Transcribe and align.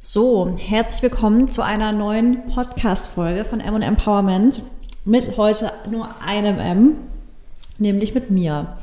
So, 0.00 0.56
herzlich 0.56 1.02
willkommen 1.02 1.48
zu 1.48 1.60
einer 1.60 1.90
neuen 1.90 2.46
Podcast-Folge 2.46 3.44
von 3.44 3.58
M 3.58 3.82
Empowerment 3.82 4.62
mit 5.04 5.36
heute 5.36 5.72
nur 5.90 6.08
einem 6.24 6.60
M, 6.60 6.96
nämlich 7.78 8.14
mit 8.14 8.30
mir. 8.30 8.76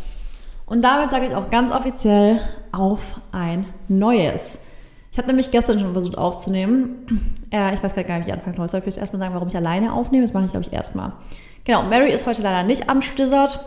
Und 0.65 0.81
damit 0.81 1.11
sage 1.11 1.27
ich 1.27 1.33
auch 1.33 1.49
ganz 1.49 1.73
offiziell 1.73 2.41
auf 2.73 3.21
ein 3.31 3.65
neues. 3.87 4.59
Ich 5.13 5.17
habe 5.17 5.29
nämlich 5.29 5.51
gestern 5.51 5.79
schon 5.79 5.93
versucht 5.93 6.17
aufzunehmen. 6.17 7.37
Äh, 7.49 7.73
ich 7.75 7.81
weiß 7.81 7.95
gar 7.95 8.03
nicht, 8.17 8.27
wie 8.27 8.31
ich 8.31 8.33
anfangen 8.33 8.57
soll. 8.57 8.67
Soll 8.67 8.79
ich 8.79 8.83
vielleicht 8.83 8.97
erstmal 8.97 9.21
sagen, 9.21 9.33
warum 9.35 9.47
ich 9.47 9.55
alleine 9.55 9.93
aufnehme? 9.93 10.25
Das 10.25 10.33
mache 10.33 10.45
ich, 10.45 10.51
glaube 10.51 10.65
ich, 10.67 10.73
erstmal. 10.73 11.13
Genau, 11.63 11.83
Mary 11.83 12.11
ist 12.11 12.27
heute 12.27 12.41
leider 12.41 12.63
nicht 12.63 12.89
am 12.89 13.01
Stissert, 13.01 13.61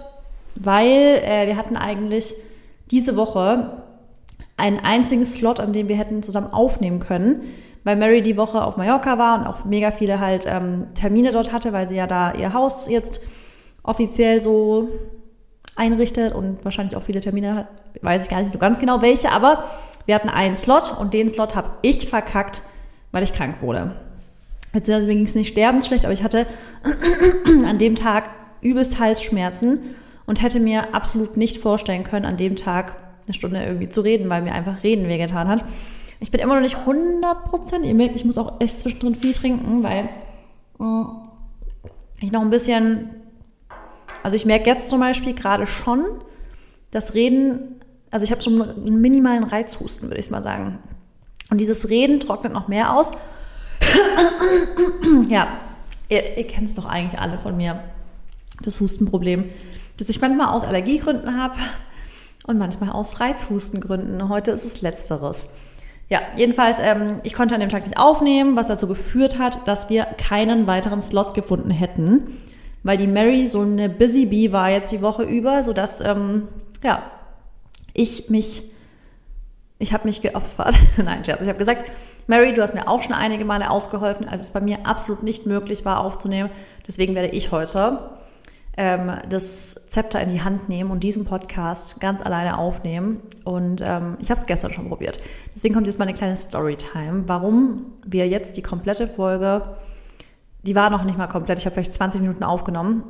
weil 0.54 1.22
äh, 1.24 1.46
wir 1.46 1.56
hatten 1.56 1.78
eigentlich 1.78 2.34
diese 2.90 3.16
Woche 3.16 3.84
einen 4.58 4.80
einzigen 4.80 5.24
Slot, 5.24 5.60
an 5.60 5.72
dem 5.72 5.88
wir 5.88 5.96
hätten 5.96 6.22
zusammen 6.22 6.52
aufnehmen 6.52 7.00
können, 7.00 7.42
weil 7.84 7.96
Mary 7.96 8.22
die 8.22 8.36
Woche 8.36 8.62
auf 8.62 8.76
Mallorca 8.76 9.16
war 9.16 9.38
und 9.38 9.46
auch 9.46 9.64
mega 9.64 9.90
viele 9.90 10.20
halt 10.20 10.46
ähm, 10.46 10.88
Termine 10.94 11.30
dort 11.32 11.52
hatte, 11.52 11.72
weil 11.72 11.88
sie 11.88 11.96
ja 11.96 12.06
da 12.06 12.34
ihr 12.34 12.52
Haus 12.52 12.88
jetzt 12.88 13.20
offiziell 13.82 14.40
so 14.40 14.88
einrichtet 15.76 16.34
und 16.34 16.64
wahrscheinlich 16.64 16.96
auch 16.96 17.02
viele 17.02 17.20
Termine 17.20 17.54
hat, 17.54 17.68
weiß 18.02 18.22
ich 18.22 18.28
gar 18.28 18.40
nicht 18.40 18.52
so 18.52 18.58
ganz 18.58 18.80
genau 18.80 19.00
welche, 19.00 19.30
aber 19.30 19.64
wir 20.06 20.14
hatten 20.14 20.28
einen 20.28 20.56
Slot 20.56 20.98
und 20.98 21.14
den 21.14 21.28
Slot 21.28 21.54
habe 21.54 21.70
ich 21.82 22.08
verkackt, 22.08 22.62
weil 23.12 23.22
ich 23.22 23.32
krank 23.32 23.62
wurde. 23.62 23.94
Beziehungsweise 24.72 25.06
mir 25.06 25.14
ging 25.14 25.24
es 25.24 25.34
nicht 25.34 25.52
sterbensschlecht, 25.52 26.04
aber 26.04 26.12
ich 26.12 26.24
hatte 26.24 26.46
an 27.64 27.78
dem 27.78 27.94
Tag 27.94 28.30
übelst 28.60 28.98
Halsschmerzen 28.98 29.94
und 30.26 30.42
hätte 30.42 30.58
mir 30.58 30.94
absolut 30.94 31.36
nicht 31.36 31.58
vorstellen 31.58 32.02
können, 32.02 32.26
an 32.26 32.36
dem 32.36 32.56
Tag 32.56 32.96
eine 33.28 33.34
Stunde 33.34 33.62
irgendwie 33.62 33.88
zu 33.88 34.00
reden, 34.00 34.28
weil 34.30 34.42
mir 34.42 34.52
einfach 34.52 34.82
Reden 34.82 35.06
wehgetan 35.06 35.48
hat. 35.48 35.64
Ich 36.18 36.30
bin 36.30 36.40
immer 36.40 36.54
noch 36.54 36.62
nicht 36.62 36.76
100%, 36.76 37.82
ihr 37.84 37.94
merkt, 37.94 38.16
ich 38.16 38.24
muss 38.24 38.38
auch 38.38 38.60
echt 38.60 38.80
zwischendrin 38.80 39.14
viel 39.14 39.34
trinken, 39.34 39.82
weil 39.82 40.08
äh, 40.80 41.04
ich 42.20 42.32
noch 42.32 42.40
ein 42.40 42.50
bisschen, 42.50 43.10
also 44.22 44.34
ich 44.34 44.44
merke 44.44 44.68
jetzt 44.68 44.90
zum 44.90 45.00
Beispiel 45.00 45.34
gerade 45.34 45.66
schon, 45.66 46.04
dass 46.90 47.14
Reden, 47.14 47.76
also 48.10 48.24
ich 48.24 48.32
habe 48.32 48.42
so 48.42 48.50
einen 48.50 49.00
minimalen 49.00 49.44
Reizhusten, 49.44 50.08
würde 50.08 50.20
ich 50.20 50.30
mal 50.30 50.42
sagen. 50.42 50.78
Und 51.50 51.60
dieses 51.60 51.88
Reden 51.88 52.18
trocknet 52.18 52.52
noch 52.52 52.66
mehr 52.66 52.94
aus. 52.94 53.12
ja, 55.28 55.48
ihr, 56.08 56.38
ihr 56.38 56.46
kennt 56.46 56.68
es 56.68 56.74
doch 56.74 56.86
eigentlich 56.86 57.20
alle 57.20 57.38
von 57.38 57.56
mir, 57.56 57.84
das 58.62 58.80
Hustenproblem, 58.80 59.50
das 59.98 60.08
ich 60.08 60.20
manchmal 60.20 60.48
aus 60.48 60.64
Allergiegründen 60.64 61.40
habe 61.40 61.56
und 62.48 62.58
manchmal 62.58 62.90
aus 62.90 63.20
Reizhustengründen. 63.20 64.28
Heute 64.28 64.50
ist 64.50 64.64
es 64.64 64.80
letzteres. 64.80 65.50
Ja, 66.08 66.20
jedenfalls, 66.36 66.78
ähm, 66.80 67.20
ich 67.22 67.34
konnte 67.34 67.54
an 67.54 67.60
dem 67.60 67.68
Tag 67.68 67.84
nicht 67.84 67.98
aufnehmen, 67.98 68.56
was 68.56 68.66
dazu 68.66 68.88
geführt 68.88 69.38
hat, 69.38 69.68
dass 69.68 69.90
wir 69.90 70.04
keinen 70.04 70.66
weiteren 70.66 71.02
Slot 71.02 71.34
gefunden 71.34 71.70
hätten, 71.70 72.38
weil 72.82 72.96
die 72.96 73.06
Mary 73.06 73.46
so 73.46 73.60
eine 73.60 73.90
Busy 73.90 74.24
Bee 74.24 74.50
war 74.50 74.70
jetzt 74.70 74.90
die 74.90 75.02
Woche 75.02 75.24
über, 75.24 75.62
sodass, 75.62 76.00
ähm, 76.00 76.48
ja, 76.82 77.02
ich 77.92 78.30
mich, 78.30 78.62
ich 79.78 79.92
habe 79.92 80.08
mich 80.08 80.22
geopfert. 80.22 80.74
Nein, 80.96 81.26
Scherz, 81.26 81.42
ich 81.42 81.48
habe 81.48 81.58
gesagt, 81.58 81.92
Mary, 82.26 82.54
du 82.54 82.62
hast 82.62 82.74
mir 82.74 82.88
auch 82.88 83.02
schon 83.02 83.14
einige 83.14 83.44
Male 83.44 83.70
ausgeholfen, 83.70 84.26
als 84.26 84.44
es 84.44 84.50
bei 84.50 84.60
mir 84.60 84.86
absolut 84.86 85.22
nicht 85.22 85.44
möglich 85.44 85.84
war 85.84 86.00
aufzunehmen. 86.00 86.48
Deswegen 86.86 87.14
werde 87.14 87.28
ich 87.28 87.52
heute 87.52 87.98
ähm, 88.78 89.10
das 89.28 89.88
Zepter 89.90 90.20
in 90.20 90.28
die 90.28 90.40
Hand 90.40 90.68
nehmen 90.68 90.92
und 90.92 91.02
diesen 91.02 91.24
Podcast 91.24 92.00
ganz 92.00 92.22
alleine 92.22 92.56
aufnehmen. 92.56 93.20
Und 93.44 93.82
ähm, 93.84 94.16
ich 94.20 94.30
habe 94.30 94.40
es 94.40 94.46
gestern 94.46 94.72
schon 94.72 94.88
probiert. 94.88 95.18
Deswegen 95.52 95.74
kommt 95.74 95.88
jetzt 95.88 95.98
mal 95.98 96.06
eine 96.06 96.16
kleine 96.16 96.36
Storytime, 96.36 97.24
warum 97.26 97.86
wir 98.06 98.28
jetzt 98.28 98.56
die 98.56 98.62
komplette 98.62 99.08
Folge, 99.08 99.76
die 100.62 100.76
war 100.76 100.90
noch 100.90 101.02
nicht 101.02 101.18
mal 101.18 101.26
komplett, 101.26 101.58
ich 101.58 101.66
habe 101.66 101.74
vielleicht 101.74 101.94
20 101.94 102.20
Minuten 102.20 102.44
aufgenommen, 102.44 103.02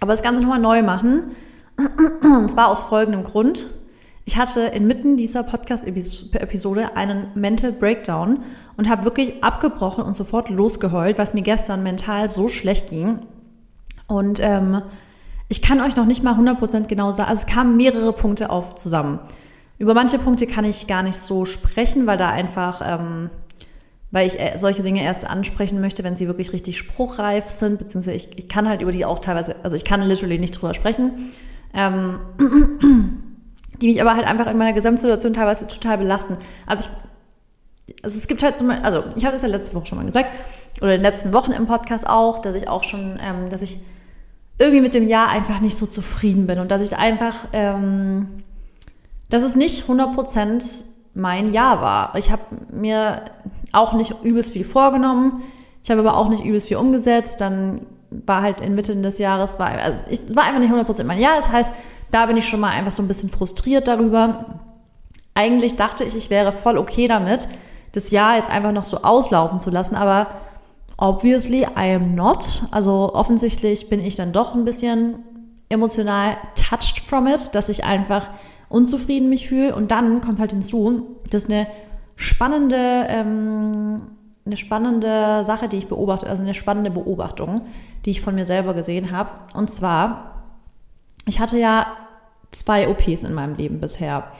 aber 0.00 0.12
das 0.12 0.22
Ganze 0.22 0.40
nochmal 0.40 0.58
neu 0.58 0.82
machen. 0.82 1.36
Und 2.22 2.50
zwar 2.50 2.68
aus 2.68 2.82
folgendem 2.82 3.22
Grund. 3.22 3.70
Ich 4.24 4.36
hatte 4.36 4.62
inmitten 4.62 5.16
dieser 5.16 5.44
Podcast-Episode 5.44 6.96
einen 6.96 7.28
Mental 7.34 7.72
Breakdown 7.72 8.40
und 8.76 8.88
habe 8.88 9.04
wirklich 9.04 9.42
abgebrochen 9.42 10.04
und 10.04 10.14
sofort 10.14 10.50
losgeheult, 10.50 11.16
was 11.16 11.32
mir 11.32 11.42
gestern 11.42 11.82
mental 11.82 12.28
so 12.28 12.48
schlecht 12.48 12.90
ging. 12.90 13.20
Und 14.08 14.40
ähm, 14.40 14.82
ich 15.48 15.62
kann 15.62 15.80
euch 15.80 15.94
noch 15.94 16.06
nicht 16.06 16.24
mal 16.24 16.34
100% 16.34 16.88
genau 16.88 17.12
sagen, 17.12 17.30
also 17.30 17.44
es 17.46 17.46
kamen 17.46 17.76
mehrere 17.76 18.12
Punkte 18.12 18.50
auf 18.50 18.74
zusammen. 18.74 19.20
Über 19.78 19.94
manche 19.94 20.18
Punkte 20.18 20.46
kann 20.46 20.64
ich 20.64 20.86
gar 20.86 21.02
nicht 21.02 21.20
so 21.20 21.44
sprechen, 21.44 22.06
weil 22.06 22.18
da 22.18 22.30
einfach, 22.30 22.82
ähm, 22.84 23.30
weil 24.10 24.26
ich 24.26 24.40
äh, 24.40 24.56
solche 24.56 24.82
Dinge 24.82 25.02
erst 25.02 25.28
ansprechen 25.28 25.80
möchte, 25.80 26.02
wenn 26.04 26.16
sie 26.16 26.26
wirklich 26.26 26.52
richtig 26.52 26.78
spruchreif 26.78 27.46
sind, 27.46 27.78
beziehungsweise 27.78 28.16
ich, 28.16 28.38
ich 28.38 28.48
kann 28.48 28.68
halt 28.68 28.82
über 28.82 28.92
die 28.92 29.04
auch 29.04 29.20
teilweise, 29.20 29.56
also 29.62 29.76
ich 29.76 29.84
kann 29.84 30.02
literally 30.02 30.38
nicht 30.38 30.52
drüber 30.52 30.74
sprechen, 30.74 31.30
ähm, 31.74 32.18
die 33.80 33.88
mich 33.88 34.00
aber 34.00 34.14
halt 34.14 34.26
einfach 34.26 34.48
in 34.48 34.58
meiner 34.58 34.72
Gesamtsituation 34.72 35.34
teilweise 35.34 35.68
total 35.68 35.98
belasten. 35.98 36.38
Also 36.66 36.88
ich, 37.86 38.04
also 38.04 38.18
es 38.18 38.26
gibt 38.26 38.42
halt, 38.42 38.56
also 38.82 39.04
ich 39.16 39.24
habe 39.24 39.36
es 39.36 39.42
ja 39.42 39.48
letzte 39.48 39.74
Woche 39.74 39.86
schon 39.86 39.98
mal 39.98 40.06
gesagt, 40.06 40.30
oder 40.80 40.94
in 40.94 40.98
den 40.98 41.02
letzten 41.02 41.32
Wochen 41.32 41.52
im 41.52 41.66
Podcast 41.66 42.08
auch, 42.08 42.40
dass 42.40 42.54
ich 42.54 42.68
auch 42.68 42.82
schon, 42.82 43.18
ähm, 43.22 43.48
dass 43.50 43.62
ich 43.62 43.78
irgendwie 44.58 44.80
mit 44.80 44.94
dem 44.94 45.06
Jahr 45.06 45.28
einfach 45.28 45.60
nicht 45.60 45.78
so 45.78 45.86
zufrieden 45.86 46.46
bin 46.46 46.58
und 46.58 46.70
dass 46.70 46.82
ich 46.82 46.96
einfach, 46.96 47.34
ähm, 47.52 48.42
dass 49.30 49.42
es 49.42 49.54
nicht 49.54 49.88
100% 49.88 50.84
mein 51.14 51.52
Jahr 51.52 51.80
war. 51.80 52.14
Ich 52.16 52.30
habe 52.30 52.42
mir 52.70 53.22
auch 53.72 53.92
nicht 53.92 54.14
übelst 54.22 54.52
viel 54.52 54.64
vorgenommen, 54.64 55.42
ich 55.84 55.90
habe 55.90 56.00
aber 56.00 56.16
auch 56.16 56.28
nicht 56.28 56.44
übelst 56.44 56.68
viel 56.68 56.76
umgesetzt, 56.76 57.40
dann 57.40 57.86
war 58.10 58.42
halt 58.42 58.60
inmitten 58.60 59.02
des 59.02 59.18
Jahres, 59.18 59.58
war, 59.58 59.70
also 59.70 60.02
ich, 60.08 60.34
war 60.34 60.44
einfach 60.44 60.60
nicht 60.60 60.72
100% 60.72 61.04
mein 61.04 61.18
Jahr, 61.18 61.36
das 61.36 61.50
heißt, 61.50 61.72
da 62.10 62.26
bin 62.26 62.36
ich 62.36 62.48
schon 62.48 62.60
mal 62.60 62.70
einfach 62.70 62.92
so 62.92 63.02
ein 63.02 63.08
bisschen 63.08 63.28
frustriert 63.28 63.86
darüber. 63.86 64.60
Eigentlich 65.34 65.76
dachte 65.76 66.04
ich, 66.04 66.16
ich 66.16 66.30
wäre 66.30 66.52
voll 66.52 66.78
okay 66.78 67.06
damit, 67.06 67.48
das 67.92 68.10
Jahr 68.10 68.36
jetzt 68.36 68.50
einfach 68.50 68.72
noch 68.72 68.86
so 68.86 69.02
auslaufen 69.02 69.60
zu 69.60 69.70
lassen, 69.70 69.94
aber 69.94 70.28
Obviously, 70.98 71.62
I 71.62 71.94
am 71.94 72.14
not. 72.14 72.64
Also 72.72 73.14
offensichtlich 73.14 73.88
bin 73.88 74.00
ich 74.00 74.16
dann 74.16 74.32
doch 74.32 74.54
ein 74.54 74.64
bisschen 74.64 75.20
emotional 75.68 76.36
touched 76.56 76.98
from 76.98 77.28
it, 77.28 77.54
dass 77.54 77.68
ich 77.68 77.84
einfach 77.84 78.28
unzufrieden 78.68 79.30
mich 79.30 79.48
fühle. 79.48 79.74
Und 79.74 79.92
dann 79.92 80.20
kommt 80.20 80.40
halt 80.40 80.50
hinzu, 80.50 81.16
dass 81.30 81.46
eine 81.46 81.68
spannende, 82.16 83.06
ähm, 83.08 84.02
eine 84.44 84.56
spannende 84.56 85.44
Sache, 85.44 85.68
die 85.68 85.76
ich 85.76 85.86
beobachte, 85.86 86.28
also 86.28 86.42
eine 86.42 86.54
spannende 86.54 86.90
Beobachtung, 86.90 87.60
die 88.04 88.10
ich 88.10 88.20
von 88.20 88.34
mir 88.34 88.44
selber 88.44 88.74
gesehen 88.74 89.12
habe. 89.12 89.30
Und 89.54 89.70
zwar, 89.70 90.42
ich 91.26 91.38
hatte 91.38 91.58
ja 91.58 91.86
zwei 92.50 92.88
OPs 92.88 93.22
in 93.22 93.34
meinem 93.34 93.54
Leben 93.54 93.78
bisher. 93.78 94.32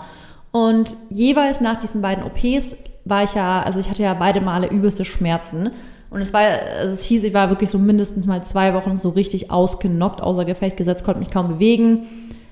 Und 0.52 0.96
jeweils 1.10 1.62
nach 1.62 1.80
diesen 1.80 2.02
beiden 2.02 2.24
OPs 2.24 2.76
war 3.06 3.24
ich 3.24 3.36
ja, 3.36 3.62
also 3.62 3.80
ich 3.80 3.90
hatte 3.90 4.04
ja 4.04 4.14
beide 4.14 4.42
Male 4.42 4.68
übelste 4.68 5.06
Schmerzen. 5.06 5.72
Und 6.10 6.22
es 6.22 6.34
war, 6.34 6.42
also 6.42 6.94
es 6.94 7.04
hieß, 7.04 7.24
ich 7.24 7.34
war 7.34 7.50
wirklich 7.50 7.70
so 7.70 7.78
mindestens 7.78 8.28
mal 8.28 8.44
zwei 8.44 8.74
Wochen 8.74 8.98
so 8.98 9.10
richtig 9.10 9.52
ausgenockt, 9.52 10.22
außer 10.22 10.46
Gefecht 10.46 10.78
gesetzt, 10.78 11.04
konnte 11.04 11.20
mich 11.20 11.32
kaum 11.32 11.48
bewegen. 11.48 12.06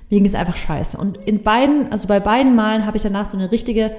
Mir 0.09 0.19
ging 0.19 0.25
es 0.25 0.35
einfach 0.35 0.55
scheiße. 0.55 0.97
Und 0.97 1.17
in 1.17 1.44
beiden, 1.44 1.91
also 1.91 2.07
bei 2.07 2.19
beiden 2.19 2.55
Malen 2.55 2.85
habe 2.85 2.97
ich 2.97 3.03
danach 3.03 3.29
so 3.29 3.38
eine 3.38 3.51
richtige 3.51 3.91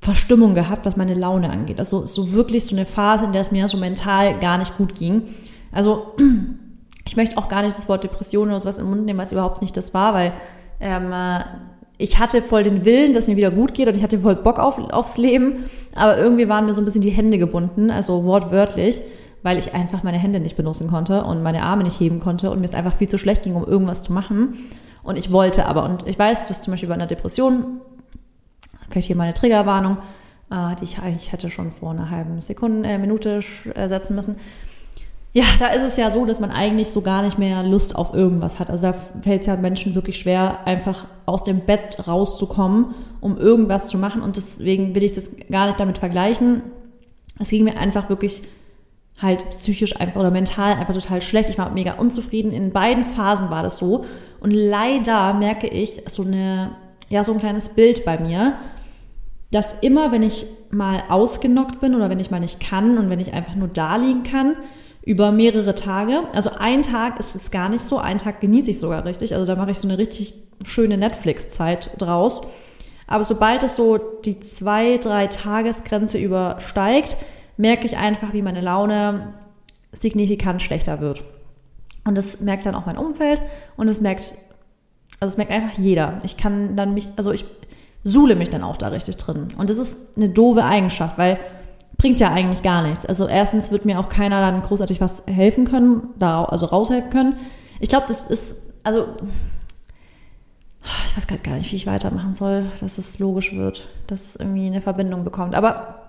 Verstimmung 0.00 0.54
gehabt, 0.54 0.86
was 0.86 0.96
meine 0.96 1.14
Laune 1.14 1.50
angeht. 1.50 1.78
Also 1.78 2.06
so 2.06 2.32
wirklich 2.32 2.66
so 2.66 2.76
eine 2.76 2.86
Phase, 2.86 3.24
in 3.24 3.32
der 3.32 3.42
es 3.42 3.50
mir 3.50 3.68
so 3.68 3.76
mental 3.76 4.38
gar 4.38 4.58
nicht 4.58 4.76
gut 4.76 4.94
ging. 4.94 5.24
Also 5.72 6.14
ich 7.04 7.16
möchte 7.16 7.36
auch 7.36 7.48
gar 7.48 7.62
nicht 7.62 7.76
das 7.76 7.88
Wort 7.88 8.04
Depression 8.04 8.48
oder 8.48 8.60
sowas 8.60 8.78
im 8.78 8.88
Mund 8.88 9.04
nehmen, 9.04 9.18
was 9.18 9.32
überhaupt 9.32 9.62
nicht 9.62 9.76
das 9.76 9.92
war, 9.94 10.14
weil 10.14 10.32
ähm, 10.80 11.12
ich 11.98 12.20
hatte 12.20 12.40
voll 12.40 12.62
den 12.62 12.84
Willen, 12.84 13.12
dass 13.12 13.26
mir 13.26 13.36
wieder 13.36 13.50
gut 13.50 13.74
geht 13.74 13.88
und 13.88 13.96
ich 13.96 14.02
hatte 14.02 14.20
voll 14.20 14.36
Bock 14.36 14.60
auf, 14.60 14.78
aufs 14.78 15.18
Leben, 15.18 15.64
aber 15.94 16.16
irgendwie 16.16 16.48
waren 16.48 16.66
mir 16.66 16.74
so 16.74 16.80
ein 16.80 16.84
bisschen 16.84 17.02
die 17.02 17.10
Hände 17.10 17.38
gebunden, 17.38 17.90
also 17.90 18.24
wortwörtlich, 18.24 19.00
weil 19.42 19.58
ich 19.58 19.74
einfach 19.74 20.04
meine 20.04 20.18
Hände 20.18 20.38
nicht 20.38 20.56
benutzen 20.56 20.88
konnte 20.88 21.24
und 21.24 21.42
meine 21.42 21.64
Arme 21.64 21.82
nicht 21.82 21.98
heben 21.98 22.20
konnte 22.20 22.50
und 22.50 22.60
mir 22.60 22.68
es 22.68 22.74
einfach 22.74 22.94
viel 22.94 23.08
zu 23.08 23.18
schlecht 23.18 23.42
ging, 23.42 23.56
um 23.56 23.64
irgendwas 23.64 24.02
zu 24.02 24.12
machen. 24.12 24.70
Und 25.02 25.16
ich 25.16 25.32
wollte 25.32 25.66
aber, 25.66 25.84
und 25.84 26.06
ich 26.06 26.18
weiß, 26.18 26.44
dass 26.46 26.62
zum 26.62 26.72
Beispiel 26.72 26.88
bei 26.88 26.94
einer 26.94 27.06
Depression, 27.06 27.80
vielleicht 28.90 29.08
hier 29.08 29.16
meine 29.16 29.34
Triggerwarnung, 29.34 29.98
äh, 30.50 30.76
die 30.76 30.84
ich 30.84 30.98
eigentlich 31.00 31.32
hätte 31.32 31.50
schon 31.50 31.72
vor 31.72 31.90
einer 31.90 32.10
halben 32.10 32.40
Sekunde, 32.40 32.88
äh, 32.88 32.98
Minute 32.98 33.40
setzen 33.74 34.14
müssen, 34.14 34.36
ja, 35.32 35.44
da 35.58 35.68
ist 35.68 35.82
es 35.82 35.96
ja 35.96 36.10
so, 36.10 36.24
dass 36.24 36.40
man 36.40 36.50
eigentlich 36.50 36.88
so 36.88 37.02
gar 37.02 37.22
nicht 37.22 37.38
mehr 37.38 37.62
Lust 37.62 37.94
auf 37.94 38.14
irgendwas 38.14 38.58
hat. 38.58 38.70
Also 38.70 38.88
da 38.88 38.94
fällt 39.22 39.42
es 39.42 39.46
ja 39.46 39.56
Menschen 39.56 39.94
wirklich 39.94 40.18
schwer, 40.18 40.66
einfach 40.66 41.06
aus 41.26 41.44
dem 41.44 41.60
Bett 41.60 42.08
rauszukommen, 42.08 42.94
um 43.20 43.36
irgendwas 43.36 43.88
zu 43.88 43.98
machen. 43.98 44.22
Und 44.22 44.36
deswegen 44.36 44.94
will 44.94 45.04
ich 45.04 45.12
das 45.12 45.30
gar 45.50 45.66
nicht 45.66 45.78
damit 45.78 45.98
vergleichen. 45.98 46.62
Es 47.38 47.50
ging 47.50 47.64
mir 47.64 47.76
einfach 47.76 48.08
wirklich 48.08 48.42
halt 49.20 49.48
psychisch 49.50 50.00
einfach 50.00 50.20
oder 50.20 50.30
mental 50.30 50.74
einfach 50.74 50.94
total 50.94 51.20
schlecht. 51.20 51.50
Ich 51.50 51.58
war 51.58 51.70
mega 51.70 51.94
unzufrieden. 51.94 52.52
In 52.52 52.72
beiden 52.72 53.04
Phasen 53.04 53.50
war 53.50 53.62
das 53.62 53.78
so. 53.78 54.06
Und 54.40 54.52
leider 54.52 55.34
merke 55.34 55.66
ich 55.66 56.02
so 56.08 56.22
eine, 56.22 56.70
ja, 57.10 57.22
so 57.22 57.32
ein 57.32 57.38
kleines 57.38 57.70
Bild 57.70 58.04
bei 58.04 58.18
mir, 58.18 58.54
dass 59.50 59.74
immer, 59.82 60.10
wenn 60.12 60.22
ich 60.22 60.46
mal 60.70 61.02
ausgenockt 61.08 61.80
bin 61.80 61.94
oder 61.94 62.08
wenn 62.10 62.20
ich 62.20 62.30
mal 62.30 62.40
nicht 62.40 62.60
kann 62.60 62.98
und 62.98 63.10
wenn 63.10 63.20
ich 63.20 63.32
einfach 63.32 63.56
nur 63.56 63.68
da 63.68 63.96
liegen 63.96 64.22
kann, 64.22 64.56
über 65.08 65.32
mehrere 65.32 65.74
Tage. 65.74 66.24
Also 66.34 66.50
ein 66.58 66.82
Tag 66.82 67.18
ist 67.18 67.34
es 67.34 67.50
gar 67.50 67.70
nicht 67.70 67.82
so, 67.82 67.96
einen 67.96 68.18
Tag 68.18 68.42
genieße 68.42 68.72
ich 68.72 68.78
sogar 68.78 69.06
richtig. 69.06 69.32
Also 69.32 69.46
da 69.46 69.56
mache 69.56 69.70
ich 69.70 69.78
so 69.78 69.88
eine 69.88 69.96
richtig 69.96 70.34
schöne 70.66 70.98
Netflix-Zeit 70.98 71.92
draus. 71.96 72.42
Aber 73.06 73.24
sobald 73.24 73.62
es 73.62 73.74
so 73.74 73.96
die 73.96 74.38
zwei, 74.40 74.98
drei 74.98 75.28
Tagesgrenze 75.28 76.18
übersteigt, 76.18 77.16
merke 77.56 77.86
ich 77.86 77.96
einfach, 77.96 78.34
wie 78.34 78.42
meine 78.42 78.60
Laune 78.60 79.32
signifikant 79.92 80.60
schlechter 80.60 81.00
wird. 81.00 81.24
Und 82.04 82.14
das 82.14 82.40
merkt 82.40 82.66
dann 82.66 82.74
auch 82.74 82.84
mein 82.84 82.98
Umfeld 82.98 83.40
und 83.78 83.88
es 83.88 84.02
merkt, 84.02 84.34
also 85.20 85.32
es 85.32 85.38
merkt 85.38 85.52
einfach 85.52 85.78
jeder. 85.78 86.20
Ich 86.22 86.36
kann 86.36 86.76
dann 86.76 86.92
mich, 86.92 87.08
also 87.16 87.32
ich 87.32 87.46
suhle 88.04 88.36
mich 88.36 88.50
dann 88.50 88.62
auch 88.62 88.76
da 88.76 88.88
richtig 88.88 89.16
drin. 89.16 89.54
Und 89.56 89.70
das 89.70 89.78
ist 89.78 89.96
eine 90.18 90.28
doofe 90.28 90.64
Eigenschaft, 90.64 91.16
weil 91.16 91.38
bringt 91.98 92.20
ja 92.20 92.30
eigentlich 92.32 92.62
gar 92.62 92.82
nichts. 92.82 93.04
Also 93.04 93.26
erstens 93.26 93.70
wird 93.70 93.84
mir 93.84 93.98
auch 93.98 94.08
keiner 94.08 94.40
dann 94.40 94.62
großartig 94.62 95.00
was 95.00 95.22
helfen 95.26 95.66
können, 95.66 96.08
da, 96.16 96.44
also 96.44 96.66
raushelfen 96.66 97.10
können. 97.10 97.36
Ich 97.80 97.88
glaube, 97.88 98.06
das 98.06 98.20
ist, 98.20 98.62
also 98.84 99.08
ich 101.06 101.16
weiß 101.16 101.26
gerade 101.26 101.42
gar 101.42 101.56
nicht, 101.56 101.70
wie 101.72 101.76
ich 101.76 101.86
weitermachen 101.86 102.34
soll, 102.34 102.66
dass 102.80 102.98
es 102.98 103.18
logisch 103.18 103.54
wird, 103.54 103.88
dass 104.06 104.26
es 104.26 104.36
irgendwie 104.36 104.66
eine 104.66 104.80
Verbindung 104.80 105.24
bekommt. 105.24 105.56
Aber 105.56 106.06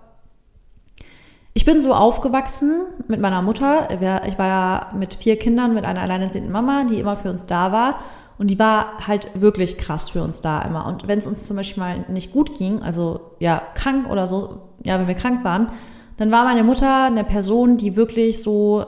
ich 1.54 1.66
bin 1.66 1.82
so 1.82 1.94
aufgewachsen 1.94 2.84
mit 3.08 3.20
meiner 3.20 3.42
Mutter. 3.42 3.90
Ich 3.90 4.38
war 4.38 4.48
ja 4.48 4.92
mit 4.96 5.16
vier 5.16 5.38
Kindern 5.38 5.74
mit 5.74 5.86
einer 5.86 6.02
alleinerziehenden 6.02 6.52
Mama, 6.52 6.86
die 6.90 7.00
immer 7.00 7.18
für 7.18 7.32
uns 7.32 7.48
da 7.48 7.72
war. 7.72 8.00
Und 8.40 8.48
die 8.48 8.58
war 8.58 9.06
halt 9.06 9.42
wirklich 9.42 9.78
krass 9.78 10.10
für 10.10 10.24
uns 10.24 10.40
da 10.40 10.62
immer. 10.62 10.86
Und 10.88 11.10
wenn 11.10 11.20
es 11.20 11.28
uns 11.28 11.46
zum 11.46 11.58
Beispiel 11.58 11.84
mal 11.84 12.06
nicht 12.08 12.32
gut 12.32 12.58
ging, 12.58 12.82
also 12.82 13.20
ja, 13.40 13.62
krank 13.76 14.10
oder 14.10 14.28
so, 14.28 14.62
ja, 14.84 14.98
wenn 14.98 15.10
wir 15.10 15.16
krank 15.16 15.44
waren, 15.44 15.74
dann 16.16 16.32
war 16.32 16.46
meine 16.46 16.64
Mutter 16.64 17.04
eine 17.04 17.26
Person, 17.26 17.76
die 17.76 17.98
wirklich 17.98 18.42
so 18.42 18.86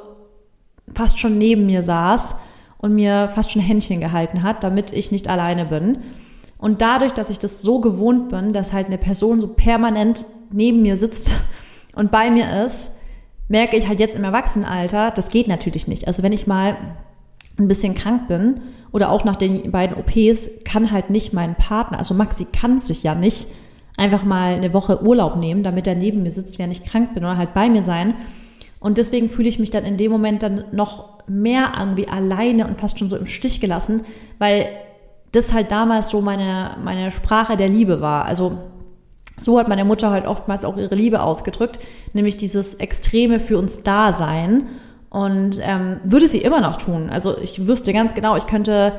fast 0.95 1.19
schon 1.19 1.37
neben 1.37 1.65
mir 1.65 1.83
saß 1.83 2.37
und 2.77 2.95
mir 2.95 3.27
fast 3.27 3.51
schon 3.51 3.61
Händchen 3.61 3.99
gehalten 3.99 4.41
hat, 4.41 4.63
damit 4.63 4.93
ich 4.93 5.11
nicht 5.11 5.27
alleine 5.27 5.65
bin. 5.65 5.99
Und 6.57 6.81
dadurch, 6.81 7.11
dass 7.11 7.29
ich 7.29 7.39
das 7.39 7.61
so 7.61 7.81
gewohnt 7.81 8.29
bin, 8.29 8.53
dass 8.53 8.71
halt 8.71 8.87
eine 8.87 8.97
Person 8.97 9.41
so 9.41 9.49
permanent 9.49 10.23
neben 10.49 10.81
mir 10.81 10.95
sitzt 10.95 11.35
und 11.95 12.09
bei 12.09 12.31
mir 12.31 12.65
ist, 12.65 12.93
merke 13.49 13.75
ich 13.75 13.89
halt 13.89 13.99
jetzt 13.99 14.15
im 14.15 14.23
Erwachsenenalter, 14.23 15.11
das 15.11 15.27
geht 15.29 15.49
natürlich 15.49 15.89
nicht. 15.89 16.07
Also 16.07 16.23
wenn 16.23 16.31
ich 16.31 16.47
mal 16.47 16.77
ein 17.57 17.67
bisschen 17.67 17.95
krank 17.95 18.27
bin 18.27 18.61
oder 18.91 19.11
auch 19.11 19.23
nach 19.23 19.35
den 19.35 19.71
beiden 19.71 19.97
OPs, 19.97 20.49
kann 20.65 20.91
halt 20.91 21.09
nicht 21.09 21.33
mein 21.33 21.55
Partner, 21.55 21.97
also 21.99 22.13
Maxi 22.13 22.45
kann 22.45 22.79
sich 22.79 23.03
ja 23.03 23.15
nicht 23.15 23.47
einfach 23.97 24.23
mal 24.23 24.55
eine 24.55 24.73
Woche 24.73 25.03
Urlaub 25.03 25.35
nehmen, 25.35 25.63
damit 25.63 25.87
er 25.87 25.95
neben 25.95 26.23
mir 26.23 26.31
sitzt, 26.31 26.57
während 26.57 26.75
ich 26.75 26.85
krank 26.85 27.13
bin 27.13 27.23
oder 27.23 27.37
halt 27.37 27.53
bei 27.53 27.69
mir 27.69 27.83
sein. 27.83 28.15
Und 28.79 28.97
deswegen 28.97 29.29
fühle 29.29 29.49
ich 29.49 29.59
mich 29.59 29.69
dann 29.69 29.85
in 29.85 29.97
dem 29.97 30.11
Moment 30.11 30.41
dann 30.41 30.63
noch 30.71 31.19
mehr 31.27 31.73
irgendwie 31.77 32.07
alleine 32.07 32.67
und 32.67 32.79
fast 32.79 32.97
schon 32.97 33.09
so 33.09 33.15
im 33.15 33.27
Stich 33.27 33.61
gelassen, 33.61 34.05
weil 34.39 34.67
das 35.31 35.53
halt 35.53 35.71
damals 35.71 36.09
so 36.09 36.21
meine, 36.21 36.77
meine 36.83 37.11
Sprache 37.11 37.57
der 37.57 37.69
Liebe 37.69 38.01
war. 38.01 38.25
Also 38.25 38.57
so 39.37 39.59
hat 39.59 39.67
meine 39.67 39.85
Mutter 39.85 40.09
halt 40.09 40.25
oftmals 40.25 40.65
auch 40.65 40.77
ihre 40.77 40.95
Liebe 40.95 41.21
ausgedrückt, 41.21 41.79
nämlich 42.13 42.37
dieses 42.37 42.75
Extreme 42.75 43.39
für 43.39 43.57
uns 43.57 43.83
Dasein. 43.83 44.67
Und 45.11 45.59
ähm, 45.61 45.99
würde 46.05 46.27
sie 46.27 46.39
immer 46.39 46.61
noch 46.61 46.77
tun. 46.77 47.09
Also 47.09 47.37
ich 47.37 47.67
wüsste 47.67 47.91
ganz 47.91 48.15
genau, 48.15 48.37
ich 48.37 48.47
könnte, 48.47 48.93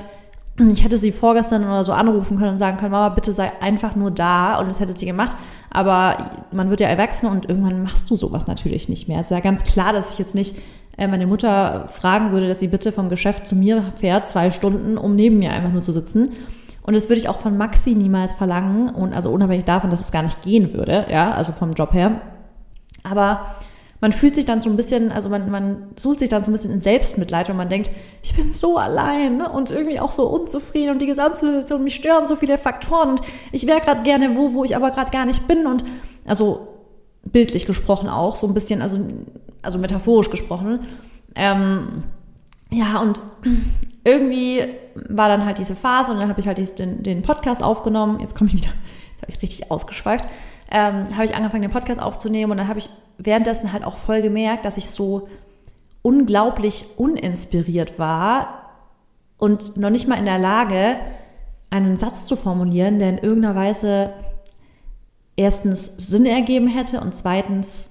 ich 0.59 0.85
hätte 0.85 0.99
sie 0.99 1.11
vorgestern 1.11 1.64
oder 1.64 1.85
so 1.85 1.93
anrufen 1.93 2.38
können 2.38 2.53
und 2.53 2.59
sagen 2.59 2.76
können, 2.76 2.93
Mama, 2.93 3.09
bitte 3.09 3.32
sei 3.32 3.50
einfach 3.61 3.97
nur 3.97 4.11
da. 4.11 4.61
Und 4.61 4.69
das 4.69 4.79
hätte 4.79 4.97
sie 4.97 5.06
gemacht. 5.06 5.35
Aber 5.70 6.31
man 6.53 6.69
wird 6.69 6.81
ja 6.81 6.88
erwachsen 6.88 7.31
und 7.31 7.49
irgendwann 7.49 7.82
machst 7.82 8.11
du 8.11 8.14
sowas 8.14 8.47
natürlich 8.47 8.91
nicht 8.91 9.09
mehr. 9.09 9.20
Es 9.20 9.26
ist 9.26 9.31
ja 9.31 9.41
ganz 9.41 9.62
klar, 9.62 9.94
dass 9.94 10.12
ich 10.12 10.19
jetzt 10.19 10.35
nicht 10.35 10.56
äh, 10.99 11.09
meine 11.09 11.26
Mutter 11.26 11.88
fragen 11.88 12.31
würde, 12.31 12.47
dass 12.47 12.61
sie 12.61 12.69
bitte 12.69 12.93
vom 12.93 13.09
Geschäft 13.09 13.47
zu 13.47 13.56
mir 13.56 13.93
fährt, 13.99 14.29
zwei 14.29 14.50
Stunden, 14.50 14.99
um 14.99 15.17
neben 15.17 15.38
mir 15.38 15.53
einfach 15.53 15.73
nur 15.73 15.82
zu 15.82 15.93
sitzen. 15.93 16.32
Und 16.82 16.94
das 16.94 17.09
würde 17.09 17.20
ich 17.20 17.29
auch 17.31 17.38
von 17.38 17.56
Maxi 17.56 17.94
niemals 17.94 18.35
verlangen. 18.35 18.91
Und 18.91 19.14
also 19.14 19.31
unabhängig 19.31 19.64
davon, 19.64 19.88
dass 19.88 20.03
es 20.03 20.11
gar 20.11 20.23
nicht 20.23 20.43
gehen 20.43 20.75
würde, 20.75 21.06
ja, 21.11 21.32
also 21.32 21.53
vom 21.53 21.73
Job 21.73 21.94
her. 21.94 22.20
Aber 23.03 23.47
man 24.02 24.12
fühlt 24.12 24.34
sich 24.34 24.44
dann 24.44 24.60
so 24.60 24.69
ein 24.69 24.76
bisschen, 24.76 25.12
also 25.12 25.28
man, 25.28 25.49
man 25.49 25.87
sucht 25.94 26.19
sich 26.19 26.28
dann 26.28 26.43
so 26.43 26.50
ein 26.50 26.52
bisschen 26.52 26.72
in 26.72 26.81
Selbstmitleid 26.81 27.49
und 27.49 27.56
man 27.56 27.69
denkt, 27.69 27.88
ich 28.20 28.34
bin 28.34 28.52
so 28.52 28.76
allein 28.76 29.37
ne? 29.37 29.49
und 29.49 29.70
irgendwie 29.70 30.00
auch 30.00 30.10
so 30.10 30.26
unzufrieden 30.26 30.90
und 30.90 30.99
die 30.99 31.06
Gesamtsituation, 31.06 31.84
mich 31.84 31.94
stören 31.94 32.26
so 32.26 32.34
viele 32.34 32.58
Faktoren 32.58 33.10
und 33.10 33.22
ich 33.52 33.64
wäre 33.69 33.81
gerade 33.81 34.02
gerne 34.02 34.37
wo, 34.37 34.54
wo 34.54 34.64
ich 34.64 34.75
aber 34.75 34.90
gerade 34.90 35.12
gar 35.12 35.25
nicht 35.25 35.46
bin 35.46 35.69
und 35.69 35.84
also 36.26 36.66
bildlich 37.22 37.64
gesprochen 37.64 38.08
auch, 38.08 38.34
so 38.34 38.49
ein 38.49 38.54
bisschen, 38.54 38.82
also, 38.82 38.99
also 39.62 39.78
metaphorisch 39.78 40.31
gesprochen. 40.31 40.81
Ähm, 41.37 42.02
ja, 42.70 43.00
und 43.00 43.22
irgendwie 44.02 44.64
war 44.96 45.28
dann 45.28 45.46
halt 45.46 45.58
diese 45.58 45.76
Phase 45.76 46.10
und 46.10 46.19
dann 46.19 46.28
habe 46.28 46.40
ich 46.40 46.49
halt 46.49 46.58
den, 46.81 47.04
den 47.04 47.22
Podcast 47.22 47.62
aufgenommen. 47.62 48.19
Jetzt 48.19 48.34
komme 48.34 48.50
ich 48.50 48.56
wieder, 48.56 48.70
habe 49.20 49.31
ich 49.31 49.40
richtig 49.40 49.70
ausgeschweift 49.70 50.25
ähm, 50.73 51.05
habe 51.15 51.25
ich 51.25 51.35
angefangen, 51.35 51.63
den 51.63 51.71
Podcast 51.71 52.01
aufzunehmen 52.01 52.51
und 52.51 52.57
dann 52.57 52.69
habe 52.69 52.79
ich 52.79 52.89
währenddessen 53.19 53.73
halt 53.73 53.85
auch 53.85 53.97
voll 53.97 54.23
gemerkt, 54.23 54.65
dass 54.65 54.79
ich 54.79 54.91
so 54.91 55.29
unglaublich 56.01 56.87
uninspiriert 56.97 57.99
war 57.99 58.71
und 59.39 59.77
noch 59.77 59.91
nicht 59.91 60.09
mal 60.09 60.19
in 60.19 60.25
der 60.25 60.39
Lage, 60.39 60.97
einen 61.71 61.99
Satz 61.99 62.27
zu 62.27 62.37
formulieren, 62.37 62.99
der 62.99 63.11
in 63.11 63.19
irgendeiner 63.19 63.55
Weise 63.55 64.13
erstens 65.37 65.91
Sinn 65.99 66.27
ergeben 66.27 66.69
hätte 66.69 67.01
und 67.01 67.17
zweitens 67.17 67.91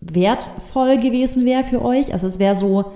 wertvoll 0.00 0.98
gewesen 0.98 1.44
wäre 1.44 1.64
für 1.64 1.84
euch. 1.84 2.12
Also 2.12 2.26
es 2.26 2.38
wäre 2.38 2.56
so, 2.56 2.92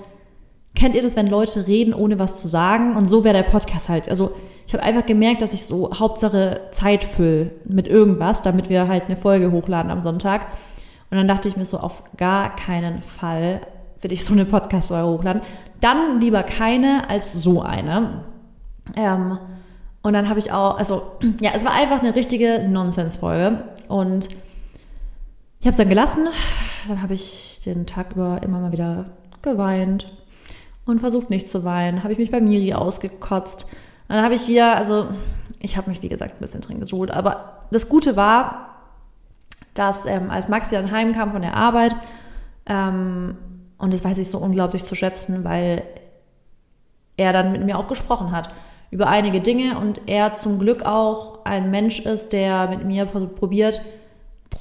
kennt 0.74 0.94
ihr 0.94 1.02
das, 1.02 1.16
wenn 1.16 1.26
Leute 1.26 1.66
reden, 1.66 1.94
ohne 1.94 2.18
was 2.18 2.40
zu 2.40 2.48
sagen? 2.48 2.96
Und 2.96 3.06
so 3.06 3.24
wäre 3.24 3.36
der 3.36 3.50
Podcast 3.50 3.88
halt. 3.88 4.08
Also 4.08 4.32
ich 4.66 4.74
habe 4.74 4.82
einfach 4.82 5.06
gemerkt, 5.06 5.42
dass 5.42 5.52
ich 5.52 5.66
so 5.66 5.92
Hauptsache 5.98 6.60
Zeit 6.70 7.04
fülle 7.04 7.50
mit 7.64 7.86
irgendwas, 7.86 8.42
damit 8.42 8.68
wir 8.68 8.88
halt 8.88 9.04
eine 9.06 9.16
Folge 9.16 9.50
hochladen 9.52 9.90
am 9.90 10.02
Sonntag. 10.02 10.46
Und 11.10 11.18
dann 11.18 11.28
dachte 11.28 11.48
ich 11.48 11.56
mir 11.56 11.66
so, 11.66 11.78
auf 11.78 12.02
gar 12.16 12.56
keinen 12.56 13.02
Fall 13.02 13.60
will 14.00 14.12
ich 14.12 14.24
so 14.24 14.32
eine 14.32 14.44
Podcast-Folge 14.44 15.08
hochladen. 15.08 15.42
Dann 15.80 16.20
lieber 16.20 16.42
keine 16.42 17.08
als 17.08 17.32
so 17.34 17.62
eine. 17.62 18.24
Ähm, 18.96 19.38
und 20.02 20.12
dann 20.14 20.28
habe 20.28 20.38
ich 20.38 20.52
auch, 20.52 20.78
also 20.78 21.02
ja, 21.40 21.50
es 21.54 21.64
war 21.64 21.72
einfach 21.72 22.00
eine 22.00 22.14
richtige 22.14 22.66
Nonsens-Folge. 22.68 23.64
Und 23.88 24.28
ich 25.60 25.66
habe 25.66 25.72
es 25.72 25.76
dann 25.76 25.88
gelassen. 25.88 26.28
Dann 26.88 27.02
habe 27.02 27.14
ich 27.14 27.60
den 27.64 27.86
Tag 27.86 28.12
über 28.12 28.42
immer 28.42 28.60
mal 28.60 28.72
wieder 28.72 29.06
geweint 29.42 30.12
und 30.84 31.00
versucht 31.00 31.30
nicht 31.30 31.48
zu 31.48 31.64
weinen. 31.64 32.02
Habe 32.02 32.12
ich 32.12 32.18
mich 32.18 32.30
bei 32.30 32.40
Miri 32.40 32.74
ausgekotzt 32.74 33.66
dann 34.12 34.24
habe 34.24 34.34
ich 34.34 34.46
wieder, 34.46 34.76
also 34.76 35.08
ich 35.58 35.76
habe 35.76 35.90
mich 35.90 36.02
wie 36.02 36.08
gesagt 36.08 36.34
ein 36.34 36.40
bisschen 36.40 36.60
drin 36.60 36.80
gesuhlt, 36.80 37.10
aber 37.10 37.60
das 37.70 37.88
Gute 37.88 38.16
war, 38.16 38.68
dass 39.74 40.04
ähm, 40.06 40.30
als 40.30 40.48
Maxi 40.48 40.74
dann 40.74 40.90
heimkam 40.90 41.32
von 41.32 41.42
der 41.42 41.54
Arbeit, 41.54 41.94
ähm, 42.66 43.36
und 43.78 43.92
das 43.92 44.04
weiß 44.04 44.18
ich 44.18 44.28
so 44.28 44.38
unglaublich 44.38 44.84
zu 44.84 44.94
schätzen, 44.94 45.44
weil 45.44 45.82
er 47.16 47.32
dann 47.32 47.52
mit 47.52 47.64
mir 47.64 47.78
auch 47.78 47.88
gesprochen 47.88 48.32
hat 48.32 48.50
über 48.90 49.08
einige 49.08 49.40
Dinge 49.40 49.78
und 49.78 50.02
er 50.06 50.34
zum 50.34 50.58
Glück 50.58 50.84
auch 50.84 51.44
ein 51.44 51.70
Mensch 51.70 52.00
ist, 52.00 52.32
der 52.32 52.68
mit 52.68 52.84
mir 52.84 53.06
probiert, 53.06 53.80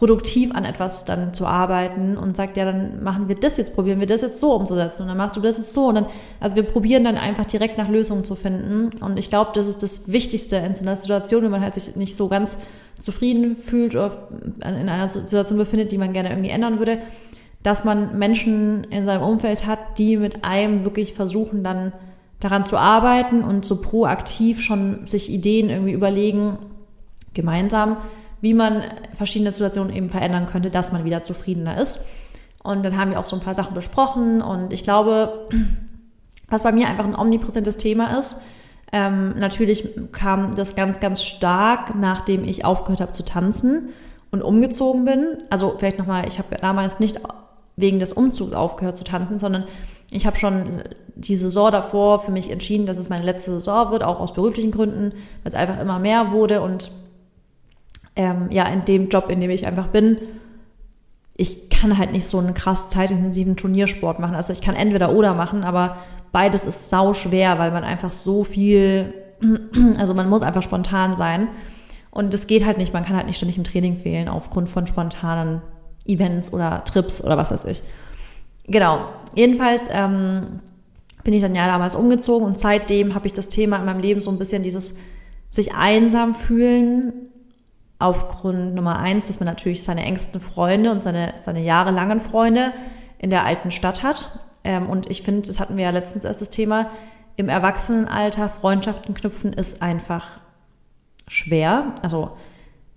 produktiv 0.02 0.52
an 0.56 0.66
etwas 0.66 1.06
dann 1.06 1.36
zu 1.36 1.46
arbeiten 1.46 2.18
und 2.18 2.36
sagt, 2.36 2.58
ja, 2.58 2.66
dann 2.66 3.04
machen 3.04 3.28
wir 3.28 3.36
das 3.36 3.58
jetzt, 3.58 3.76
probieren 3.76 4.00
wir 4.00 4.08
das 4.08 4.24
jetzt 4.24 4.40
so 4.40 4.56
umzusetzen. 4.56 5.04
Und 5.04 5.10
dann 5.10 5.18
machst 5.18 5.38
du 5.38 5.42
das 5.42 5.60
jetzt 5.60 5.76
so. 5.76 5.90
Und 5.90 5.94
dann, 5.94 6.06
also 6.40 6.56
wir 6.56 6.64
probieren 6.64 7.04
dann 7.04 7.18
einfach 7.18 7.46
direkt 7.46 7.78
nach 7.78 7.88
Lösungen 7.88 8.26
zu 8.26 8.34
finden. 8.34 8.90
Und 9.00 9.20
ich 9.20 9.30
glaube, 9.30 9.52
das 9.54 9.68
ist 9.68 9.84
das 9.84 10.12
Wichtigste 10.12 10.56
in 10.56 10.74
so 10.74 10.82
einer 10.82 10.96
Situation, 10.96 11.44
wenn 11.44 11.52
man 11.52 11.62
halt 11.62 11.76
sich 11.76 11.96
nicht 11.96 12.18
so 12.18 12.30
ganz 12.30 12.58
zufrieden 13.00 13.56
fühlt 13.56 13.94
oder 13.94 14.28
in 14.62 14.90
einer 14.90 15.08
Situation 15.08 15.60
befindet, 15.60 15.92
die 15.92 16.00
man 16.00 16.14
gerne 16.14 16.32
irgendwie 16.32 16.50
ändern 16.50 16.80
würde, 16.80 16.98
dass 17.62 17.84
man 17.84 18.18
Menschen 18.18 18.86
in 18.86 19.06
seinem 19.06 19.22
Umfeld 19.22 19.68
hat, 19.68 20.00
die 20.00 20.18
mit 20.18 20.44
einem 20.44 20.84
wirklich 20.84 21.14
versuchen, 21.14 21.64
dann 21.64 21.94
daran 22.40 22.64
zu 22.64 22.76
arbeiten 22.76 23.44
und 23.44 23.68
so 23.68 23.84
proaktiv 23.84 24.62
schon 24.62 25.06
sich 25.06 25.32
Ideen 25.32 25.70
irgendwie 25.70 25.92
überlegen, 25.92 26.58
gemeinsam, 27.36 27.98
wie 28.42 28.54
man 28.54 28.84
verschiedene 29.16 29.52
Situationen 29.52 29.96
eben 29.96 30.10
verändern 30.10 30.48
könnte, 30.48 30.70
dass 30.70 30.92
man 30.92 31.06
wieder 31.06 31.24
zufriedener 31.24 31.80
ist. 31.80 32.02
Und 32.64 32.84
dann 32.84 32.98
haben 32.98 33.12
wir 33.12 33.20
auch 33.20 33.26
so 33.26 33.36
ein 33.36 33.42
paar 33.42 33.54
Sachen 33.54 33.74
besprochen. 33.74 34.42
Und 34.42 34.74
ich 34.74 34.84
glaube, 34.84 35.48
was 36.50 36.64
bei 36.64 36.72
mir 36.72 36.88
einfach 36.88 37.06
ein 37.06 37.16
omnipräsentes 37.16 37.78
Thema 37.78 38.18
ist, 38.18 38.38
ähm, 38.92 39.36
natürlich 39.38 39.90
kam 40.12 40.56
das 40.56 40.76
ganz, 40.76 41.00
ganz 41.00 41.24
stark, 41.24 41.96
nachdem 41.96 42.44
ich 42.44 42.66
aufgehört 42.66 43.00
habe 43.00 43.14
zu 43.14 43.24
tanzen 43.24 43.90
und 44.32 44.42
umgezogen 44.42 45.06
bin. 45.06 45.38
Also 45.50 45.76
vielleicht 45.78 45.98
nochmal, 45.98 46.28
ich 46.28 46.40
habe 46.40 46.56
damals 46.56 47.00
nicht 47.00 47.22
wegen 47.78 48.00
des 48.00 48.12
Umzugs 48.12 48.54
aufgehört 48.54 48.98
zu 48.98 49.04
tanzen, 49.04 49.40
sondern 49.40 49.64
ich 50.10 50.26
habe 50.26 50.38
schon 50.38 50.84
die 51.16 51.38
Saison 51.38 51.72
davor 51.72 52.20
für 52.20 52.32
mich 52.32 52.52
entschieden, 52.52 52.86
dass 52.86 52.98
es 52.98 53.10
meine 53.10 53.24
letzte 53.24 53.52
Saison 53.52 53.92
wird, 53.92 54.04
auch 54.04 54.20
aus 54.20 54.34
beruflichen 54.34 54.72
Gründen, 54.72 55.14
weil 55.44 55.52
es 55.52 55.56
einfach 55.56 55.80
immer 55.80 56.00
mehr 56.00 56.32
wurde 56.32 56.62
und 56.62 56.92
ähm, 58.16 58.48
ja, 58.52 58.66
in 58.66 58.86
dem 58.86 59.10
Job, 59.10 59.30
in 59.30 59.40
dem 59.40 59.50
ich 59.50 59.66
einfach 59.66 59.88
bin, 59.88 60.18
ich 61.36 61.70
kann 61.70 61.98
halt 61.98 62.12
nicht 62.12 62.28
so 62.28 62.38
einen 62.38 62.54
krass 62.54 62.90
zeitintensiven 62.90 63.56
Turniersport 63.56 64.20
machen. 64.20 64.36
Also 64.36 64.54
ich 64.54 64.62
kann 64.62 64.76
entweder 64.76 65.14
oder 65.14 65.34
machen, 65.34 65.64
aber 65.64 65.98
beides 66.32 66.66
ist 66.66 66.90
sau 66.90 67.14
schwer, 67.14 67.58
weil 67.58 67.72
man 67.72 67.84
einfach 67.84 68.12
so 68.12 68.44
viel, 68.44 69.14
also 69.98 70.14
man 70.14 70.30
muss 70.30 70.42
einfach 70.42 70.62
spontan 70.62 71.18
sein. 71.18 71.48
Und 72.12 72.34
das 72.34 72.48
geht 72.48 72.66
halt 72.66 72.78
nicht, 72.78 72.94
man 72.94 73.06
kann 73.06 73.16
halt 73.16 73.26
nicht 73.26 73.38
ständig 73.38 73.58
im 73.58 73.64
Training 73.64 73.96
fehlen 73.96 74.28
aufgrund 74.28 74.70
von 74.70 74.86
spontanen 74.86 75.62
Events 76.06 76.52
oder 76.52 76.84
Trips 76.84 77.24
oder 77.24 77.38
was 77.38 77.52
weiß 77.52 77.66
ich. 77.66 77.82
Genau. 78.68 79.06
Jedenfalls 79.34 79.84
ähm, 79.90 80.60
bin 81.24 81.34
ich 81.34 81.42
dann 81.42 81.56
ja 81.56 81.68
damals 81.68 81.96
umgezogen 81.96 82.46
und 82.46 82.60
seitdem 82.60 83.16
habe 83.16 83.28
ich 83.28 83.34
das 83.34 83.48
Thema 83.48 83.78
in 83.78 83.86
meinem 83.86 84.02
Leben 84.02 84.20
so 84.20 84.30
ein 84.30 84.38
bisschen 84.38 84.62
dieses 84.62 84.98
sich 85.50 85.74
einsam 85.74 86.36
fühlen 86.36 87.31
aufgrund 88.02 88.76
Nummer 88.76 89.00
eins, 89.00 89.28
dass 89.28 89.40
man 89.40 89.48
natürlich 89.48 89.84
seine 89.84 90.04
engsten 90.04 90.42
Freunde 90.42 90.92
und 90.92 91.04
seine, 91.04 91.34
seine 91.40 91.62
jahrelangen 91.62 92.22
Freunde 92.22 92.74
in 93.18 93.30
der 93.30 93.46
alten 93.46 93.72
Stadt 93.72 94.04
hat. 94.04 94.40
Ähm, 94.64 94.90
und 94.90 95.10
ich 95.10 95.22
finde, 95.22 95.48
das 95.48 95.60
hatten 95.60 95.78
wir 95.78 95.86
ja 95.86 95.92
letztens 95.92 96.26
erst 96.26 96.42
das 96.42 96.50
Thema, 96.50 96.90
im 97.38 97.50
Erwachsenenalter 97.50 98.50
Freundschaften 98.50 99.16
knüpfen 99.16 99.54
ist 99.54 99.82
einfach 99.82 100.28
schwer. 101.28 101.96
Also 102.02 102.32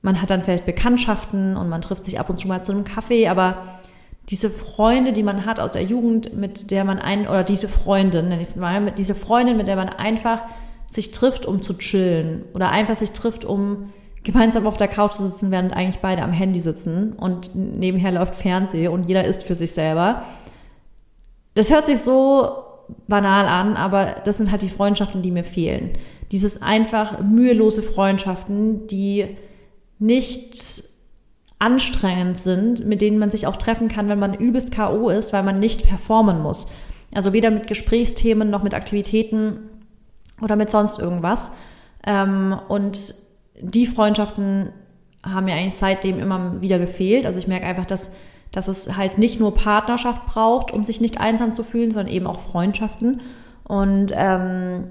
man 0.02 0.20
hat 0.20 0.30
dann 0.30 0.42
vielleicht 0.42 0.66
Bekanntschaften 0.66 1.56
und 1.56 1.68
man 1.68 1.80
trifft 1.80 2.04
sich 2.04 2.20
ab 2.20 2.28
und 2.28 2.36
zu 2.36 2.48
mal 2.48 2.64
zu 2.64 2.72
einem 2.72 2.84
Kaffee, 2.84 3.28
aber 3.28 3.80
diese 4.28 4.50
Freunde, 4.50 5.12
die 5.12 5.22
man 5.22 5.44
hat 5.44 5.60
aus 5.60 5.72
der 5.72 5.82
Jugend, 5.82 6.34
mit 6.36 6.70
der 6.70 6.84
man 6.84 6.98
ein, 6.98 7.28
oder 7.28 7.44
diese 7.44 7.68
Freundin, 7.68 8.28
nenne 8.28 8.42
ich 8.42 8.48
es 8.48 8.56
mal, 8.56 8.80
mit 8.80 8.98
diese 8.98 9.14
Freundin, 9.14 9.56
mit 9.56 9.68
der 9.68 9.76
man 9.76 9.88
einfach 9.88 10.42
sich 10.88 11.10
trifft, 11.10 11.46
um 11.46 11.62
zu 11.62 11.74
chillen 11.74 12.44
oder 12.54 12.70
einfach 12.70 12.96
sich 12.96 13.12
trifft, 13.12 13.44
um 13.44 13.92
gemeinsam 14.24 14.66
auf 14.66 14.76
der 14.76 14.88
Couch 14.88 15.12
zu 15.12 15.26
sitzen, 15.26 15.50
während 15.50 15.74
eigentlich 15.74 16.00
beide 16.00 16.22
am 16.22 16.32
Handy 16.32 16.60
sitzen 16.60 17.12
und 17.12 17.54
nebenher 17.54 18.10
läuft 18.10 18.34
Fernsehen 18.34 18.90
und 18.90 19.06
jeder 19.06 19.24
isst 19.24 19.42
für 19.42 19.54
sich 19.54 19.72
selber. 19.72 20.24
Das 21.54 21.70
hört 21.70 21.86
sich 21.86 22.00
so 22.00 22.48
banal 23.06 23.46
an, 23.46 23.76
aber 23.76 24.16
das 24.24 24.38
sind 24.38 24.50
halt 24.50 24.62
die 24.62 24.68
Freundschaften, 24.68 25.22
die 25.22 25.30
mir 25.30 25.44
fehlen. 25.44 25.92
Dieses 26.32 26.62
einfach 26.62 27.20
mühelose 27.20 27.82
Freundschaften, 27.82 28.86
die 28.88 29.36
nicht 29.98 30.84
anstrengend 31.58 32.38
sind, 32.38 32.84
mit 32.84 33.00
denen 33.00 33.18
man 33.18 33.30
sich 33.30 33.46
auch 33.46 33.56
treffen 33.56 33.88
kann, 33.88 34.08
wenn 34.08 34.18
man 34.18 34.34
übelst 34.34 34.70
K.O. 34.70 35.10
ist, 35.10 35.32
weil 35.32 35.42
man 35.42 35.60
nicht 35.60 35.86
performen 35.86 36.42
muss. 36.42 36.66
Also 37.14 37.32
weder 37.32 37.50
mit 37.50 37.66
Gesprächsthemen 37.66 38.50
noch 38.50 38.62
mit 38.62 38.74
Aktivitäten 38.74 39.70
oder 40.42 40.56
mit 40.56 40.70
sonst 40.70 40.98
irgendwas. 40.98 41.52
Ähm, 42.06 42.58
und 42.68 43.14
die 43.60 43.86
Freundschaften 43.86 44.70
haben 45.22 45.46
mir 45.46 45.54
eigentlich 45.54 45.74
seitdem 45.74 46.18
immer 46.18 46.60
wieder 46.60 46.78
gefehlt. 46.78 47.26
Also 47.26 47.38
ich 47.38 47.46
merke 47.46 47.66
einfach, 47.66 47.86
dass, 47.86 48.14
dass 48.52 48.68
es 48.68 48.96
halt 48.96 49.18
nicht 49.18 49.40
nur 49.40 49.54
Partnerschaft 49.54 50.26
braucht, 50.26 50.70
um 50.70 50.84
sich 50.84 51.00
nicht 51.00 51.20
einsam 51.20 51.54
zu 51.54 51.62
fühlen, 51.62 51.90
sondern 51.90 52.12
eben 52.12 52.26
auch 52.26 52.40
Freundschaften. 52.40 53.22
Und 53.64 54.12
ähm, 54.14 54.84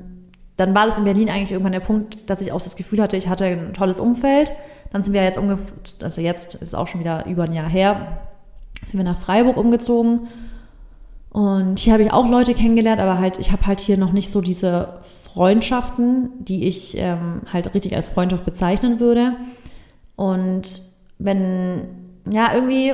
dann 0.58 0.76
war 0.76 0.88
das 0.88 0.98
in 0.98 1.06
Berlin 1.06 1.30
eigentlich 1.30 1.52
irgendwann 1.52 1.72
der 1.74 1.80
Punkt, 1.80 2.30
dass 2.30 2.42
ich 2.42 2.52
auch 2.52 2.62
das 2.62 2.76
Gefühl 2.76 3.02
hatte, 3.02 3.18
ich 3.18 3.28
hatte 3.28 3.46
ein 3.46 3.74
tolles 3.74 4.00
Umfeld. 4.00 4.52
Dann 4.92 5.04
sind 5.04 5.14
wir 5.14 5.24
jetzt 5.24 5.38
ungefähr, 5.38 5.74
also 6.02 6.22
jetzt 6.22 6.56
ist 6.56 6.76
auch 6.76 6.88
schon 6.88 7.00
wieder 7.00 7.26
über 7.26 7.44
ein 7.44 7.54
Jahr 7.54 7.70
her, 7.70 8.20
sind 8.86 8.98
wir 8.98 9.04
nach 9.04 9.20
Freiburg 9.20 9.58
umgezogen. 9.58 10.28
Und 11.34 11.80
hier 11.80 11.94
habe 11.94 12.04
ich 12.04 12.14
auch 12.14 12.30
Leute 12.30 12.54
kennengelernt, 12.54 13.02
aber 13.02 13.18
halt, 13.18 13.40
ich 13.40 13.52
habe 13.52 13.66
halt 13.66 13.80
hier 13.80 13.98
noch 13.98 14.14
nicht 14.14 14.32
so 14.32 14.40
diese 14.40 15.00
Freundschaften, 15.24 16.30
die 16.40 16.66
ich 16.66 16.96
ähm, 16.98 17.42
halt 17.52 17.74
richtig 17.74 17.96
als 17.96 18.08
Freundschaft 18.10 18.46
bezeichnen 18.46 19.00
würde. 19.00 19.34
Und 20.16 20.82
wenn, 21.18 21.88
ja, 22.30 22.54
irgendwie, 22.54 22.94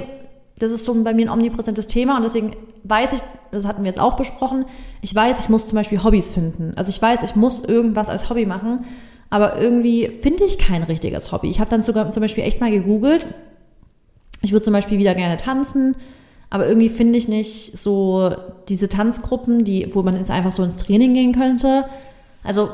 das 0.57 0.71
ist 0.71 0.85
so 0.85 1.03
bei 1.03 1.13
mir 1.13 1.25
ein 1.25 1.33
omnipräsentes 1.33 1.87
Thema 1.87 2.15
und 2.15 2.23
deswegen 2.23 2.53
weiß 2.85 3.11
ich, 3.11 3.19
das 3.51 3.65
hatten 3.65 3.83
wir 3.83 3.89
jetzt 3.89 3.99
auch 3.99 4.15
besprochen, 4.15 4.65
ich 5.01 5.13
weiß, 5.13 5.37
ich 5.41 5.49
muss 5.49 5.67
zum 5.67 5.75
Beispiel 5.75 6.01
Hobbys 6.01 6.29
finden. 6.29 6.73
Also 6.77 6.89
ich 6.89 7.01
weiß, 7.01 7.23
ich 7.23 7.35
muss 7.35 7.65
irgendwas 7.65 8.07
als 8.07 8.29
Hobby 8.29 8.45
machen, 8.45 8.85
aber 9.29 9.59
irgendwie 9.59 10.07
finde 10.21 10.45
ich 10.45 10.57
kein 10.57 10.83
richtiges 10.83 11.33
Hobby. 11.33 11.49
Ich 11.49 11.59
habe 11.59 11.69
dann 11.69 11.83
sogar 11.83 12.09
zum 12.11 12.21
Beispiel 12.21 12.45
echt 12.45 12.61
mal 12.61 12.71
gegoogelt. 12.71 13.27
Ich 14.41 14.53
würde 14.53 14.63
zum 14.63 14.73
Beispiel 14.73 14.97
wieder 14.97 15.13
gerne 15.13 15.35
tanzen, 15.35 15.97
aber 16.49 16.67
irgendwie 16.67 16.89
finde 16.89 17.17
ich 17.17 17.27
nicht 17.27 17.77
so 17.77 18.31
diese 18.67 18.89
Tanzgruppen, 18.89 19.63
die, 19.63 19.93
wo 19.93 20.01
man 20.01 20.15
jetzt 20.15 20.31
einfach 20.31 20.51
so 20.51 20.63
ins 20.63 20.77
Training 20.77 21.13
gehen 21.13 21.33
könnte. 21.33 21.85
Also, 22.43 22.69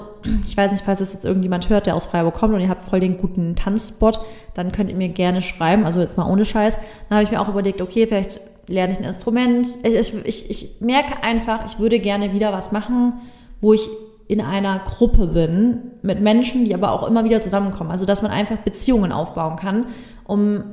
ich 0.47 0.55
weiß 0.55 0.71
nicht, 0.71 0.85
falls 0.85 1.01
es 1.01 1.13
jetzt 1.13 1.25
irgendjemand 1.25 1.69
hört, 1.69 1.87
der 1.87 1.95
aus 1.95 2.05
Freiburg 2.05 2.35
kommt 2.35 2.53
und 2.53 2.61
ihr 2.61 2.69
habt 2.69 2.83
voll 2.83 2.99
den 2.99 3.17
guten 3.17 3.55
Tanzspot, 3.55 4.19
dann 4.53 4.71
könnt 4.71 4.89
ihr 4.89 4.95
mir 4.95 5.09
gerne 5.09 5.41
schreiben, 5.41 5.85
also 5.85 5.99
jetzt 5.99 6.17
mal 6.17 6.29
ohne 6.29 6.45
Scheiß. 6.45 6.75
Dann 7.09 7.17
habe 7.17 7.23
ich 7.23 7.31
mir 7.31 7.41
auch 7.41 7.49
überlegt, 7.49 7.81
okay, 7.81 8.07
vielleicht 8.07 8.39
lerne 8.67 8.93
ich 8.93 8.99
ein 8.99 9.05
Instrument. 9.05 9.67
Ich, 9.83 10.13
ich, 10.25 10.49
ich 10.49 10.81
merke 10.81 11.23
einfach, 11.23 11.65
ich 11.65 11.79
würde 11.79 11.99
gerne 11.99 12.31
wieder 12.31 12.53
was 12.53 12.71
machen, 12.71 13.15
wo 13.59 13.73
ich 13.73 13.89
in 14.27 14.41
einer 14.41 14.79
Gruppe 14.79 15.27
bin, 15.27 15.91
mit 16.01 16.21
Menschen, 16.21 16.65
die 16.65 16.73
aber 16.73 16.91
auch 16.91 17.07
immer 17.07 17.23
wieder 17.25 17.41
zusammenkommen. 17.41 17.91
Also, 17.91 18.05
dass 18.05 18.21
man 18.21 18.31
einfach 18.31 18.57
Beziehungen 18.57 19.11
aufbauen 19.11 19.55
kann, 19.55 19.87
um, 20.25 20.63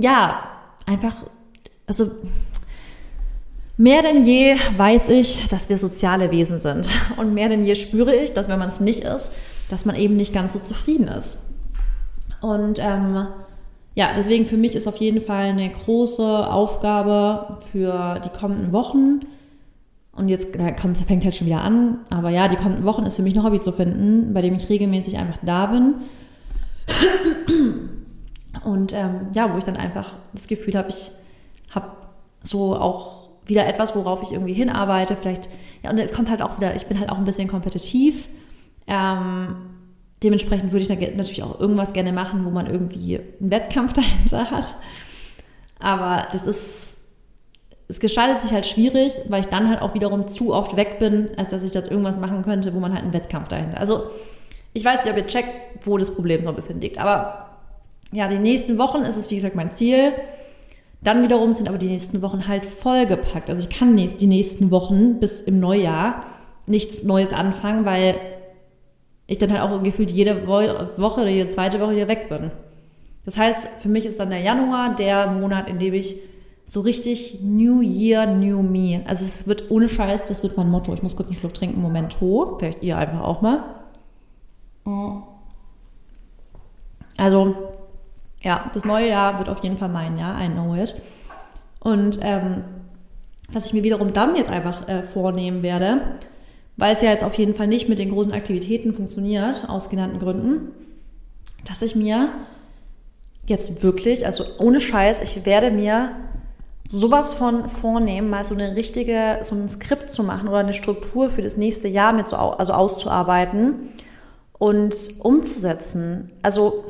ja, 0.00 0.42
einfach, 0.86 1.14
also, 2.00 2.12
Mehr 3.78 4.02
denn 4.02 4.24
je 4.24 4.56
weiß 4.76 5.08
ich, 5.08 5.48
dass 5.48 5.68
wir 5.68 5.78
soziale 5.78 6.30
Wesen 6.30 6.60
sind. 6.60 6.88
Und 7.16 7.34
mehr 7.34 7.48
denn 7.48 7.64
je 7.64 7.74
spüre 7.74 8.14
ich, 8.14 8.32
dass 8.32 8.48
wenn 8.48 8.58
man 8.58 8.68
es 8.68 8.80
nicht 8.80 9.02
ist, 9.02 9.32
dass 9.70 9.84
man 9.84 9.96
eben 9.96 10.16
nicht 10.16 10.34
ganz 10.34 10.52
so 10.52 10.58
zufrieden 10.58 11.08
ist. 11.08 11.38
Und 12.42 12.78
ähm, 12.80 13.26
ja, 13.94 14.10
deswegen 14.14 14.46
für 14.46 14.56
mich 14.56 14.76
ist 14.76 14.86
auf 14.86 14.96
jeden 14.96 15.22
Fall 15.22 15.46
eine 15.46 15.70
große 15.70 16.22
Aufgabe 16.22 17.58
für 17.72 18.20
die 18.24 18.28
kommenden 18.28 18.72
Wochen. 18.72 19.20
Und 20.14 20.28
jetzt 20.28 20.54
da 20.54 20.70
kommt, 20.70 20.98
fängt 20.98 21.24
halt 21.24 21.34
schon 21.34 21.46
wieder 21.46 21.62
an. 21.62 22.00
Aber 22.10 22.28
ja, 22.28 22.48
die 22.48 22.56
kommenden 22.56 22.84
Wochen 22.84 23.04
ist 23.04 23.16
für 23.16 23.22
mich 23.22 23.34
ein 23.34 23.42
Hobby 23.42 23.60
zu 23.60 23.72
finden, 23.72 24.34
bei 24.34 24.42
dem 24.42 24.54
ich 24.54 24.68
regelmäßig 24.68 25.16
einfach 25.16 25.38
da 25.42 25.66
bin. 25.66 25.94
Und 28.64 28.92
ähm, 28.92 29.28
ja, 29.34 29.52
wo 29.52 29.58
ich 29.58 29.64
dann 29.64 29.76
einfach 29.76 30.14
das 30.34 30.46
Gefühl 30.46 30.74
habe, 30.74 30.90
ich 30.90 31.10
habe 31.72 31.88
so 32.42 32.76
auch 32.76 33.30
wieder 33.46 33.66
etwas, 33.66 33.94
worauf 33.96 34.22
ich 34.22 34.32
irgendwie 34.32 34.52
hinarbeite. 34.52 35.16
Vielleicht, 35.16 35.48
ja, 35.82 35.90
und 35.90 35.98
es 35.98 36.12
kommt 36.12 36.30
halt 36.30 36.42
auch 36.42 36.56
wieder, 36.56 36.74
ich 36.74 36.86
bin 36.86 36.98
halt 36.98 37.10
auch 37.10 37.18
ein 37.18 37.24
bisschen 37.24 37.48
kompetitiv. 37.48 38.28
Ähm, 38.86 39.56
dementsprechend 40.22 40.72
würde 40.72 40.82
ich 40.82 40.88
natürlich 40.88 41.42
auch 41.42 41.58
irgendwas 41.58 41.92
gerne 41.92 42.12
machen, 42.12 42.44
wo 42.44 42.50
man 42.50 42.66
irgendwie 42.66 43.18
einen 43.18 43.50
Wettkampf 43.50 43.92
dahinter 43.94 44.50
hat. 44.50 44.76
Aber 45.80 46.28
das 46.32 46.46
ist, 46.46 46.96
es 47.88 47.98
gestaltet 47.98 48.42
sich 48.42 48.52
halt 48.52 48.66
schwierig, 48.66 49.12
weil 49.28 49.40
ich 49.40 49.48
dann 49.48 49.68
halt 49.68 49.82
auch 49.82 49.94
wiederum 49.94 50.28
zu 50.28 50.54
oft 50.54 50.76
weg 50.76 50.98
bin, 50.98 51.30
als 51.36 51.48
dass 51.48 51.62
ich 51.62 51.72
dort 51.72 51.90
irgendwas 51.90 52.18
machen 52.18 52.42
könnte, 52.42 52.72
wo 52.74 52.78
man 52.78 52.92
halt 52.92 53.02
einen 53.02 53.12
Wettkampf 53.12 53.48
dahinter. 53.48 53.78
Also 53.78 54.04
ich 54.72 54.84
weiß 54.84 55.04
nicht, 55.04 55.12
ob 55.12 55.18
ihr 55.18 55.26
checkt, 55.26 55.86
wo 55.86 55.98
das 55.98 56.14
Problem 56.14 56.44
so 56.44 56.50
ein 56.50 56.56
bisschen 56.56 56.80
liegt. 56.80 56.98
Aber 56.98 57.58
ja, 58.12 58.28
die 58.28 58.38
nächsten 58.38 58.78
Wochen 58.78 59.02
ist 59.02 59.16
es, 59.16 59.30
wie 59.30 59.36
gesagt, 59.36 59.56
mein 59.56 59.74
Ziel, 59.74 60.12
dann 61.02 61.22
wiederum 61.22 61.52
sind 61.52 61.68
aber 61.68 61.78
die 61.78 61.88
nächsten 61.88 62.22
Wochen 62.22 62.46
halt 62.46 62.64
vollgepackt. 62.64 63.50
Also 63.50 63.62
ich 63.62 63.76
kann 63.76 63.96
die 63.96 64.26
nächsten 64.26 64.70
Wochen 64.70 65.18
bis 65.18 65.40
im 65.40 65.58
Neujahr 65.58 66.24
nichts 66.66 67.02
Neues 67.02 67.32
anfangen, 67.32 67.84
weil 67.84 68.14
ich 69.26 69.38
dann 69.38 69.52
halt 69.52 69.62
auch 69.62 69.82
gefühlt 69.82 70.10
jede 70.10 70.46
Woche 70.46 70.90
oder 70.98 71.28
jede 71.28 71.48
zweite 71.48 71.80
Woche 71.80 71.96
wieder 71.96 72.08
weg 72.08 72.28
bin. 72.28 72.52
Das 73.24 73.36
heißt, 73.36 73.68
für 73.80 73.88
mich 73.88 74.04
ist 74.06 74.20
dann 74.20 74.30
der 74.30 74.40
Januar 74.40 74.96
der 74.96 75.30
Monat, 75.30 75.68
in 75.68 75.78
dem 75.78 75.94
ich 75.94 76.20
so 76.66 76.80
richtig 76.80 77.40
New 77.42 77.80
Year, 77.80 78.26
New 78.26 78.62
Me. 78.62 79.02
Also 79.06 79.24
es 79.24 79.46
wird 79.46 79.70
ohne 79.70 79.88
Scheiß, 79.88 80.24
das 80.24 80.42
wird 80.42 80.56
mein 80.56 80.70
Motto. 80.70 80.94
Ich 80.94 81.02
muss 81.02 81.16
kurz 81.16 81.28
einen 81.28 81.36
Schluck 81.36 81.54
trinken, 81.54 81.80
Moment 81.80 82.20
hoch. 82.20 82.58
Vielleicht 82.58 82.82
ihr 82.82 82.96
einfach 82.96 83.20
auch 83.20 83.42
mal. 83.42 83.64
Also 87.16 87.54
ja, 88.42 88.70
das 88.74 88.84
neue 88.84 89.08
Jahr 89.08 89.38
wird 89.38 89.48
auf 89.48 89.62
jeden 89.62 89.78
Fall 89.78 89.88
mein 89.88 90.18
Jahr, 90.18 90.40
I 90.42 90.48
know 90.48 90.74
it. 90.74 90.94
Und 91.80 92.18
ähm, 92.22 92.64
was 93.52 93.66
ich 93.66 93.72
mir 93.72 93.82
wiederum 93.82 94.12
dann 94.12 94.36
jetzt 94.36 94.50
einfach 94.50 94.88
äh, 94.88 95.02
vornehmen 95.02 95.62
werde, 95.62 96.16
weil 96.76 96.94
es 96.94 97.02
ja 97.02 97.10
jetzt 97.10 97.24
auf 97.24 97.34
jeden 97.34 97.54
Fall 97.54 97.66
nicht 97.66 97.88
mit 97.88 97.98
den 97.98 98.10
großen 98.10 98.32
Aktivitäten 98.32 98.94
funktioniert, 98.94 99.68
aus 99.68 99.90
genannten 99.90 100.18
Gründen, 100.18 100.72
dass 101.66 101.82
ich 101.82 101.94
mir 101.94 102.30
jetzt 103.46 103.82
wirklich, 103.82 104.26
also 104.26 104.44
ohne 104.58 104.80
Scheiß, 104.80 105.20
ich 105.20 105.44
werde 105.44 105.70
mir 105.70 106.12
sowas 106.88 107.34
von 107.34 107.68
vornehmen, 107.68 108.30
mal 108.30 108.44
so 108.44 108.54
eine 108.54 108.76
richtige, 108.76 109.40
so 109.42 109.54
ein 109.54 109.68
Skript 109.68 110.12
zu 110.12 110.22
machen 110.22 110.48
oder 110.48 110.58
eine 110.58 110.72
Struktur 110.72 111.30
für 111.30 111.42
das 111.42 111.56
nächste 111.56 111.88
Jahr 111.88 112.12
mit 112.12 112.26
so, 112.26 112.36
also 112.36 112.72
auszuarbeiten 112.72 113.90
und 114.58 114.94
umzusetzen. 115.20 116.30
Also 116.42 116.84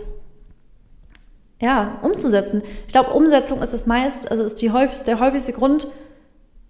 ja, 1.63 1.99
umzusetzen. 2.03 2.61
Ich 2.87 2.93
glaube, 2.93 3.13
Umsetzung 3.13 3.63
ist 3.63 3.73
das 3.73 3.87
meist, 3.87 4.31
also 4.31 4.43
ist 4.43 4.61
die 4.61 4.73
häufigste, 4.73 5.05
der 5.05 5.21
häufigste 5.21 5.53
Grund 5.53 5.87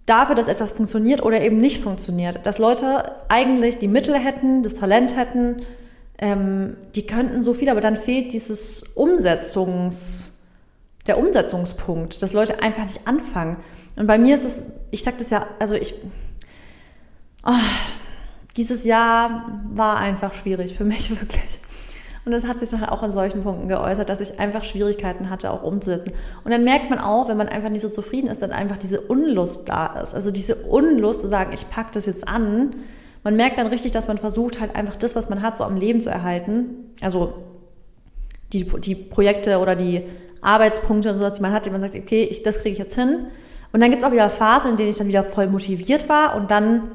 dafür, 0.05 0.35
dass 0.35 0.47
etwas 0.47 0.71
funktioniert 0.71 1.23
oder 1.23 1.41
eben 1.41 1.57
nicht 1.57 1.81
funktioniert. 1.81 2.45
Dass 2.45 2.59
Leute 2.59 3.11
eigentlich 3.27 3.79
die 3.79 3.87
Mittel 3.87 4.15
hätten, 4.15 4.61
das 4.61 4.75
Talent 4.75 5.17
hätten, 5.17 5.63
ähm, 6.19 6.77
die 6.95 7.07
könnten 7.07 7.41
so 7.41 7.55
viel, 7.55 7.69
aber 7.69 7.81
dann 7.81 7.97
fehlt 7.97 8.33
dieses 8.33 8.95
Umsetzungs- 8.95 10.29
der 11.07 11.17
Umsetzungspunkt, 11.17 12.21
dass 12.21 12.33
Leute 12.33 12.61
einfach 12.61 12.85
nicht 12.85 13.07
anfangen. 13.07 13.57
Und 13.95 14.07
bei 14.07 14.17
mir 14.17 14.35
ist 14.35 14.45
es, 14.45 14.61
ich 14.91 15.03
sag 15.03 15.17
das 15.17 15.31
ja, 15.31 15.47
also 15.59 15.75
ich, 15.75 15.95
oh, 17.45 17.51
dieses 18.55 18.85
Jahr 18.85 19.61
war 19.69 19.97
einfach 19.97 20.33
schwierig 20.33 20.77
für 20.77 20.85
mich 20.85 21.09
wirklich. 21.19 21.59
Und 22.25 22.31
das 22.31 22.45
hat 22.45 22.59
sich 22.59 22.69
dann 22.69 22.85
auch 22.85 23.03
in 23.03 23.11
solchen 23.11 23.43
Punkten 23.43 23.67
geäußert, 23.67 24.09
dass 24.09 24.21
ich 24.21 24.39
einfach 24.39 24.63
Schwierigkeiten 24.63 25.29
hatte, 25.29 25.51
auch 25.51 25.63
umzusetzen. 25.63 26.13
Und 26.45 26.51
dann 26.51 26.63
merkt 26.63 26.89
man 26.89 26.99
auch, 26.99 27.27
wenn 27.27 27.35
man 27.35 27.49
einfach 27.49 27.69
nicht 27.69 27.81
so 27.81 27.89
zufrieden 27.89 28.29
ist, 28.29 28.41
dass 28.41 28.51
einfach 28.51 28.77
diese 28.77 29.01
Unlust 29.01 29.67
da 29.67 29.99
ist. 30.01 30.15
Also 30.15 30.31
diese 30.31 30.55
Unlust 30.55 31.21
zu 31.21 31.27
sagen, 31.27 31.51
ich 31.53 31.69
packe 31.69 31.89
das 31.93 32.05
jetzt 32.05 32.25
an. 32.25 32.75
Man 33.23 33.35
merkt 33.35 33.57
dann 33.57 33.67
richtig, 33.67 33.91
dass 33.91 34.07
man 34.07 34.17
versucht, 34.17 34.61
halt 34.61 34.75
einfach 34.75 34.95
das, 34.95 35.15
was 35.15 35.29
man 35.29 35.41
hat, 35.41 35.57
so 35.57 35.65
am 35.65 35.75
Leben 35.75 35.99
zu 35.99 36.09
erhalten. 36.09 36.93
Also 37.01 37.33
die, 38.53 38.63
die 38.63 38.95
Projekte 38.95 39.59
oder 39.59 39.75
die 39.75 40.03
Arbeitspunkte 40.41 41.11
und 41.11 41.17
sowas, 41.17 41.33
die 41.33 41.41
man 41.41 41.51
hat, 41.51 41.65
die 41.65 41.71
man 41.71 41.81
sagt, 41.81 41.95
okay, 41.95 42.23
ich, 42.23 42.43
das 42.43 42.59
kriege 42.59 42.73
ich 42.73 42.79
jetzt 42.79 42.95
hin. 42.95 43.27
Und 43.73 43.81
dann 43.81 43.89
gibt 43.89 44.03
es 44.03 44.07
auch 44.07 44.13
wieder 44.13 44.29
Phasen, 44.29 44.71
in 44.71 44.77
denen 44.77 44.89
ich 44.89 44.97
dann 44.97 45.07
wieder 45.07 45.23
voll 45.23 45.47
motiviert 45.47 46.07
war 46.07 46.35
und 46.35 46.51
dann, 46.51 46.91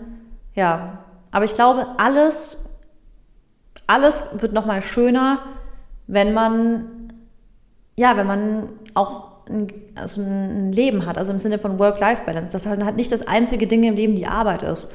ja, 0.55 1.05
aber 1.33 1.45
ich 1.45 1.55
glaube, 1.55 1.87
alles, 1.99 2.68
alles 3.89 4.25
wird 4.33 4.53
nochmal 4.53 4.83
schöner, 4.83 5.41
wenn 6.07 6.33
man, 6.33 7.11
ja, 7.97 8.17
wenn 8.17 8.27
man 8.27 8.69
auch 8.95 9.47
ein, 9.49 9.73
also 9.97 10.21
ein 10.23 10.73
Leben 10.73 11.07
hat, 11.07 11.19
also 11.19 11.33
im 11.33 11.39
Sinne 11.39 11.59
von 11.59 11.79
Work-Life-Balance, 11.79 12.51
dass 12.53 12.67
halt 12.67 12.97
nicht 12.97 13.11
das 13.11 13.27
einzige 13.27 13.67
Ding 13.67 13.83
im 13.83 13.97
Leben 13.97 14.15
die 14.15 14.27
Arbeit 14.27 14.63
ist. 14.63 14.93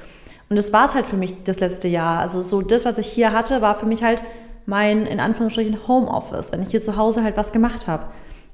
Und 0.50 0.58
das 0.58 0.72
war 0.72 0.86
es 0.86 0.96
halt 0.96 1.08
für 1.08 1.18
mich 1.18 1.44
das 1.44 1.60
letzte 1.60 1.88
Jahr. 1.88 2.20
Also 2.20 2.42
so 2.42 2.62
das, 2.62 2.86
was 2.86 2.98
ich 3.00 3.08
hier 3.08 3.34
hatte, 3.34 3.62
war 3.62 3.76
für 3.76 3.88
mich 3.88 4.04
halt 4.04 4.22
mein, 4.66 5.06
in 5.08 5.20
Anführungsstrichen, 5.20 5.88
Homeoffice, 5.88 6.52
wenn 6.52 6.62
ich 6.62 6.70
hier 6.70 6.82
zu 6.82 6.96
Hause 6.96 7.24
halt 7.24 7.36
was 7.36 7.52
gemacht 7.52 7.88
habe. 7.88 8.06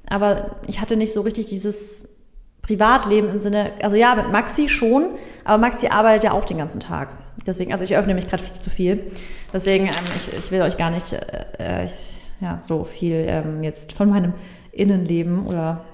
Aber 0.08 0.56
ich 0.66 0.80
hatte 0.80 0.96
nicht 0.96 1.12
so 1.12 1.20
richtig 1.20 1.46
dieses 1.46 2.08
Privatleben 2.62 3.28
im 3.28 3.38
Sinne, 3.38 3.72
also 3.82 3.96
ja, 3.96 4.14
mit 4.14 4.30
Maxi 4.32 4.68
schon, 4.68 5.10
aber 5.44 5.58
Maxi 5.58 5.88
arbeitet 5.88 6.24
ja 6.24 6.32
auch 6.32 6.44
den 6.44 6.58
ganzen 6.58 6.80
Tag. 6.80 7.10
Deswegen, 7.46 7.72
also 7.72 7.84
ich 7.84 7.96
öffne 7.96 8.14
mich 8.14 8.28
gerade 8.28 8.42
viel 8.42 8.60
zu 8.60 8.70
viel. 8.70 9.10
Deswegen, 9.52 9.86
ähm, 9.86 9.92
ich, 10.16 10.32
ich 10.32 10.50
will 10.50 10.62
euch 10.62 10.76
gar 10.76 10.90
nicht 10.90 11.12
äh, 11.12 11.84
ich, 11.84 12.20
ja, 12.40 12.58
so 12.60 12.84
viel 12.84 13.24
ähm, 13.28 13.62
jetzt 13.62 13.92
von 13.92 14.10
meinem 14.10 14.34
Innenleben 14.72 15.46
oder 15.46 15.84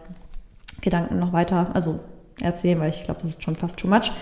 Gedanken 0.81 1.19
noch 1.19 1.33
weiter, 1.33 1.71
also 1.75 2.01
erzählen, 2.41 2.79
weil 2.79 2.91
ich 2.91 3.05
glaube, 3.05 3.21
das 3.23 3.31
ist 3.31 3.43
schon 3.43 3.57
fast 3.57 3.79
too 3.79 3.89
much. 3.89 4.13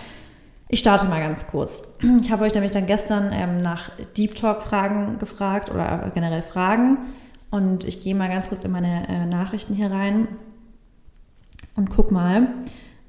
Ich 0.69 0.81
starte 0.81 1.05
mal 1.07 1.21
ganz 1.21 1.47
kurz. 1.47 1.83
Ich 2.23 2.31
habe 2.31 2.45
euch 2.45 2.55
nämlich 2.55 2.73
dann 2.73 2.87
gestern 2.87 3.33
ähm, 3.33 3.59
nach 3.59 3.91
Deep 4.17 4.35
Talk 4.35 4.63
Fragen 4.63 5.19
gefragt 5.19 5.71
oder 5.71 6.11
generell 6.15 6.43
Fragen 6.43 6.99
und 7.51 7.85
ich 7.85 8.03
gehe 8.03 8.15
mal 8.15 8.29
ganz 8.29 8.49
kurz 8.49 8.65
in 8.65 8.71
meine 8.71 9.09
äh, 9.09 9.27
Nachrichten 9.27 9.75
hier 9.75 9.91
rein 9.91 10.29
und 11.77 11.91
guck 11.91 12.11
mal, 12.11 12.49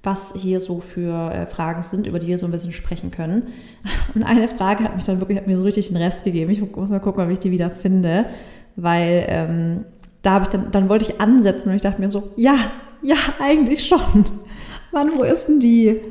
was 0.06 0.34
hier 0.36 0.62
so 0.62 0.80
für 0.80 1.32
äh, 1.32 1.46
Fragen 1.46 1.82
sind, 1.82 2.08
über 2.08 2.20
die 2.20 2.28
wir 2.28 2.38
so 2.38 2.46
ein 2.46 2.52
bisschen 2.52 2.74
sprechen 2.74 3.12
können. 3.12 3.48
Und 4.16 4.24
eine 4.24 4.48
Frage 4.48 4.84
hat 4.84 4.96
mich 4.96 5.06
dann 5.06 5.20
wirklich, 5.20 5.38
hat 5.38 5.48
mir 5.48 5.58
so 5.58 5.64
richtig 5.64 5.88
den 5.88 5.98
Rest 5.98 6.24
gegeben. 6.24 6.52
Ich 6.52 6.62
muss 6.62 6.90
mal 6.90 7.00
gucken, 7.00 7.24
ob 7.24 7.30
ich 7.30 7.40
die 7.40 7.52
wieder 7.52 7.70
finde, 7.70 8.28
weil 8.76 9.26
ähm, 9.28 9.86
da 10.22 10.32
habe 10.32 10.46
ich 10.46 10.50
dann, 10.50 10.72
dann 10.72 10.90
wollte 10.90 11.10
ich 11.10 11.22
ansetzen 11.22 11.70
und 11.70 11.76
ich 11.76 11.82
dachte 11.82 12.02
mir 12.02 12.10
so, 12.10 12.32
ja, 12.36 12.56
ja, 13.02 13.18
eigentlich 13.40 13.88
schon. 13.88 14.00
Mann, 14.92 15.12
wo 15.18 15.24
ist 15.24 15.48
denn 15.48 15.60
die? 15.60 16.02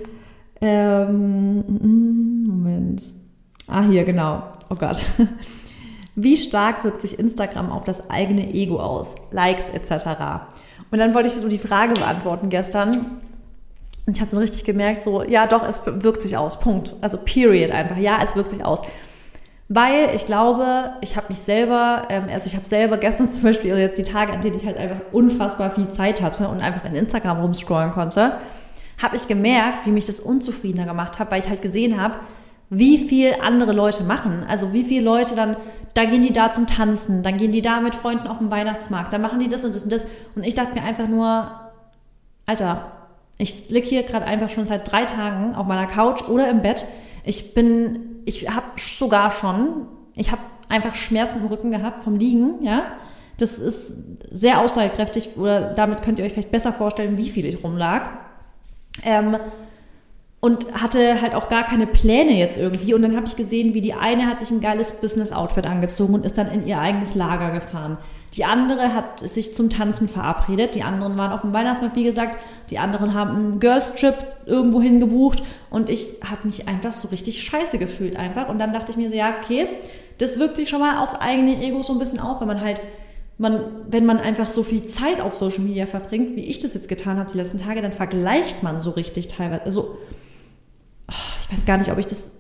Ähm, 0.61 1.59
mm, 1.61 2.47
Moment. 2.47 3.03
Ah, 3.67 3.83
hier, 3.83 4.05
genau. 4.05 4.43
Oh 4.71 4.77
Gott. 4.77 5.05
Wie 6.17 6.37
stark 6.37 6.85
wirkt 6.85 7.01
sich 7.01 7.19
Instagram 7.19 7.71
auf 7.71 7.85
das 7.85 8.09
eigene 8.09 8.55
Ego 8.55 8.79
aus? 8.79 9.15
Likes 9.33 9.69
etc. 9.69 10.07
Und 10.93 10.99
dann 10.99 11.13
wollte 11.13 11.29
ich 11.29 11.35
so 11.35 11.49
die 11.49 11.59
Frage 11.59 11.95
beantworten 11.95 12.51
gestern. 12.51 13.21
Und 14.07 14.17
ich 14.17 14.21
habe 14.21 14.31
dann 14.31 14.41
richtig 14.41 14.65
gemerkt, 14.65 15.01
so, 15.01 15.23
ja 15.23 15.47
doch, 15.47 15.67
es 15.67 15.83
wirkt 15.87 16.23
sich 16.23 16.37
aus. 16.37 16.61
Punkt. 16.61 16.95
Also 17.01 17.19
period 17.19 17.71
einfach. 17.71 17.97
Ja, 17.97 18.19
es 18.23 18.37
wirkt 18.37 18.51
sich 18.51 18.65
aus. 18.65 18.83
Weil 19.69 20.15
ich 20.15 20.27
glaube, 20.27 20.93
ich 21.01 21.17
habe 21.17 21.29
mich 21.31 21.39
selber, 21.39 22.03
ähm, 22.11 22.25
also 22.31 22.47
ich 22.47 22.55
habe 22.55 22.67
selber 22.67 22.99
gestern 22.99 23.31
zum 23.33 23.43
Beispiel 23.43 23.71
also 23.71 23.83
jetzt 23.83 23.99
die 23.99 24.03
Tage, 24.03 24.33
an 24.33 24.43
denen 24.43 24.57
ich 24.57 24.67
halt 24.67 24.77
einfach 24.77 25.01
unfassbar 25.13 25.71
viel 25.71 25.89
Zeit 25.89 26.21
hatte 26.21 26.49
und 26.49 26.61
einfach 26.61 26.85
in 26.85 26.95
Instagram 26.95 27.41
rumscrollen 27.41 27.91
konnte, 27.91 28.39
habe 29.03 29.17
ich 29.17 29.27
gemerkt, 29.27 29.87
wie 29.87 29.91
mich 29.91 30.07
das 30.07 30.21
unzufriedener 30.21 30.85
gemacht 30.87 31.19
hat, 31.19 31.31
weil 31.31 31.41
ich 31.41 31.49
halt 31.49 31.63
gesehen 31.63 32.01
habe, 32.01 32.19
wie 32.71 33.09
viel 33.09 33.35
andere 33.43 33.73
Leute 33.73 34.05
machen. 34.05 34.45
Also 34.49 34.73
wie 34.73 34.85
viele 34.85 35.05
Leute 35.05 35.35
dann, 35.35 35.57
da 35.95 36.05
gehen 36.05 36.23
die 36.23 36.33
da 36.33 36.53
zum 36.53 36.67
Tanzen, 36.67 37.23
dann 37.23 37.37
gehen 37.37 37.53
die 37.53 37.63
da 37.63 37.81
mit 37.81 37.95
Freunden 37.95 38.29
auf 38.29 38.39
den 38.39 38.51
Weihnachtsmarkt, 38.51 39.13
dann 39.13 39.23
machen 39.23 39.41
die 39.41 39.49
das 39.49 39.65
und 39.65 39.75
das 39.75 39.85
und 39.85 39.93
das. 39.93 40.07
Und 40.35 40.45
ich 40.45 40.55
dachte 40.55 40.75
mir 40.75 40.83
einfach 40.83 41.09
nur, 41.09 41.51
Alter, 42.47 42.93
ich 43.39 43.71
lieg 43.71 43.85
hier 43.85 44.03
gerade 44.03 44.27
einfach 44.27 44.51
schon 44.51 44.67
seit 44.67 44.91
drei 44.91 45.05
Tagen 45.05 45.55
auf 45.55 45.67
meiner 45.67 45.87
Couch 45.87 46.29
oder 46.29 46.49
im 46.49 46.63
Bett. 46.63 46.85
Ich 47.25 47.55
bin, 47.55 48.23
ich 48.25 48.49
habe 48.49 48.67
sogar 48.77 49.31
schon, 49.31 49.89
ich 50.15 50.31
habe 50.31 50.43
einfach 50.69 50.95
Schmerzen 50.95 51.41
im 51.41 51.47
Rücken 51.47 51.71
gehabt 51.71 52.03
vom 52.03 52.17
Liegen, 52.17 52.63
ja. 52.63 52.85
Das 53.39 53.59
ist 53.59 53.97
sehr 54.31 54.61
aussagekräftig 54.61 55.37
oder 55.37 55.73
damit 55.75 56.03
könnt 56.03 56.21
ihr 56.21 56.25
euch 56.25 56.35
vielleicht 56.35 56.53
besser 56.53 56.73
vorstellen, 56.73 57.19
wie 57.19 57.31
viel 57.31 57.45
ich 57.47 57.65
rumlag. 57.65 58.11
Ähm, 59.03 59.37
und 60.45 60.75
hatte 60.75 61.23
halt 61.23 61.35
auch 61.35 61.49
gar 61.49 61.65
keine 61.65 61.87
Pläne 61.87 62.33
jetzt 62.33 62.59
irgendwie. 62.59 62.93
Und 62.93 63.01
dann 63.01 63.17
habe 63.17 63.25
ich 63.25 63.35
gesehen, 63.35 63.73
wie 63.73 63.81
die 63.81 63.95
eine 63.95 64.27
hat 64.27 64.41
sich 64.41 64.51
ein 64.51 64.61
geiles 64.61 65.01
Business-Outfit 65.01 65.67
angezogen 65.67 66.13
und 66.13 66.27
ist 66.27 66.37
dann 66.37 66.49
in 66.49 66.67
ihr 66.67 66.79
eigenes 66.79 67.15
Lager 67.15 67.51
gefahren. 67.51 67.97
Die 68.35 68.45
andere 68.45 68.93
hat 68.93 69.21
sich 69.21 69.55
zum 69.55 69.71
Tanzen 69.71 70.07
verabredet. 70.07 70.75
Die 70.75 70.83
anderen 70.83 71.17
waren 71.17 71.33
auf 71.33 71.41
dem 71.41 71.55
Weihnachtsmarkt, 71.55 71.97
wie 71.97 72.05
gesagt. 72.05 72.39
Die 72.69 72.79
anderen 72.79 73.15
haben 73.15 73.37
einen 73.37 73.59
Girls-Trip 73.59 74.17
irgendwo 74.45 74.83
hingebucht. 74.83 75.43
Und 75.71 75.89
ich 75.89 76.09
habe 76.23 76.47
mich 76.47 76.69
einfach 76.69 76.93
so 76.93 77.09
richtig 77.09 77.43
scheiße 77.43 77.79
gefühlt 77.79 78.19
einfach. 78.19 78.51
Und 78.51 78.59
dann 78.59 78.75
dachte 78.75 78.93
ich 78.93 78.99
mir 78.99 79.09
so, 79.09 79.17
ja, 79.17 79.37
okay, 79.43 79.67
das 80.19 80.39
wirkt 80.39 80.57
sich 80.57 80.69
schon 80.69 80.81
mal 80.81 81.03
aufs 81.03 81.15
eigene 81.15 81.57
Ego 81.65 81.83
so 81.83 81.95
ein 81.95 81.99
bisschen 81.99 82.21
auf, 82.21 82.43
wenn 82.43 82.49
man 82.49 82.61
halt 82.61 82.83
man, 83.39 83.65
wenn 83.89 84.05
man 84.05 84.19
einfach 84.19 84.51
so 84.51 84.63
viel 84.63 84.87
Zeit 84.87 85.23
auf 85.23 85.35
Social 85.35 85.65
Media 85.65 85.87
verbringt, 85.87 86.37
wie 86.37 86.45
ich 86.45 86.59
das 86.59 86.75
jetzt 86.75 86.89
getan 86.89 87.19
habe 87.19 87.31
die 87.33 87.39
letzten 87.39 87.59
Tage, 87.59 87.81
dann 87.81 87.93
vergleicht 87.93 88.63
man 88.63 88.83
so 88.83 88.91
richtig 88.91 89.27
teilweise. 89.27 89.65
Also 89.65 89.97
ich 91.41 91.53
weiß 91.53 91.65
gar 91.65 91.79
nicht, 91.79 91.91
ob 91.91 91.99
ich 91.99 92.07
das. 92.07 92.33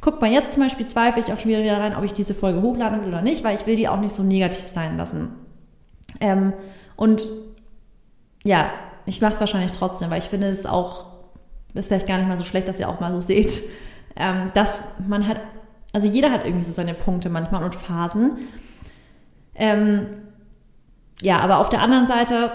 Guck 0.00 0.20
mal, 0.20 0.30
jetzt 0.30 0.52
zum 0.52 0.62
Beispiel 0.62 0.86
zweifle 0.86 1.22
ich 1.22 1.32
auch 1.32 1.40
schon 1.40 1.50
wieder 1.50 1.80
rein, 1.80 1.96
ob 1.96 2.04
ich 2.04 2.12
diese 2.12 2.34
Folge 2.34 2.62
hochladen 2.62 3.00
will 3.00 3.08
oder 3.08 3.22
nicht, 3.22 3.42
weil 3.42 3.56
ich 3.56 3.66
will 3.66 3.74
die 3.74 3.88
auch 3.88 4.00
nicht 4.00 4.14
so 4.14 4.22
negativ 4.22 4.66
sein 4.68 4.96
lassen. 4.96 5.30
Ähm, 6.20 6.52
und 6.94 7.26
ja, 8.44 8.70
ich 9.06 9.20
mache 9.20 9.34
es 9.34 9.40
wahrscheinlich 9.40 9.72
trotzdem, 9.72 10.10
weil 10.10 10.20
ich 10.20 10.28
finde 10.28 10.48
es 10.48 10.66
auch, 10.66 11.06
ist 11.74 11.88
vielleicht 11.88 12.06
gar 12.06 12.18
nicht 12.18 12.28
mal 12.28 12.38
so 12.38 12.44
schlecht, 12.44 12.68
dass 12.68 12.78
ihr 12.78 12.88
auch 12.88 13.00
mal 13.00 13.12
so 13.12 13.20
seht, 13.20 13.62
ähm, 14.16 14.52
dass 14.54 14.78
man 15.06 15.26
hat, 15.26 15.40
also 15.92 16.06
jeder 16.06 16.30
hat 16.30 16.44
irgendwie 16.44 16.64
so 16.64 16.72
seine 16.72 16.94
Punkte 16.94 17.28
manchmal 17.28 17.64
und 17.64 17.74
Phasen. 17.74 18.38
Ähm, 19.56 20.06
ja, 21.20 21.40
aber 21.40 21.58
auf 21.58 21.68
der 21.68 21.82
anderen 21.82 22.06
Seite 22.06 22.52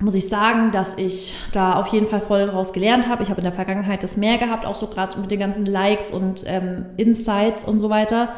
muss 0.00 0.14
ich 0.14 0.28
sagen, 0.28 0.70
dass 0.70 0.96
ich 0.96 1.34
da 1.52 1.74
auf 1.74 1.88
jeden 1.88 2.06
Fall 2.06 2.20
voll 2.20 2.46
daraus 2.46 2.72
gelernt 2.72 3.08
habe. 3.08 3.22
Ich 3.22 3.30
habe 3.30 3.40
in 3.40 3.44
der 3.44 3.52
Vergangenheit 3.52 4.04
das 4.04 4.16
mehr 4.16 4.38
gehabt, 4.38 4.64
auch 4.64 4.76
so 4.76 4.86
gerade 4.86 5.18
mit 5.18 5.30
den 5.30 5.40
ganzen 5.40 5.66
Likes 5.66 6.10
und 6.10 6.44
ähm, 6.46 6.86
Insights 6.96 7.64
und 7.64 7.80
so 7.80 7.90
weiter. 7.90 8.30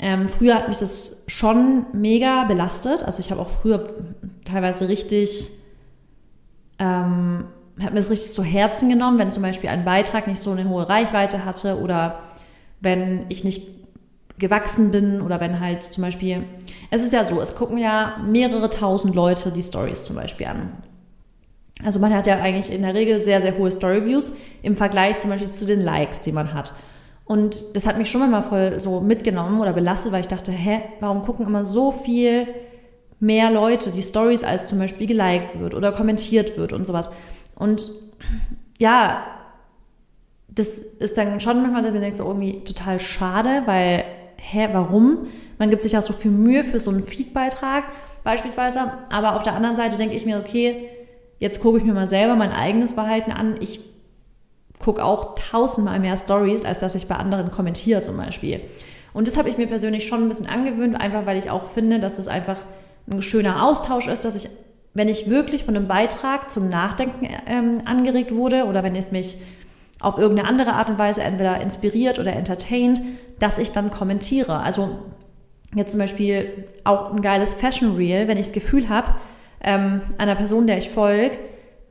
Ähm, 0.00 0.28
früher 0.28 0.56
hat 0.56 0.68
mich 0.68 0.76
das 0.76 1.24
schon 1.28 1.86
mega 1.92 2.44
belastet. 2.44 3.04
Also 3.04 3.20
ich 3.20 3.30
habe 3.30 3.40
auch 3.40 3.48
früher 3.48 3.88
teilweise 4.44 4.88
richtig, 4.88 5.50
ähm, 6.80 7.44
habe 7.80 7.92
mir 7.92 8.00
das 8.00 8.10
richtig 8.10 8.32
zu 8.32 8.42
Herzen 8.42 8.88
genommen, 8.88 9.18
wenn 9.18 9.30
zum 9.30 9.44
Beispiel 9.44 9.70
ein 9.70 9.84
Beitrag 9.84 10.26
nicht 10.26 10.42
so 10.42 10.50
eine 10.50 10.68
hohe 10.68 10.88
Reichweite 10.88 11.44
hatte 11.44 11.80
oder 11.80 12.20
wenn 12.80 13.26
ich 13.28 13.44
nicht 13.44 13.68
gewachsen 14.38 14.90
bin 14.90 15.20
oder 15.20 15.40
wenn 15.40 15.60
halt 15.60 15.84
zum 15.84 16.02
Beispiel, 16.02 16.44
es 16.90 17.02
ist 17.02 17.12
ja 17.12 17.24
so, 17.24 17.40
es 17.40 17.54
gucken 17.54 17.78
ja 17.78 18.18
mehrere 18.24 18.70
tausend 18.70 19.14
Leute 19.14 19.50
die 19.50 19.62
Stories 19.62 20.04
zum 20.04 20.16
Beispiel 20.16 20.46
an. 20.46 20.72
Also 21.84 22.00
man 22.00 22.12
hat 22.12 22.26
ja 22.26 22.38
eigentlich 22.40 22.72
in 22.72 22.82
der 22.82 22.94
Regel 22.94 23.20
sehr, 23.20 23.40
sehr 23.40 23.56
hohe 23.56 23.70
Storyviews 23.70 24.32
im 24.62 24.76
Vergleich 24.76 25.18
zum 25.18 25.30
Beispiel 25.30 25.52
zu 25.52 25.64
den 25.64 25.80
Likes, 25.80 26.20
die 26.20 26.32
man 26.32 26.52
hat. 26.52 26.72
Und 27.24 27.76
das 27.76 27.86
hat 27.86 27.98
mich 27.98 28.10
schon 28.10 28.28
mal 28.28 28.42
voll 28.42 28.80
so 28.80 29.00
mitgenommen 29.00 29.60
oder 29.60 29.72
belastet, 29.72 30.12
weil 30.12 30.22
ich 30.22 30.28
dachte, 30.28 30.50
hä, 30.50 30.80
warum 31.00 31.22
gucken 31.22 31.46
immer 31.46 31.64
so 31.64 31.92
viel 31.92 32.48
mehr 33.20 33.50
Leute 33.50 33.90
die 33.90 34.02
Stories 34.02 34.44
als 34.44 34.66
zum 34.66 34.78
Beispiel 34.78 35.06
geliked 35.06 35.58
wird 35.58 35.74
oder 35.74 35.92
kommentiert 35.92 36.56
wird 36.56 36.72
und 36.72 36.86
sowas. 36.86 37.10
Und 37.54 37.90
ja, 38.78 39.24
das 40.48 40.78
ist 40.78 41.16
dann 41.16 41.40
schon 41.40 41.62
manchmal, 41.62 41.82
dass 41.82 41.92
man 41.92 42.00
denkt, 42.00 42.16
so 42.16 42.24
irgendwie 42.24 42.64
total 42.64 42.98
schade, 42.98 43.62
weil, 43.66 44.04
hä, 44.36 44.68
warum? 44.72 45.26
Man 45.58 45.70
gibt 45.70 45.82
sich 45.82 45.92
ja 45.92 46.02
so 46.02 46.12
viel 46.12 46.30
Mühe 46.30 46.64
für 46.64 46.80
so 46.80 46.90
einen 46.90 47.02
Feedbeitrag 47.02 47.84
beispielsweise. 48.24 48.92
Aber 49.10 49.36
auf 49.36 49.42
der 49.42 49.54
anderen 49.54 49.76
Seite 49.76 49.96
denke 49.96 50.16
ich 50.16 50.24
mir, 50.24 50.38
okay, 50.38 50.88
jetzt 51.38 51.60
gucke 51.60 51.78
ich 51.78 51.84
mir 51.84 51.94
mal 51.94 52.08
selber 52.08 52.36
mein 52.36 52.52
eigenes 52.52 52.92
Verhalten 52.92 53.32
an. 53.32 53.56
Ich 53.60 53.80
gucke 54.78 55.04
auch 55.04 55.34
tausendmal 55.34 56.00
mehr 56.00 56.16
Stories, 56.16 56.64
als 56.64 56.80
dass 56.80 56.94
ich 56.94 57.06
bei 57.06 57.16
anderen 57.16 57.50
kommentiere 57.50 58.00
zum 58.00 58.16
Beispiel. 58.16 58.60
Und 59.12 59.26
das 59.26 59.36
habe 59.36 59.48
ich 59.48 59.58
mir 59.58 59.66
persönlich 59.66 60.06
schon 60.06 60.22
ein 60.22 60.28
bisschen 60.28 60.46
angewöhnt, 60.46 61.00
einfach 61.00 61.26
weil 61.26 61.38
ich 61.38 61.50
auch 61.50 61.70
finde, 61.70 61.98
dass 61.98 62.16
das 62.16 62.28
einfach 62.28 62.58
ein 63.10 63.22
schöner 63.22 63.64
Austausch 63.64 64.06
ist, 64.06 64.24
dass 64.24 64.36
ich, 64.36 64.48
wenn 64.94 65.08
ich 65.08 65.30
wirklich 65.30 65.64
von 65.64 65.74
einem 65.74 65.88
Beitrag 65.88 66.50
zum 66.50 66.68
Nachdenken 66.68 67.28
ähm, 67.46 67.80
angeregt 67.84 68.34
wurde 68.34 68.64
oder 68.64 68.82
wenn 68.82 68.94
es 68.94 69.10
mich 69.10 69.38
auf 70.00 70.18
irgendeine 70.18 70.48
andere 70.48 70.74
Art 70.74 70.88
und 70.88 70.98
Weise 70.98 71.22
entweder 71.22 71.60
inspiriert 71.60 72.18
oder 72.18 72.32
entertaint, 72.34 73.00
dass 73.40 73.58
ich 73.58 73.72
dann 73.72 73.90
kommentiere. 73.90 74.60
Also 74.60 74.90
jetzt 75.74 75.90
zum 75.90 75.98
Beispiel 75.98 76.66
auch 76.84 77.12
ein 77.12 77.22
geiles 77.22 77.54
Fashion 77.54 77.96
Reel, 77.96 78.28
wenn 78.28 78.38
ich 78.38 78.46
das 78.46 78.54
Gefühl 78.54 78.88
habe, 78.88 79.14
ähm, 79.62 80.00
einer 80.18 80.34
Person, 80.34 80.66
der 80.66 80.78
ich 80.78 80.90
folge, 80.90 81.38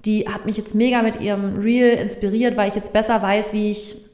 die 0.05 0.27
hat 0.27 0.45
mich 0.45 0.57
jetzt 0.57 0.75
mega 0.75 1.01
mit 1.01 1.19
ihrem 1.19 1.57
Reel 1.57 1.93
inspiriert, 1.97 2.55
weil 2.55 2.69
ich 2.69 2.75
jetzt 2.75 2.93
besser 2.93 3.21
weiß, 3.21 3.53
wie 3.53 3.71
ich 3.71 4.07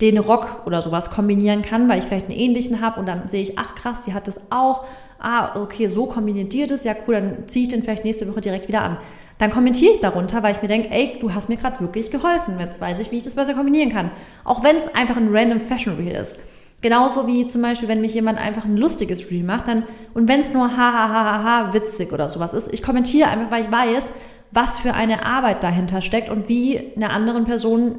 den 0.00 0.18
Rock 0.18 0.62
oder 0.64 0.80
sowas 0.80 1.10
kombinieren 1.10 1.62
kann, 1.62 1.88
weil 1.88 1.98
ich 1.98 2.04
vielleicht 2.04 2.26
einen 2.26 2.38
ähnlichen 2.38 2.80
habe 2.80 3.00
und 3.00 3.06
dann 3.06 3.28
sehe 3.28 3.42
ich, 3.42 3.58
ach 3.58 3.74
krass, 3.74 3.98
die 4.06 4.14
hat 4.14 4.28
das 4.28 4.40
auch. 4.50 4.84
Ah, 5.18 5.60
okay, 5.60 5.88
so 5.88 6.06
kombiniert 6.06 6.54
ihr 6.54 6.68
das, 6.68 6.84
ja 6.84 6.94
cool, 7.06 7.14
dann 7.14 7.48
ziehe 7.48 7.64
ich 7.64 7.72
den 7.72 7.82
vielleicht 7.82 8.04
nächste 8.04 8.30
Woche 8.30 8.40
direkt 8.40 8.68
wieder 8.68 8.82
an. 8.82 8.98
Dann 9.38 9.50
kommentiere 9.50 9.92
ich 9.92 10.00
darunter, 10.00 10.42
weil 10.42 10.54
ich 10.54 10.62
mir 10.62 10.68
denke, 10.68 10.90
ey, 10.90 11.16
du 11.20 11.32
hast 11.32 11.48
mir 11.48 11.56
gerade 11.56 11.80
wirklich 11.80 12.10
geholfen. 12.10 12.58
Jetzt 12.58 12.80
weiß 12.80 12.98
ich, 12.98 13.10
wie 13.12 13.18
ich 13.18 13.24
das 13.24 13.36
besser 13.36 13.54
kombinieren 13.54 13.90
kann. 13.90 14.10
Auch 14.44 14.64
wenn 14.64 14.76
es 14.76 14.92
einfach 14.94 15.16
ein 15.16 15.28
random 15.30 15.60
Fashion 15.60 15.96
Reel 15.96 16.16
ist. 16.16 16.40
Genauso 16.80 17.26
wie 17.26 17.46
zum 17.48 17.62
Beispiel, 17.62 17.88
wenn 17.88 18.00
mich 18.00 18.14
jemand 18.14 18.38
einfach 18.38 18.64
ein 18.64 18.76
lustiges 18.76 19.30
Reel 19.30 19.42
macht, 19.42 19.66
dann, 19.66 19.82
und 20.14 20.28
wenn 20.28 20.40
es 20.40 20.52
nur 20.52 20.76
hahaha 20.76 21.74
witzig 21.74 22.12
oder 22.12 22.30
sowas 22.30 22.52
ist, 22.52 22.72
ich 22.72 22.82
kommentiere 22.82 23.28
einfach, 23.28 23.50
weil 23.50 23.64
ich 23.64 23.72
weiß, 23.72 24.04
was 24.52 24.78
für 24.78 24.94
eine 24.94 25.26
Arbeit 25.26 25.64
dahinter 25.64 26.02
steckt 26.02 26.30
und 26.30 26.48
wie 26.48 26.92
einer 26.96 27.10
anderen 27.10 27.44
Person 27.44 27.98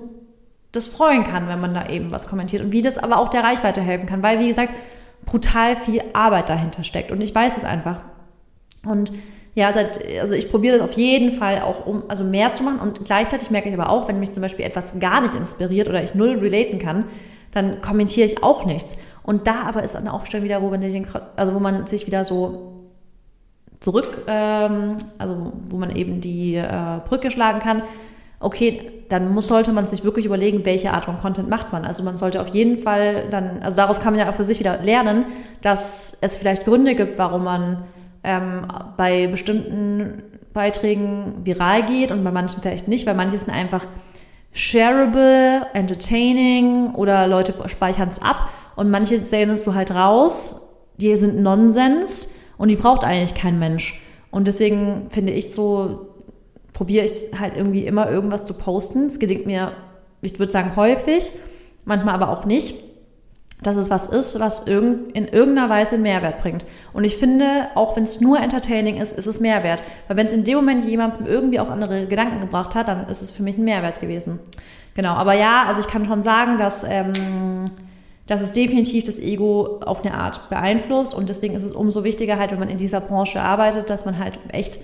das 0.71 0.87
freuen 0.87 1.23
kann, 1.23 1.47
wenn 1.47 1.59
man 1.59 1.73
da 1.73 1.89
eben 1.89 2.11
was 2.11 2.27
kommentiert 2.27 2.63
und 2.63 2.71
wie 2.71 2.81
das 2.81 2.97
aber 2.97 3.17
auch 3.17 3.29
der 3.29 3.43
Reichweite 3.43 3.81
helfen 3.81 4.05
kann, 4.05 4.23
weil, 4.23 4.39
wie 4.39 4.47
gesagt, 4.47 4.73
brutal 5.25 5.75
viel 5.75 6.01
Arbeit 6.13 6.49
dahinter 6.49 6.83
steckt 6.83 7.11
und 7.11 7.21
ich 7.21 7.35
weiß 7.35 7.57
es 7.57 7.63
einfach. 7.65 8.03
Und 8.85 9.11
ja, 9.55 9.73
seit, 9.73 9.99
also 10.21 10.35
ich 10.35 10.49
probiere 10.49 10.77
das 10.77 10.89
auf 10.89 10.93
jeden 10.93 11.33
Fall 11.33 11.61
auch, 11.61 11.85
um 11.85 12.03
also 12.07 12.23
mehr 12.23 12.53
zu 12.53 12.63
machen 12.63 12.79
und 12.79 13.03
gleichzeitig 13.03 13.49
merke 13.49 13.67
ich 13.67 13.75
aber 13.75 13.89
auch, 13.89 14.07
wenn 14.07 14.19
mich 14.19 14.31
zum 14.31 14.41
Beispiel 14.41 14.63
etwas 14.63 14.97
gar 14.99 15.21
nicht 15.21 15.33
inspiriert 15.33 15.89
oder 15.89 16.01
ich 16.01 16.15
null 16.15 16.37
relaten 16.37 16.79
kann, 16.79 17.05
dann 17.51 17.81
kommentiere 17.81 18.25
ich 18.25 18.43
auch 18.43 18.65
nichts. 18.65 18.93
Und 19.23 19.47
da 19.47 19.63
aber 19.63 19.83
ist 19.83 19.95
eine 19.95 20.13
Aufstellung 20.13 20.45
wieder, 20.45 20.61
wo 20.61 20.69
man, 20.69 20.83
also 21.35 21.53
wo 21.53 21.59
man 21.59 21.87
sich 21.87 22.07
wieder 22.07 22.23
so 22.23 22.85
zurück, 23.79 24.23
ähm, 24.27 24.97
also 25.17 25.53
wo 25.69 25.77
man 25.77 25.95
eben 25.95 26.21
die 26.21 26.55
äh, 26.55 26.99
Brücke 27.07 27.31
schlagen 27.31 27.59
kann. 27.59 27.83
Okay, 28.39 28.91
dann 29.09 29.33
muss, 29.33 29.47
sollte 29.47 29.73
man 29.73 29.87
sich 29.87 30.03
wirklich 30.03 30.25
überlegen, 30.25 30.65
welche 30.65 30.93
Art 30.93 31.05
von 31.05 31.17
Content 31.17 31.49
macht 31.49 31.73
man. 31.73 31.85
Also 31.85 32.03
man 32.03 32.15
sollte 32.15 32.41
auf 32.41 32.49
jeden 32.49 32.77
Fall 32.77 33.25
dann, 33.29 33.61
also 33.61 33.77
daraus 33.77 33.99
kann 33.99 34.13
man 34.13 34.25
ja 34.25 34.29
auch 34.29 34.35
für 34.35 34.43
sich 34.43 34.59
wieder 34.59 34.77
lernen, 34.77 35.25
dass 35.61 36.17
es 36.21 36.37
vielleicht 36.37 36.65
Gründe 36.65 36.95
gibt, 36.95 37.17
warum 37.17 37.43
man 37.43 37.83
ähm, 38.23 38.67
bei 38.97 39.27
bestimmten 39.27 40.23
Beiträgen 40.53 41.41
viral 41.43 41.85
geht 41.85 42.11
und 42.11 42.23
bei 42.23 42.31
manchen 42.31 42.61
vielleicht 42.61 42.87
nicht, 42.87 43.05
weil 43.05 43.15
manche 43.15 43.37
sind 43.37 43.53
einfach 43.53 43.85
shareable, 44.51 45.67
entertaining 45.73 46.93
oder 46.95 47.27
Leute 47.27 47.53
speichern 47.67 48.09
es 48.11 48.21
ab 48.21 48.49
und 48.75 48.89
manche 48.89 49.23
sendest 49.23 49.67
du 49.67 49.73
halt 49.73 49.91
raus, 49.91 50.61
die 50.97 51.15
sind 51.15 51.41
Nonsens 51.41 52.29
und 52.57 52.69
die 52.69 52.75
braucht 52.75 53.03
eigentlich 53.03 53.35
kein 53.35 53.59
Mensch. 53.59 54.01
Und 54.31 54.47
deswegen 54.47 55.07
finde 55.09 55.33
ich 55.33 55.53
so, 55.53 56.07
probiere 56.73 57.05
ich 57.05 57.39
halt 57.39 57.57
irgendwie 57.57 57.85
immer 57.85 58.09
irgendwas 58.09 58.45
zu 58.45 58.53
posten. 58.53 59.07
Es 59.07 59.19
gelingt 59.19 59.45
mir, 59.45 59.73
ich 60.21 60.39
würde 60.39 60.51
sagen, 60.51 60.75
häufig, 60.75 61.31
manchmal 61.85 62.13
aber 62.15 62.29
auch 62.29 62.45
nicht, 62.45 62.83
dass 63.61 63.75
es 63.75 63.89
was 63.89 64.07
ist, 64.07 64.39
was 64.39 64.61
in 64.61 65.09
irgendeiner 65.13 65.69
Weise 65.69 65.97
Mehrwert 65.97 66.41
bringt. 66.41 66.63
Und 66.93 67.03
ich 67.03 67.17
finde, 67.17 67.67
auch 67.75 67.95
wenn 67.95 68.03
es 68.03 68.21
nur 68.21 68.39
entertaining 68.39 68.97
ist, 68.97 69.17
ist 69.17 69.25
es 69.25 69.39
Mehrwert. 69.39 69.81
Weil 70.07 70.17
wenn 70.17 70.27
es 70.27 70.33
in 70.33 70.45
dem 70.45 70.55
Moment 70.55 70.85
jemanden 70.85 71.25
irgendwie 71.25 71.59
auf 71.59 71.69
andere 71.69 72.07
Gedanken 72.07 72.39
gebracht 72.39 72.73
hat, 72.75 72.87
dann 72.87 73.07
ist 73.09 73.21
es 73.21 73.31
für 73.31 73.43
mich 73.43 73.57
ein 73.57 73.65
Mehrwert 73.65 73.99
gewesen. 73.99 74.39
Genau, 74.93 75.13
aber 75.13 75.33
ja, 75.33 75.65
also 75.67 75.81
ich 75.81 75.87
kann 75.87 76.05
schon 76.05 76.23
sagen, 76.23 76.57
dass, 76.57 76.85
ähm, 76.85 77.13
dass 78.27 78.41
es 78.41 78.53
definitiv 78.53 79.03
das 79.03 79.19
Ego 79.19 79.81
auf 79.85 80.05
eine 80.05 80.13
Art 80.13 80.49
beeinflusst. 80.49 81.13
Und 81.13 81.27
deswegen 81.27 81.55
ist 81.55 81.63
es 81.63 81.73
umso 81.73 82.05
wichtiger 82.05 82.39
halt, 82.39 82.51
wenn 82.51 82.59
man 82.59 82.69
in 82.69 82.77
dieser 82.77 83.01
Branche 83.01 83.41
arbeitet, 83.41 83.89
dass 83.89 84.05
man 84.05 84.19
halt 84.19 84.39
echt 84.49 84.79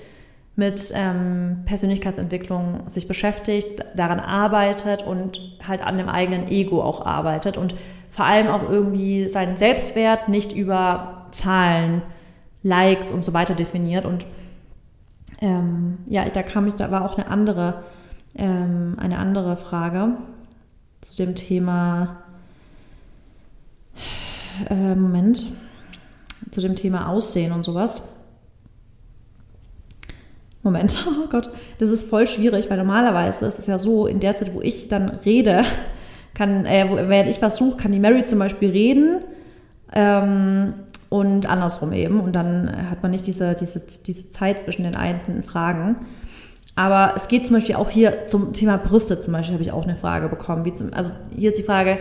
mit 0.58 0.94
ähm, 0.96 1.64
Persönlichkeitsentwicklung 1.66 2.84
sich 2.88 3.08
beschäftigt, 3.08 3.84
daran 3.96 4.20
arbeitet 4.20 5.06
und 5.06 5.58
halt 5.68 5.82
an 5.82 5.98
dem 5.98 6.08
eigenen 6.08 6.48
Ego 6.48 6.82
auch 6.82 7.06
arbeitet 7.06 7.58
und 7.58 7.76
vor 8.16 8.26
allem 8.26 8.48
auch 8.48 8.70
irgendwie 8.70 9.28
seinen 9.28 9.58
Selbstwert 9.58 10.30
nicht 10.30 10.56
über 10.56 11.28
Zahlen, 11.32 12.02
Likes 12.64 13.12
und 13.12 13.26
so 13.26 13.34
weiter 13.34 13.56
definiert. 13.56 14.06
Und 14.06 14.26
ähm, 15.42 15.98
ja, 16.08 16.24
da 16.30 16.42
kam 16.42 16.66
ich, 16.66 16.76
da 16.76 16.92
war 16.92 17.04
auch 17.04 17.18
eine 17.18 17.28
andere, 17.28 17.84
ähm, 18.38 18.96
eine 18.98 19.18
andere 19.20 19.58
Frage 19.58 20.14
zu 21.02 21.18
dem 21.18 21.36
Thema. 21.36 22.22
Äh, 24.70 24.96
Moment, 24.96 25.48
zu 26.52 26.62
dem 26.62 26.78
Thema 26.78 27.10
Aussehen 27.10 27.52
und 27.52 27.64
sowas. 27.64 28.02
Moment, 30.64 31.06
oh 31.22 31.28
Gott, 31.30 31.50
das 31.80 31.90
ist 31.90 32.10
voll 32.10 32.28
schwierig, 32.28 32.70
weil 32.70 32.78
normalerweise 32.78 33.46
ist 33.46 33.60
es 33.60 33.68
ja 33.68 33.78
so, 33.78 34.08
in 34.08 34.22
der 34.22 34.38
Zeit, 34.38 34.54
wo 34.54 34.62
ich 34.62 34.88
dann 34.88 35.10
rede, 35.10 35.66
kann, 36.36 36.66
äh, 36.66 36.86
während 37.10 37.30
ich 37.30 37.42
was 37.42 37.58
suche, 37.58 37.78
kann 37.78 37.92
die 37.92 38.00
Mary 38.00 38.26
zum 38.26 38.38
Beispiel 38.38 38.70
reden 38.70 39.22
ähm, 39.94 40.74
und 41.10 41.50
andersrum 41.50 41.94
eben. 41.94 42.20
Und 42.20 42.34
dann 42.34 42.90
hat 42.90 43.02
man 43.02 43.12
nicht 43.12 43.26
diese, 43.26 43.56
diese, 43.56 43.82
diese 44.06 44.30
Zeit 44.30 44.60
zwischen 44.60 44.84
den 44.84 44.96
einzelnen 44.96 45.44
Fragen. 45.44 45.96
Aber 46.76 47.14
es 47.16 47.28
geht 47.28 47.48
zum 47.48 47.56
Beispiel 47.56 47.76
auch 47.76 47.90
hier 47.90 48.28
zum 48.28 48.54
Thema 48.54 48.78
Brüste 48.78 49.20
zum 49.20 49.34
Beispiel, 49.34 49.54
habe 49.54 49.64
ich 49.64 49.72
auch 49.72 49.86
eine 49.86 49.96
Frage 49.96 50.28
bekommen. 50.28 50.66
Wie 50.66 50.74
zum, 50.74 50.94
also 50.94 51.14
hier 51.34 51.52
ist 51.52 51.58
die 51.58 51.64
Frage, 51.64 51.98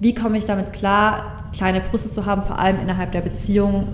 wie 0.00 0.14
komme 0.14 0.38
ich 0.38 0.44
damit 0.44 0.72
klar, 0.72 1.48
kleine 1.56 1.80
Brüste 1.80 2.12
zu 2.12 2.26
haben, 2.26 2.42
vor 2.42 2.58
allem 2.58 2.78
innerhalb 2.78 3.10
der 3.12 3.22
Beziehung 3.22 3.88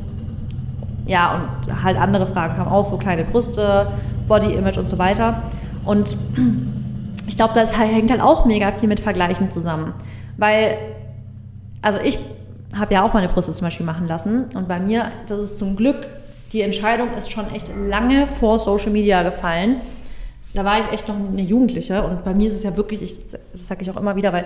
ja, 1.06 1.34
und 1.34 1.82
halt 1.82 1.96
andere 1.96 2.26
Fragen 2.26 2.56
kamen 2.56 2.70
auch, 2.70 2.84
so 2.84 2.96
kleine 2.96 3.24
Brüste, 3.24 3.88
Body 4.26 4.54
Image 4.54 4.78
und 4.78 4.88
so 4.88 4.98
weiter. 4.98 5.42
Und 5.84 6.16
ich 7.26 7.36
glaube, 7.36 7.54
das 7.54 7.76
hängt 7.78 8.10
halt 8.10 8.20
auch 8.20 8.44
mega 8.44 8.72
viel 8.72 8.88
mit 8.88 9.00
Vergleichen 9.00 9.50
zusammen. 9.50 9.94
Weil, 10.36 10.78
also 11.82 11.98
ich 12.00 12.18
habe 12.74 12.94
ja 12.94 13.02
auch 13.04 13.14
meine 13.14 13.28
Brüste 13.28 13.52
zum 13.52 13.66
Beispiel 13.66 13.86
machen 13.86 14.06
lassen. 14.06 14.46
Und 14.54 14.68
bei 14.68 14.80
mir, 14.80 15.12
das 15.26 15.40
ist 15.40 15.58
zum 15.58 15.76
Glück, 15.76 16.06
die 16.52 16.60
Entscheidung 16.62 17.14
ist 17.14 17.30
schon 17.30 17.52
echt 17.54 17.70
lange 17.76 18.26
vor 18.26 18.58
Social 18.58 18.90
Media 18.90 19.22
gefallen. 19.22 19.80
Da 20.54 20.64
war 20.64 20.78
ich 20.78 20.92
echt 20.92 21.08
noch 21.08 21.16
eine 21.16 21.42
Jugendliche. 21.42 22.02
Und 22.02 22.24
bei 22.24 22.34
mir 22.34 22.48
ist 22.48 22.54
es 22.54 22.62
ja 22.62 22.76
wirklich, 22.76 23.02
ich, 23.02 23.16
das 23.30 23.66
sage 23.66 23.82
ich 23.82 23.90
auch 23.90 23.96
immer 23.96 24.16
wieder, 24.16 24.32
weil 24.32 24.44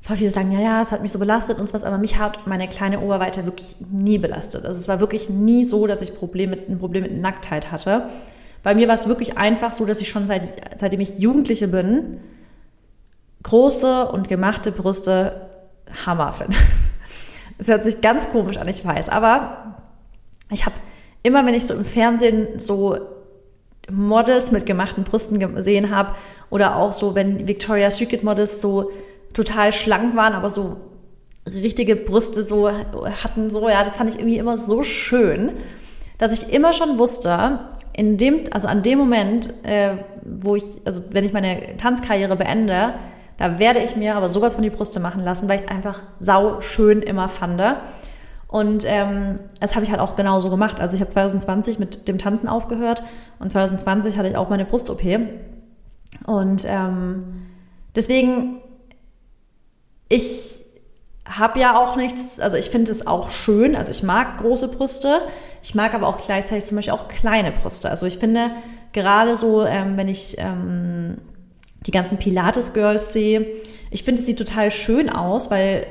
voll 0.00 0.16
viele 0.16 0.30
sagen, 0.30 0.52
ja, 0.52 0.60
ja, 0.60 0.82
es 0.82 0.92
hat 0.92 1.02
mich 1.02 1.12
so 1.12 1.18
belastet 1.18 1.58
und 1.58 1.66
sowas, 1.66 1.84
aber 1.84 1.98
mich 1.98 2.18
hat 2.18 2.46
meine 2.46 2.66
kleine 2.68 3.00
Oberweite 3.00 3.44
wirklich 3.44 3.76
nie 3.90 4.16
belastet. 4.16 4.64
Also 4.64 4.78
es 4.78 4.88
war 4.88 5.00
wirklich 5.00 5.28
nie 5.28 5.64
so, 5.64 5.86
dass 5.86 6.00
ich 6.00 6.14
Problem 6.14 6.50
mit, 6.50 6.68
ein 6.68 6.78
Problem 6.78 7.02
mit 7.02 7.20
Nacktheit 7.20 7.70
hatte. 7.70 8.08
Bei 8.62 8.74
mir 8.74 8.88
war 8.88 8.94
es 8.94 9.08
wirklich 9.08 9.38
einfach 9.38 9.72
so, 9.72 9.86
dass 9.86 10.00
ich 10.00 10.08
schon 10.08 10.26
seit, 10.26 10.80
seitdem 10.80 11.00
ich 11.00 11.18
Jugendliche 11.18 11.68
bin, 11.68 12.20
große 13.42 14.08
und 14.08 14.28
gemachte 14.28 14.72
Brüste 14.72 15.48
Hammer 16.06 16.32
finde. 16.32 16.56
Das 17.56 17.66
hört 17.66 17.82
sich 17.82 18.00
ganz 18.00 18.28
komisch 18.28 18.56
an, 18.56 18.68
ich 18.68 18.84
weiß, 18.84 19.08
aber 19.08 19.74
ich 20.52 20.64
habe 20.64 20.76
immer, 21.24 21.44
wenn 21.44 21.54
ich 21.54 21.66
so 21.66 21.74
im 21.74 21.84
Fernsehen 21.84 22.60
so 22.60 22.98
Models 23.90 24.52
mit 24.52 24.64
gemachten 24.64 25.02
Brüsten 25.02 25.40
gesehen 25.40 25.90
habe 25.90 26.14
oder 26.50 26.76
auch 26.76 26.92
so, 26.92 27.16
wenn 27.16 27.48
Victoria's 27.48 27.96
Secret 27.96 28.22
Models 28.22 28.60
so 28.60 28.92
total 29.32 29.72
schlank 29.72 30.14
waren, 30.14 30.34
aber 30.34 30.50
so 30.50 30.76
richtige 31.46 31.96
Brüste 31.96 32.44
so 32.44 32.70
hatten, 32.70 33.50
so, 33.50 33.68
ja, 33.68 33.82
das 33.82 33.96
fand 33.96 34.10
ich 34.10 34.20
irgendwie 34.20 34.38
immer 34.38 34.58
so 34.58 34.84
schön, 34.84 35.52
dass 36.18 36.32
ich 36.32 36.52
immer 36.52 36.72
schon 36.72 36.98
wusste, 36.98 37.60
in 37.98 38.16
dem, 38.16 38.44
also 38.52 38.68
an 38.68 38.84
dem 38.84 38.96
Moment, 38.96 39.52
äh, 39.64 39.96
wo 40.24 40.54
ich, 40.54 40.62
also 40.84 41.02
wenn 41.10 41.24
ich 41.24 41.32
meine 41.32 41.76
Tanzkarriere 41.78 42.36
beende, 42.36 42.94
da 43.38 43.58
werde 43.58 43.80
ich 43.80 43.96
mir 43.96 44.14
aber 44.14 44.28
sowas 44.28 44.54
von 44.54 44.62
die 44.62 44.70
Brüste 44.70 45.00
machen 45.00 45.24
lassen, 45.24 45.48
weil 45.48 45.56
ich 45.56 45.64
es 45.64 45.68
einfach 45.68 46.04
sau 46.20 46.60
schön 46.60 47.02
immer 47.02 47.28
fand. 47.28 47.60
Und 48.46 48.84
ähm, 48.86 49.40
das 49.58 49.74
habe 49.74 49.84
ich 49.84 49.90
halt 49.90 50.00
auch 50.00 50.14
genauso 50.14 50.48
gemacht. 50.48 50.80
Also 50.80 50.94
ich 50.94 51.00
habe 51.00 51.10
2020 51.10 51.80
mit 51.80 52.06
dem 52.06 52.18
Tanzen 52.18 52.48
aufgehört 52.48 53.02
und 53.40 53.50
2020 53.50 54.16
hatte 54.16 54.28
ich 54.28 54.36
auch 54.36 54.48
meine 54.48 54.64
Brust-OP. 54.64 55.02
Und 56.24 56.64
ähm, 56.68 57.46
deswegen, 57.96 58.60
ich 60.08 60.57
habe 61.28 61.60
ja 61.60 61.78
auch 61.78 61.96
nichts, 61.96 62.40
also 62.40 62.56
ich 62.56 62.70
finde 62.70 62.90
es 62.90 63.06
auch 63.06 63.30
schön, 63.30 63.76
also 63.76 63.90
ich 63.90 64.02
mag 64.02 64.38
große 64.38 64.68
Brüste, 64.68 65.20
ich 65.62 65.74
mag 65.74 65.94
aber 65.94 66.08
auch 66.08 66.24
gleichzeitig 66.24 66.64
zum 66.64 66.76
Beispiel 66.76 66.94
auch 66.94 67.08
kleine 67.08 67.52
Brüste. 67.52 67.90
Also 67.90 68.06
ich 68.06 68.18
finde 68.18 68.50
gerade 68.92 69.36
so, 69.36 69.64
ähm, 69.64 69.96
wenn 69.96 70.08
ich 70.08 70.36
ähm, 70.38 71.18
die 71.86 71.90
ganzen 71.90 72.18
Pilates-Girls 72.18 73.12
sehe, 73.12 73.46
ich 73.90 74.02
finde, 74.02 74.20
es 74.20 74.26
sieht 74.26 74.38
total 74.38 74.70
schön 74.70 75.10
aus, 75.10 75.50
weil, 75.50 75.86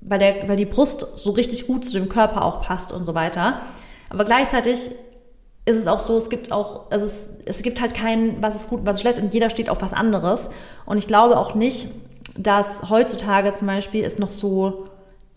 weil, 0.00 0.18
der, 0.18 0.48
weil 0.48 0.56
die 0.56 0.64
Brust 0.64 1.18
so 1.18 1.30
richtig 1.30 1.66
gut 1.66 1.84
zu 1.84 1.92
dem 1.94 2.08
Körper 2.08 2.44
auch 2.44 2.62
passt 2.62 2.92
und 2.92 3.04
so 3.04 3.14
weiter. 3.14 3.60
Aber 4.10 4.24
gleichzeitig 4.24 4.90
ist 5.66 5.76
es 5.76 5.86
auch 5.86 6.00
so, 6.00 6.18
es 6.18 6.28
gibt 6.28 6.52
auch, 6.52 6.90
also 6.90 7.06
es, 7.06 7.30
es 7.46 7.62
gibt 7.62 7.80
halt 7.80 7.94
kein, 7.94 8.42
was 8.42 8.54
ist 8.54 8.68
gut, 8.68 8.80
was 8.84 8.96
ist 8.96 9.00
schlecht 9.00 9.18
und 9.18 9.32
jeder 9.32 9.48
steht 9.48 9.70
auf 9.70 9.80
was 9.80 9.92
anderes. 9.92 10.50
Und 10.84 10.98
ich 10.98 11.06
glaube 11.06 11.38
auch 11.38 11.54
nicht, 11.54 11.88
dass 12.36 12.88
heutzutage 12.90 13.52
zum 13.52 13.66
Beispiel 13.66 14.04
es 14.04 14.18
noch 14.18 14.30
so 14.30 14.86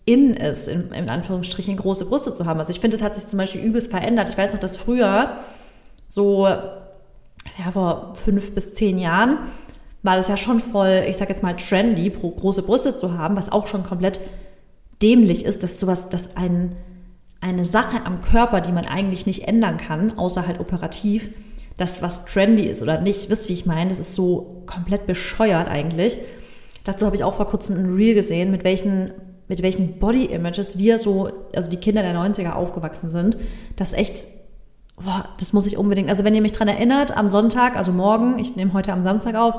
in 0.04 0.34
ist, 0.34 0.68
in, 0.68 0.90
in 0.92 1.08
Anführungsstrichen 1.08 1.76
große 1.76 2.06
Brüste 2.06 2.32
zu 2.32 2.46
haben. 2.46 2.58
Also 2.58 2.70
ich 2.70 2.80
finde, 2.80 2.96
es 2.96 3.02
hat 3.02 3.14
sich 3.14 3.28
zum 3.28 3.38
Beispiel 3.38 3.60
übelst 3.60 3.90
verändert. 3.90 4.30
Ich 4.30 4.38
weiß 4.38 4.52
noch, 4.52 4.60
dass 4.60 4.76
früher 4.76 5.36
so, 6.08 6.46
ja, 6.46 7.70
vor 7.72 8.14
fünf 8.14 8.54
bis 8.54 8.72
zehn 8.72 8.98
Jahren 8.98 9.38
war 10.02 10.16
das 10.16 10.28
ja 10.28 10.36
schon 10.36 10.60
voll, 10.60 11.04
ich 11.06 11.18
sag 11.18 11.28
jetzt 11.28 11.42
mal, 11.42 11.56
trendy, 11.56 12.10
große 12.10 12.62
Brüste 12.62 12.96
zu 12.96 13.18
haben, 13.18 13.36
was 13.36 13.52
auch 13.52 13.66
schon 13.66 13.82
komplett 13.82 14.20
dämlich 15.02 15.44
ist, 15.44 15.62
dass 15.62 15.78
sowas, 15.78 16.08
dass 16.08 16.36
ein, 16.36 16.76
eine 17.40 17.64
Sache 17.64 18.06
am 18.06 18.22
Körper, 18.22 18.60
die 18.60 18.72
man 18.72 18.86
eigentlich 18.86 19.26
nicht 19.26 19.46
ändern 19.46 19.76
kann, 19.76 20.16
außer 20.18 20.46
halt 20.46 20.60
operativ, 20.60 21.28
das 21.76 22.00
was 22.00 22.24
trendy 22.24 22.64
ist 22.64 22.80
oder 22.80 23.00
nicht, 23.00 23.28
wisst 23.28 23.44
ihr, 23.44 23.50
wie 23.50 23.60
ich 23.60 23.66
meine? 23.66 23.90
Das 23.90 23.98
ist 23.98 24.14
so 24.14 24.62
komplett 24.66 25.06
bescheuert 25.06 25.68
eigentlich. 25.68 26.18
Dazu 26.84 27.06
habe 27.06 27.16
ich 27.16 27.24
auch 27.24 27.34
vor 27.34 27.46
kurzem 27.46 27.76
ein 27.76 27.94
Reel 27.94 28.14
gesehen, 28.14 28.50
mit 28.50 28.64
welchen, 28.64 29.12
mit 29.48 29.62
welchen 29.62 29.98
Body 29.98 30.26
Images 30.26 30.78
wir 30.78 30.98
so, 30.98 31.30
also 31.54 31.70
die 31.70 31.76
Kinder 31.76 32.02
der 32.02 32.14
90er 32.14 32.52
aufgewachsen 32.52 33.10
sind. 33.10 33.36
Das 33.76 33.92
echt, 33.92 34.26
boah, 34.96 35.28
das 35.38 35.52
muss 35.52 35.66
ich 35.66 35.76
unbedingt, 35.76 36.08
also 36.08 36.24
wenn 36.24 36.34
ihr 36.34 36.42
mich 36.42 36.52
dran 36.52 36.68
erinnert, 36.68 37.16
am 37.16 37.30
Sonntag, 37.30 37.76
also 37.76 37.92
morgen, 37.92 38.38
ich 38.38 38.56
nehme 38.56 38.72
heute 38.72 38.92
am 38.92 39.04
Samstag 39.04 39.34
auf, 39.34 39.54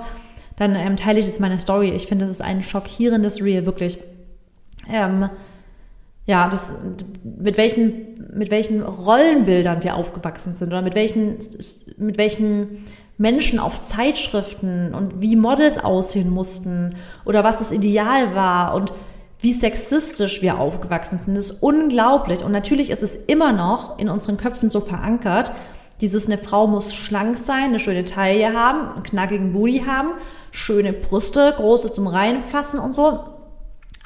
dann 0.55 0.75
ähm, 0.75 0.97
teile 0.97 1.19
ich 1.19 1.27
es 1.27 1.37
in 1.37 1.41
meiner 1.41 1.59
Story. 1.59 1.89
Ich 1.91 2.07
finde, 2.07 2.25
das 2.25 2.35
ist 2.35 2.41
ein 2.41 2.63
schockierendes 2.63 3.41
Reel, 3.41 3.65
wirklich. 3.65 3.97
Ähm, 4.91 5.29
ja, 6.25 6.47
das, 6.47 6.73
mit 7.23 7.57
welchen, 7.57 8.29
mit 8.35 8.51
welchen 8.51 8.83
Rollenbildern 8.83 9.81
wir 9.81 9.95
aufgewachsen 9.95 10.53
sind 10.53 10.67
oder 10.67 10.81
mit 10.81 10.93
welchen, 10.93 11.37
mit 11.97 12.17
welchen 12.17 12.85
Menschen 13.19 13.59
auf 13.59 13.87
Zeitschriften 13.89 14.95
und 14.95 15.21
wie 15.21 15.35
Models 15.35 15.77
aussehen 15.77 16.29
mussten 16.29 16.95
oder 17.25 17.43
was 17.43 17.57
das 17.57 17.71
Ideal 17.71 18.33
war 18.33 18.73
und 18.73 18.93
wie 19.41 19.53
sexistisch 19.53 20.41
wir 20.41 20.57
aufgewachsen 20.57 21.19
sind, 21.21 21.35
ist 21.35 21.61
unglaublich. 21.61 22.43
Und 22.43 22.53
natürlich 22.53 22.89
ist 22.89 23.03
es 23.03 23.15
immer 23.27 23.51
noch 23.51 23.99
in 23.99 24.09
unseren 24.09 24.37
Köpfen 24.37 24.69
so 24.69 24.79
verankert, 24.81 25.51
dieses 26.01 26.27
eine 26.27 26.37
Frau 26.37 26.65
muss 26.65 26.95
schlank 26.95 27.37
sein, 27.37 27.65
eine 27.65 27.79
schöne 27.79 28.05
Taille 28.05 28.53
haben, 28.53 28.93
einen 28.93 29.03
knackigen 29.03 29.51
Booty 29.51 29.83
haben, 29.85 30.11
schöne 30.51 30.93
Brüste, 30.93 31.53
große 31.57 31.91
zum 31.91 32.07
Reinfassen 32.07 32.79
und 32.79 32.95
so. 32.95 33.19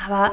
Aber 0.03 0.31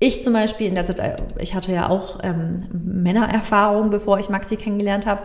ich 0.00 0.22
zum 0.22 0.34
Beispiel 0.34 0.66
in 0.66 0.74
der 0.74 0.84
Zeit, 0.84 0.98
äh, 0.98 1.16
ich 1.38 1.54
hatte 1.54 1.72
ja 1.72 1.88
auch 1.88 2.18
ähm, 2.22 2.66
Männererfahrung, 2.72 3.88
bevor 3.88 4.18
ich 4.18 4.28
Maxi 4.28 4.56
kennengelernt 4.56 5.06
habe. 5.06 5.22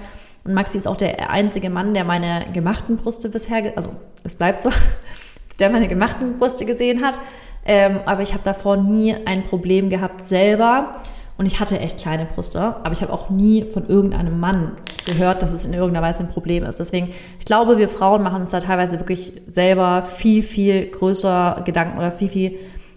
Und 0.49 0.55
Maxi 0.55 0.79
ist 0.79 0.87
auch 0.87 0.97
der 0.97 1.29
einzige 1.29 1.69
Mann, 1.69 1.93
der 1.93 2.03
meine 2.03 2.47
gemachten 2.51 2.97
Brüste 2.97 3.29
bisher, 3.29 3.71
also 3.75 3.91
es 4.23 4.33
bleibt 4.33 4.63
so, 4.63 4.71
der 5.59 5.69
meine 5.69 5.87
gemachten 5.87 6.39
Brüste 6.39 6.65
gesehen 6.65 7.03
hat. 7.03 7.19
Ähm, 7.67 7.99
aber 8.07 8.23
ich 8.23 8.33
habe 8.33 8.41
davor 8.43 8.77
nie 8.77 9.15
ein 9.27 9.43
Problem 9.43 9.91
gehabt 9.91 10.27
selber. 10.27 10.93
Und 11.37 11.45
ich 11.45 11.59
hatte 11.59 11.79
echt 11.79 11.99
kleine 11.99 12.25
Brüste, 12.25 12.59
aber 12.59 12.91
ich 12.93 13.03
habe 13.03 13.13
auch 13.13 13.29
nie 13.29 13.63
von 13.63 13.87
irgendeinem 13.87 14.39
Mann 14.39 14.71
gehört, 15.05 15.43
dass 15.43 15.51
es 15.51 15.65
in 15.65 15.73
irgendeiner 15.73 16.05
Weise 16.05 16.23
ein 16.23 16.29
Problem 16.29 16.63
ist. 16.63 16.79
Deswegen, 16.79 17.11
ich 17.37 17.45
glaube, 17.45 17.77
wir 17.77 17.87
Frauen 17.87 18.23
machen 18.23 18.41
uns 18.41 18.49
da 18.49 18.59
teilweise 18.59 18.99
wirklich 18.99 19.33
selber 19.47 20.01
viel, 20.01 20.41
viel 20.41 20.87
größer 20.87 21.61
Gedanken 21.63 21.99
oder 21.99 22.11
viel, 22.11 22.29
viel 22.29 22.55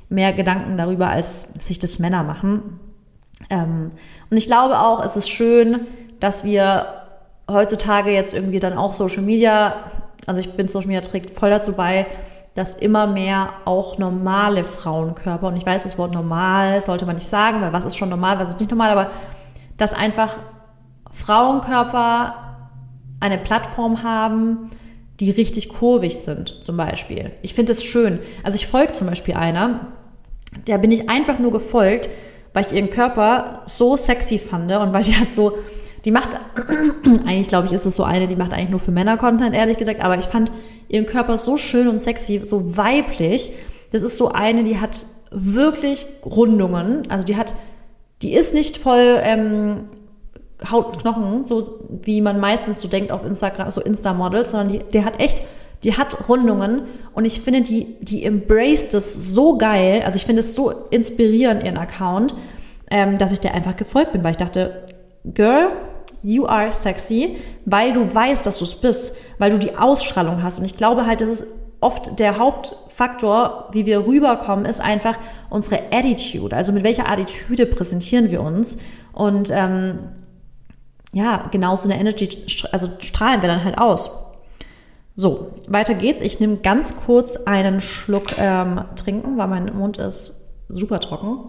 mehr 0.09 0.33
Gedanken 0.33 0.79
darüber, 0.79 1.09
als 1.09 1.49
sich 1.61 1.79
das 1.79 1.99
Männer 1.99 2.23
machen. 2.23 2.81
Ähm, 3.51 3.91
und 4.31 4.37
ich 4.39 4.47
glaube 4.47 4.81
auch, 4.81 5.05
es 5.05 5.17
ist 5.17 5.29
schön, 5.29 5.81
dass 6.19 6.45
wir 6.45 7.02
heutzutage 7.51 8.11
jetzt 8.11 8.35
irgendwie 8.35 8.61
dann 8.61 8.77
auch 8.79 8.93
Social 8.93 9.23
Media, 9.23 9.77
also 10.27 10.41
ich 10.41 10.49
finde 10.49 10.71
Social 10.71 10.89
Media 10.89 11.03
trägt 11.03 11.31
voll 11.39 11.51
dazu 11.51 11.73
bei, 11.73 12.07
dass 12.55 12.75
immer 12.75 13.07
mehr 13.07 13.51
auch 13.65 13.99
normale 13.99 14.65
Frauenkörper, 14.65 15.49
und 15.49 15.57
ich 15.57 15.65
weiß, 15.65 15.85
das 15.85 15.97
Wort 15.97 16.13
normal 16.13 16.81
sollte 16.83 17.07
man 17.07 17.17
nicht 17.17 17.29
sagen, 17.29 17.61
weil 17.61 17.73
was 17.73 17.85
ist 17.85 17.97
schon 17.97 18.11
normal, 18.11 18.39
was 18.39 18.51
ist 18.51 18.61
nicht 18.61 18.71
normal, 18.71 18.91
aber 18.91 19.11
dass 19.79 19.95
einfach 19.95 20.37
Frauenkörper 21.11 22.35
eine 23.21 23.39
Plattform 23.39 24.03
haben, 24.03 24.71
die 25.21 25.31
richtig 25.31 25.69
kurvig 25.69 26.19
sind, 26.19 26.65
zum 26.65 26.77
Beispiel. 26.77 27.31
Ich 27.43 27.55
finde 27.55 27.73
es 27.73 27.85
schön. 27.85 28.19
Also 28.43 28.57
ich 28.57 28.67
folge 28.67 28.93
zum 28.93 29.07
Beispiel 29.07 29.35
einer, 29.35 29.93
der 30.67 30.79
bin 30.79 30.91
ich 30.91 31.09
einfach 31.09 31.39
nur 31.39 31.53
gefolgt, 31.53 32.11
weil 32.53 32.67
ich 32.67 32.73
ihren 32.73 32.91
Körper 32.91 33.63
so 33.67 33.97
sexy 33.97 34.39
fand 34.39 34.71
und 34.73 34.93
weil 34.93 35.05
die 35.05 35.15
hat 35.15 35.31
so 35.31 35.57
die 36.05 36.11
macht, 36.11 36.37
eigentlich 37.27 37.49
glaube 37.49 37.67
ich, 37.67 37.73
ist 37.73 37.87
es 37.87 37.97
so 37.97 38.05
eine, 38.05 38.29
die 38.29 38.37
macht 38.37 38.53
eigentlich 38.53 38.71
nur 38.71 38.81
für 38.81 38.91
Männer 38.91 39.17
Content, 39.17 39.55
ehrlich 39.55 39.79
gesagt, 39.79 40.03
aber 40.03 40.19
ich 40.19 40.27
fand 40.27 40.51
ihren 40.89 41.07
Körper 41.07 41.39
so 41.39 41.57
schön 41.57 41.89
und 41.89 42.01
sexy, 42.01 42.41
so 42.45 42.77
weiblich. 42.77 43.53
Das 43.93 44.03
ist 44.03 44.17
so 44.17 44.31
eine, 44.31 44.65
die 44.65 44.81
hat 44.81 45.07
wirklich 45.31 46.07
Rundungen, 46.25 47.11
also 47.11 47.25
die 47.25 47.37
hat, 47.37 47.55
die 48.21 48.35
ist 48.35 48.55
nicht 48.55 48.77
voll 48.77 49.19
ähm, 49.23 49.89
Haut 50.71 50.87
und 50.87 50.99
Knochen, 50.99 51.45
so 51.45 51.81
wie 52.03 52.21
man 52.21 52.39
meistens 52.39 52.81
so 52.81 52.89
denkt 52.89 53.11
auf 53.11 53.25
Instagram, 53.25 53.71
so 53.71 53.81
Insta-Models, 53.81 54.51
sondern 54.51 54.69
die, 54.69 54.81
die 54.93 55.05
hat 55.05 55.21
echt, 55.21 55.43
die 55.83 55.97
hat 55.97 56.29
Rundungen. 56.29 56.83
Und 57.15 57.25
ich 57.25 57.41
finde, 57.41 57.63
die, 57.63 57.97
die 58.01 58.25
embraced 58.25 58.95
das 58.95 59.35
so 59.35 59.59
geil, 59.59 60.03
also 60.05 60.17
ich 60.17 60.25
finde 60.25 60.41
es 60.41 60.55
so 60.55 60.71
inspirierend, 60.91 61.65
ihren 61.65 61.77
Account, 61.77 62.35
ähm, 62.91 63.19
dass 63.19 63.33
ich 63.33 63.41
der 63.41 63.55
einfach 63.55 63.77
gefolgt 63.77 64.13
bin, 64.13 64.23
weil 64.23 64.33
ich 64.33 64.37
dachte, 64.37 64.85
Girl, 65.25 65.71
you 66.23 66.47
are 66.47 66.71
sexy, 66.73 67.37
weil 67.65 67.93
du 67.93 68.15
weißt, 68.15 68.45
dass 68.47 68.59
du 68.59 68.65
es 68.65 68.75
bist, 68.75 69.17
weil 69.39 69.51
du 69.51 69.59
die 69.59 69.77
Ausstrahlung 69.77 70.43
hast. 70.43 70.59
Und 70.59 70.65
ich 70.65 70.77
glaube 70.77 71.07
halt, 71.07 71.21
das 71.21 71.29
ist 71.29 71.45
oft 71.81 72.19
der 72.19 72.39
Hauptfaktor, 72.39 73.69
wie 73.73 73.87
wir 73.87 74.07
rüberkommen, 74.07 74.65
ist 74.65 74.81
einfach 74.81 75.17
unsere 75.51 75.81
Attitude. 75.91 76.57
Also 76.57 76.73
mit 76.73 76.85
welcher 76.85 77.09
Attitude 77.11 77.67
präsentieren 77.67 78.31
wir 78.31 78.41
uns? 78.41 78.79
Und 79.13 79.51
ähm, 79.51 79.99
ja, 81.13 81.49
genau 81.51 81.77
so 81.77 81.89
eine 81.89 81.99
Energy, 81.99 82.29
also 82.71 82.89
strahlen 83.01 83.43
wir 83.43 83.49
dann 83.49 83.65
halt 83.65 83.79
aus. 83.79 84.29
So, 85.15 85.51
weiter 85.69 85.95
geht's. 85.95 86.23
Ich 86.23 86.41
nehme 86.41 86.59
ganz 86.59 86.97
kurz 86.97 87.37
einen 87.37 87.81
Schluck 87.81 88.39
ähm, 88.39 88.85
trinken, 88.97 89.37
weil 89.37 89.49
mein 89.49 89.77
Mund 89.77 89.99
ist 89.99 90.49
super 90.69 91.01
trocken. 91.01 91.41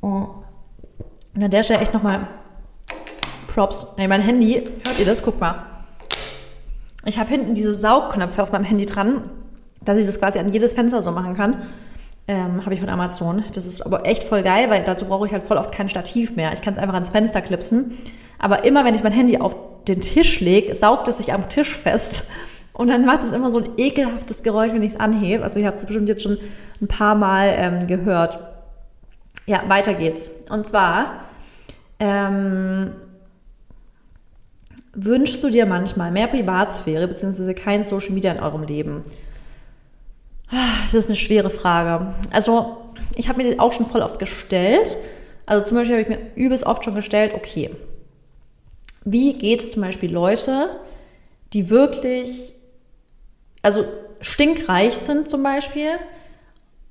Und 0.00 0.28
an 1.34 1.50
der 1.50 1.64
Stelle 1.64 1.80
echt 1.80 1.94
nochmal 1.94 2.28
Props. 3.54 3.94
Ey, 3.98 4.08
mein 4.08 4.20
Handy, 4.20 4.64
hört 4.84 4.98
ihr 4.98 5.04
das? 5.04 5.22
Guck 5.22 5.38
mal. 5.38 5.64
Ich 7.04 7.20
habe 7.20 7.30
hinten 7.30 7.54
diese 7.54 7.72
Saugknöpfe 7.72 8.42
auf 8.42 8.50
meinem 8.50 8.64
Handy 8.64 8.84
dran, 8.84 9.30
dass 9.84 9.96
ich 9.96 10.06
das 10.06 10.18
quasi 10.18 10.40
an 10.40 10.52
jedes 10.52 10.74
Fenster 10.74 11.02
so 11.02 11.12
machen 11.12 11.36
kann. 11.36 11.62
Ähm, 12.26 12.64
habe 12.64 12.74
ich 12.74 12.80
von 12.80 12.88
Amazon. 12.88 13.44
Das 13.54 13.64
ist 13.64 13.82
aber 13.82 14.06
echt 14.06 14.24
voll 14.24 14.42
geil, 14.42 14.70
weil 14.70 14.82
dazu 14.82 15.06
brauche 15.06 15.26
ich 15.26 15.32
halt 15.32 15.46
voll 15.46 15.56
oft 15.56 15.70
kein 15.70 15.88
Stativ 15.88 16.34
mehr. 16.34 16.52
Ich 16.52 16.62
kann 16.62 16.74
es 16.74 16.80
einfach 16.80 16.94
ans 16.94 17.10
Fenster 17.10 17.42
klipsen. 17.42 17.96
Aber 18.40 18.64
immer, 18.64 18.84
wenn 18.84 18.96
ich 18.96 19.04
mein 19.04 19.12
Handy 19.12 19.38
auf 19.38 19.54
den 19.86 20.00
Tisch 20.00 20.40
lege, 20.40 20.74
saugt 20.74 21.06
es 21.06 21.18
sich 21.18 21.32
am 21.32 21.48
Tisch 21.48 21.76
fest. 21.76 22.28
Und 22.72 22.88
dann 22.88 23.04
macht 23.04 23.22
es 23.22 23.30
immer 23.30 23.52
so 23.52 23.60
ein 23.60 23.68
ekelhaftes 23.76 24.42
Geräusch, 24.42 24.72
wenn 24.72 24.82
ich 24.82 24.94
es 24.94 25.00
anhebe. 25.00 25.44
Also 25.44 25.60
ich 25.60 25.66
habe 25.66 25.76
es 25.76 25.86
bestimmt 25.86 26.08
jetzt 26.08 26.24
schon 26.24 26.38
ein 26.82 26.88
paar 26.88 27.14
Mal 27.14 27.54
ähm, 27.56 27.86
gehört. 27.86 28.44
Ja, 29.46 29.62
weiter 29.68 29.94
geht's. 29.94 30.28
Und 30.50 30.66
zwar 30.66 31.20
ähm, 32.00 32.90
wünschst 34.94 35.42
du 35.42 35.50
dir 35.50 35.66
manchmal 35.66 36.10
mehr 36.10 36.26
Privatsphäre 36.26 37.08
bzw. 37.08 37.54
kein 37.54 37.84
Social 37.84 38.12
Media 38.12 38.32
in 38.32 38.40
eurem 38.40 38.62
Leben? 38.62 39.02
Das 40.84 40.94
ist 40.94 41.08
eine 41.08 41.16
schwere 41.16 41.50
Frage. 41.50 42.14
Also, 42.30 42.76
ich 43.16 43.28
habe 43.28 43.42
mir 43.42 43.50
die 43.50 43.58
auch 43.58 43.72
schon 43.72 43.86
voll 43.86 44.02
oft 44.02 44.18
gestellt. 44.18 44.96
Also 45.46 45.66
zum 45.66 45.76
Beispiel 45.76 45.96
habe 45.96 46.02
ich 46.02 46.08
mir 46.08 46.34
übelst 46.34 46.64
oft 46.64 46.84
schon 46.84 46.94
gestellt, 46.94 47.34
okay, 47.34 47.70
wie 49.04 49.34
geht 49.34 49.60
es 49.60 49.72
zum 49.72 49.82
Beispiel 49.82 50.10
Leute, 50.10 50.80
die 51.52 51.68
wirklich, 51.68 52.54
also 53.62 53.84
stinkreich 54.20 54.96
sind 54.96 55.30
zum 55.30 55.42
Beispiel 55.42 55.90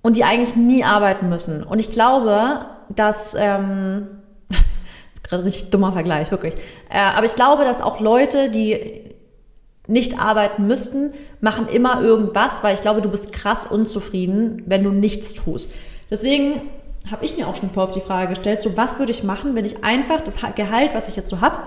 und 0.04 0.16
die 0.16 0.24
eigentlich 0.24 0.56
nie 0.56 0.84
arbeiten 0.84 1.30
müssen. 1.30 1.64
Und 1.64 1.80
ich 1.80 1.92
glaube, 1.92 2.66
dass 2.90 3.36
ähm, 3.38 4.08
gerade 5.24 5.46
richtig 5.46 5.72
dummer 5.72 5.94
Vergleich, 5.94 6.32
wirklich. 6.32 6.56
Äh, 6.90 7.00
aber 7.00 7.26
ich 7.26 7.36
glaube, 7.36 7.64
dass 7.64 7.82
auch 7.82 8.00
Leute, 8.00 8.50
die 8.50 9.14
nicht 9.88 10.20
arbeiten 10.20 10.68
müssten, 10.68 11.14
machen 11.42 11.68
immer 11.68 12.02
irgendwas, 12.02 12.64
weil 12.64 12.74
ich 12.74 12.82
glaube, 12.82 13.02
du 13.02 13.10
bist 13.10 13.34
krass 13.34 13.66
unzufrieden, 13.66 14.64
wenn 14.66 14.84
du 14.84 14.92
nichts 14.92 15.34
tust. 15.34 15.74
Deswegen 16.10 16.62
habe 17.12 17.26
ich 17.26 17.38
mir 17.38 17.48
auch 17.48 17.56
schon 17.56 17.70
vor 17.70 17.84
auf 17.84 17.92
die 17.92 18.00
Frage 18.00 18.30
gestellt, 18.30 18.62
so 18.62 18.78
was 18.78 18.98
würde 19.00 19.12
ich 19.12 19.24
machen, 19.24 19.56
wenn 19.56 19.66
ich 19.66 19.84
einfach 19.84 20.22
das 20.22 20.36
Gehalt, 20.56 20.94
was 20.94 21.10
ich 21.10 21.16
jetzt 21.16 21.30
so 21.30 21.42
habe, 21.42 21.66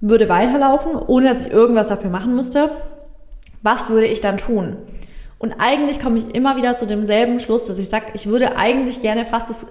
würde 0.00 0.28
weiterlaufen, 0.28 0.96
ohne 0.96 1.32
dass 1.32 1.46
ich 1.46 1.52
irgendwas 1.52 1.88
dafür 1.88 2.10
machen 2.10 2.34
müsste. 2.34 2.70
Was 3.62 3.90
würde 3.90 4.06
ich 4.06 4.22
dann 4.22 4.38
tun? 4.38 4.76
Und 5.38 5.54
eigentlich 5.58 6.00
komme 6.00 6.18
ich 6.18 6.34
immer 6.34 6.56
wieder 6.56 6.76
zu 6.76 6.86
demselben 6.86 7.38
Schluss, 7.38 7.64
dass 7.64 7.78
ich 7.78 7.88
sage, 7.88 8.06
ich 8.14 8.26
würde 8.26 8.56
eigentlich 8.56 9.02
gerne 9.02 9.26
fast 9.26 9.50
das 9.50 9.66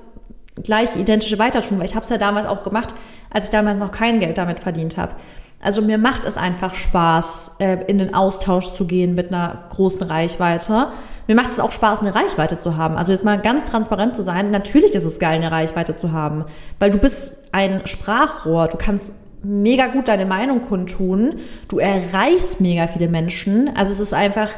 gleiche 0.63 0.99
identische 0.99 1.39
weiter 1.39 1.61
tun, 1.61 1.79
weil 1.79 1.85
ich 1.85 1.95
habe 1.95 2.03
es 2.03 2.09
ja 2.09 2.17
damals 2.17 2.47
auch 2.47 2.63
gemacht, 2.63 2.95
als 3.29 3.45
ich 3.45 3.51
damals 3.51 3.79
noch 3.79 3.91
kein 3.91 4.19
Geld 4.19 4.37
damit 4.37 4.59
verdient 4.59 4.97
habe. 4.97 5.13
Also 5.61 5.81
mir 5.81 5.97
macht 5.97 6.23
es 6.23 6.37
einfach 6.37 6.73
Spaß, 6.73 7.57
äh, 7.59 7.83
in 7.87 7.97
den 7.97 8.13
Austausch 8.13 8.71
zu 8.73 8.85
gehen 8.85 9.13
mit 9.13 9.27
einer 9.27 9.65
großen 9.69 10.03
Reichweite. 10.03 10.87
Mir 11.27 11.35
macht 11.35 11.51
es 11.51 11.59
auch 11.59 11.71
Spaß, 11.71 11.99
eine 11.99 12.15
Reichweite 12.15 12.57
zu 12.57 12.77
haben. 12.77 12.95
Also 12.95 13.11
jetzt 13.11 13.25
mal 13.25 13.39
ganz 13.39 13.69
transparent 13.69 14.15
zu 14.15 14.23
sein. 14.23 14.51
Natürlich 14.51 14.95
ist 14.95 15.03
es 15.03 15.19
geil, 15.19 15.35
eine 15.35 15.51
Reichweite 15.51 15.97
zu 15.97 16.11
haben, 16.11 16.45
weil 16.79 16.91
du 16.91 16.97
bist 16.97 17.49
ein 17.51 17.85
Sprachrohr. 17.85 18.67
Du 18.67 18.77
kannst 18.77 19.11
mega 19.43 19.87
gut 19.87 20.07
deine 20.07 20.25
Meinung 20.25 20.61
kundtun. 20.61 21.35
Du 21.67 21.79
erreichst 21.79 22.61
mega 22.61 22.87
viele 22.87 23.09
Menschen. 23.09 23.69
Also 23.75 23.91
es 23.91 23.99
ist 23.99 24.13
einfach 24.13 24.49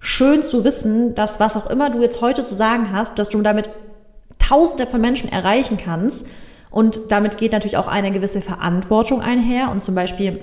schön 0.00 0.44
zu 0.44 0.64
wissen, 0.64 1.14
dass 1.14 1.40
was 1.40 1.56
auch 1.56 1.68
immer 1.68 1.90
du 1.90 2.00
jetzt 2.00 2.20
heute 2.20 2.44
zu 2.44 2.54
sagen 2.54 2.88
hast, 2.92 3.18
dass 3.18 3.28
du 3.28 3.42
damit 3.42 3.68
Tausende 4.48 4.86
von 4.86 5.00
Menschen 5.00 5.30
erreichen 5.30 5.78
kannst. 5.82 6.28
Und 6.70 7.10
damit 7.10 7.38
geht 7.38 7.52
natürlich 7.52 7.76
auch 7.76 7.88
eine 7.88 8.12
gewisse 8.12 8.40
Verantwortung 8.40 9.20
einher. 9.20 9.70
Und 9.70 9.82
zum 9.82 9.94
Beispiel 9.94 10.40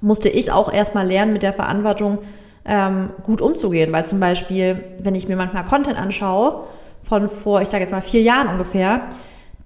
musste 0.00 0.28
ich 0.28 0.52
auch 0.52 0.72
erstmal 0.72 1.06
lernen, 1.06 1.32
mit 1.32 1.42
der 1.42 1.52
Verantwortung 1.52 2.18
ähm, 2.64 3.10
gut 3.22 3.40
umzugehen. 3.40 3.92
Weil 3.92 4.06
zum 4.06 4.20
Beispiel, 4.20 4.84
wenn 5.00 5.14
ich 5.14 5.28
mir 5.28 5.36
manchmal 5.36 5.64
Content 5.64 5.98
anschaue, 5.98 6.64
von 7.02 7.28
vor, 7.28 7.62
ich 7.62 7.68
sage 7.68 7.82
jetzt 7.84 7.92
mal 7.92 8.02
vier 8.02 8.22
Jahren 8.22 8.48
ungefähr, 8.48 9.02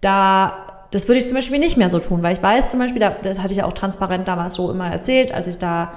da 0.01 0.61
das 0.91 1.09
würde 1.09 1.19
ich 1.19 1.27
zum 1.27 1.35
Beispiel 1.35 1.59
nicht 1.59 1.77
mehr 1.77 1.91
so 1.91 1.99
tun, 1.99 2.23
weil 2.23 2.35
ich 2.35 2.43
weiß 2.43 2.69
zum 2.69 2.79
Beispiel, 2.79 3.01
das 3.01 3.41
hatte 3.41 3.51
ich 3.51 3.59
ja 3.59 3.65
auch 3.65 3.73
transparent 3.73 4.29
damals 4.29 4.55
so 4.55 4.71
immer 4.71 4.93
erzählt, 4.93 5.35
als 5.35 5.49
ich 5.49 5.59
da 5.59 5.95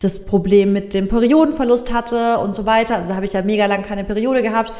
das 0.00 0.26
Problem 0.26 0.72
mit 0.72 0.92
dem 0.92 1.06
Periodenverlust 1.06 1.92
hatte 1.92 2.38
und 2.38 2.52
so 2.52 2.66
weiter. 2.66 2.96
Also 2.96 3.10
da 3.10 3.14
habe 3.14 3.26
ich 3.26 3.32
ja 3.32 3.42
mega 3.42 3.66
lang 3.66 3.82
keine 3.82 4.02
Periode 4.02 4.42
gehabt 4.42 4.72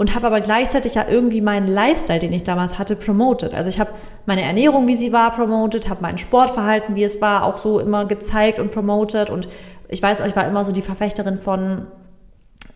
und 0.00 0.14
habe 0.14 0.28
aber 0.28 0.40
gleichzeitig 0.40 0.94
ja 0.94 1.04
irgendwie 1.06 1.42
meinen 1.42 1.68
Lifestyle, 1.68 2.20
den 2.20 2.32
ich 2.32 2.42
damals 2.42 2.78
hatte, 2.78 2.96
promoted. 2.96 3.52
Also 3.52 3.68
ich 3.68 3.78
habe 3.78 3.90
meine 4.24 4.40
Ernährung, 4.40 4.88
wie 4.88 4.96
sie 4.96 5.12
war, 5.12 5.30
promoted, 5.30 5.90
habe 5.90 6.00
mein 6.00 6.16
Sportverhalten, 6.16 6.96
wie 6.96 7.04
es 7.04 7.20
war, 7.20 7.44
auch 7.44 7.58
so 7.58 7.78
immer 7.80 8.06
gezeigt 8.06 8.58
und 8.58 8.70
promoted 8.70 9.28
und 9.28 9.46
ich 9.90 10.02
weiß, 10.02 10.20
ich 10.20 10.34
war 10.34 10.48
immer 10.48 10.64
so 10.64 10.72
die 10.72 10.80
Verfechterin 10.80 11.38
von 11.38 11.88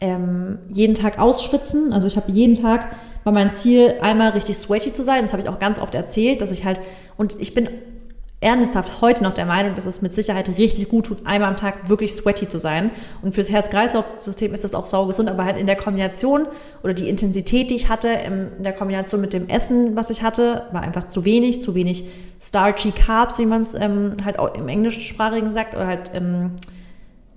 ähm, 0.02 0.58
jeden 0.68 0.94
Tag 0.94 1.18
ausschwitzen. 1.18 1.94
Also 1.94 2.08
ich 2.08 2.18
habe 2.18 2.30
jeden 2.30 2.56
Tag 2.56 2.88
war 3.24 3.32
mein 3.32 3.50
Ziel, 3.52 3.94
einmal 4.02 4.32
richtig 4.32 4.58
sweaty 4.58 4.92
zu 4.92 5.02
sein. 5.02 5.22
Das 5.22 5.32
habe 5.32 5.42
ich 5.42 5.48
auch 5.48 5.58
ganz 5.58 5.78
oft 5.78 5.94
erzählt, 5.94 6.42
dass 6.42 6.50
ich 6.50 6.66
halt, 6.66 6.78
und 7.16 7.40
ich 7.40 7.54
bin 7.54 7.70
ernsthaft 8.44 9.00
heute 9.00 9.22
noch 9.22 9.33
der 9.33 9.46
Meinung, 9.46 9.74
dass 9.74 9.87
es 9.87 10.02
mit 10.02 10.14
Sicherheit 10.14 10.48
richtig 10.59 10.90
gut 10.90 11.07
tut, 11.07 11.24
einmal 11.24 11.48
am 11.48 11.57
Tag 11.57 11.88
wirklich 11.88 12.14
sweaty 12.14 12.46
zu 12.46 12.59
sein. 12.59 12.90
Und 13.22 13.35
fürs 13.35 13.48
Herz-Kreislauf-System 13.48 14.52
ist 14.52 14.64
das 14.64 14.74
auch 14.74 14.85
saugesund, 14.85 15.30
aber 15.30 15.44
halt 15.44 15.57
in 15.57 15.66
der 15.66 15.76
Kombination 15.76 16.46
oder 16.83 16.92
die 16.92 17.09
Intensität, 17.09 17.70
die 17.70 17.74
ich 17.74 17.88
hatte, 17.88 18.09
in 18.09 18.62
der 18.62 18.74
Kombination 18.74 19.22
mit 19.22 19.33
dem 19.33 19.48
Essen, 19.48 19.96
was 19.96 20.11
ich 20.11 20.22
hatte, 20.22 20.64
war 20.72 20.83
einfach 20.83 21.09
zu 21.09 21.24
wenig, 21.24 21.62
zu 21.62 21.74
wenig 21.74 22.04
starchy 22.42 22.90
Carbs, 22.90 23.38
wie 23.38 23.46
man 23.46 23.62
es 23.62 23.74
ähm, 23.74 24.16
halt 24.22 24.38
auch 24.38 24.54
im 24.54 24.68
Englischsprachigen 24.68 25.54
sagt, 25.54 25.74
oder 25.74 25.87
halt 25.87 26.11
ähm, 26.12 26.50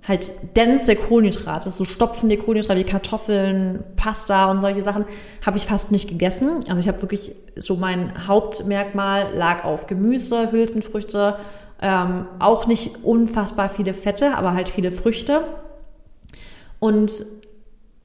halt 0.08 0.56
dense 0.56 0.96
Kohlenhydrate, 0.96 1.70
so 1.70 1.84
stopfende 1.84 2.38
Kohlenhydrate 2.38 2.80
wie 2.80 2.84
Kartoffeln, 2.84 3.84
Pasta 3.94 4.50
und 4.50 4.62
solche 4.62 4.82
Sachen, 4.82 5.04
habe 5.44 5.58
ich 5.58 5.66
fast 5.66 5.92
nicht 5.92 6.08
gegessen. 6.08 6.64
Also 6.66 6.78
ich 6.78 6.88
habe 6.88 7.02
wirklich 7.02 7.32
so 7.56 7.76
mein 7.76 8.26
Hauptmerkmal 8.26 9.34
lag 9.34 9.64
auf 9.64 9.86
Gemüse, 9.86 10.50
Hülsenfrüchte, 10.50 11.36
ähm, 11.82 12.26
auch 12.38 12.66
nicht 12.66 13.04
unfassbar 13.04 13.68
viele 13.68 13.92
Fette, 13.92 14.36
aber 14.36 14.54
halt 14.54 14.70
viele 14.70 14.92
Früchte. 14.92 15.42
Und 16.78 17.12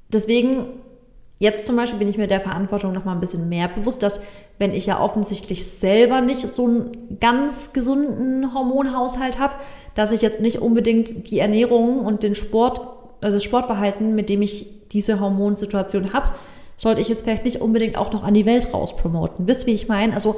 deswegen 0.10 0.66
jetzt 1.40 1.66
zum 1.66 1.76
Beispiel 1.76 2.00
bin 2.00 2.10
ich 2.10 2.18
mir 2.18 2.28
der 2.28 2.42
Verantwortung 2.42 2.94
noch 2.94 3.06
mal 3.06 3.14
ein 3.14 3.22
bisschen 3.22 3.50
mehr 3.50 3.70
bewusst, 3.70 4.04
dass 4.04 4.22
wenn 4.60 4.74
ich 4.74 4.86
ja 4.86 5.00
offensichtlich 5.00 5.66
selber 5.68 6.22
nicht 6.22 6.48
so 6.48 6.66
einen 6.66 7.18
ganz 7.20 7.74
gesunden 7.74 8.54
Hormonhaushalt 8.54 9.40
habe, 9.40 9.54
dass 9.96 10.12
ich 10.12 10.22
jetzt 10.22 10.40
nicht 10.40 10.60
unbedingt 10.60 11.30
die 11.30 11.40
Ernährung 11.40 12.00
und 12.00 12.24
den 12.24 12.36
Sport, 12.36 12.80
also 13.22 13.38
das 13.38 13.44
Sportverhalten, 13.44 14.16
mit 14.16 14.30
dem 14.30 14.42
ich 14.42 14.68
diese 14.92 15.20
Hormonsituation 15.20 16.14
habe, 16.14 16.30
sollte 16.78 17.02
ich 17.02 17.10
jetzt 17.10 17.24
vielleicht 17.24 17.46
nicht 17.46 17.62
unbedingt 17.62 17.98
auch 17.98 18.12
noch 18.12 18.24
an 18.24 18.34
die 18.34 18.46
Welt 18.46 18.74
raus 18.74 18.98
promoten. 18.98 19.48
Wisst 19.48 19.68
wie 19.68 19.74
ich 19.74 19.88
meine? 19.88 20.14
Also 20.14 20.36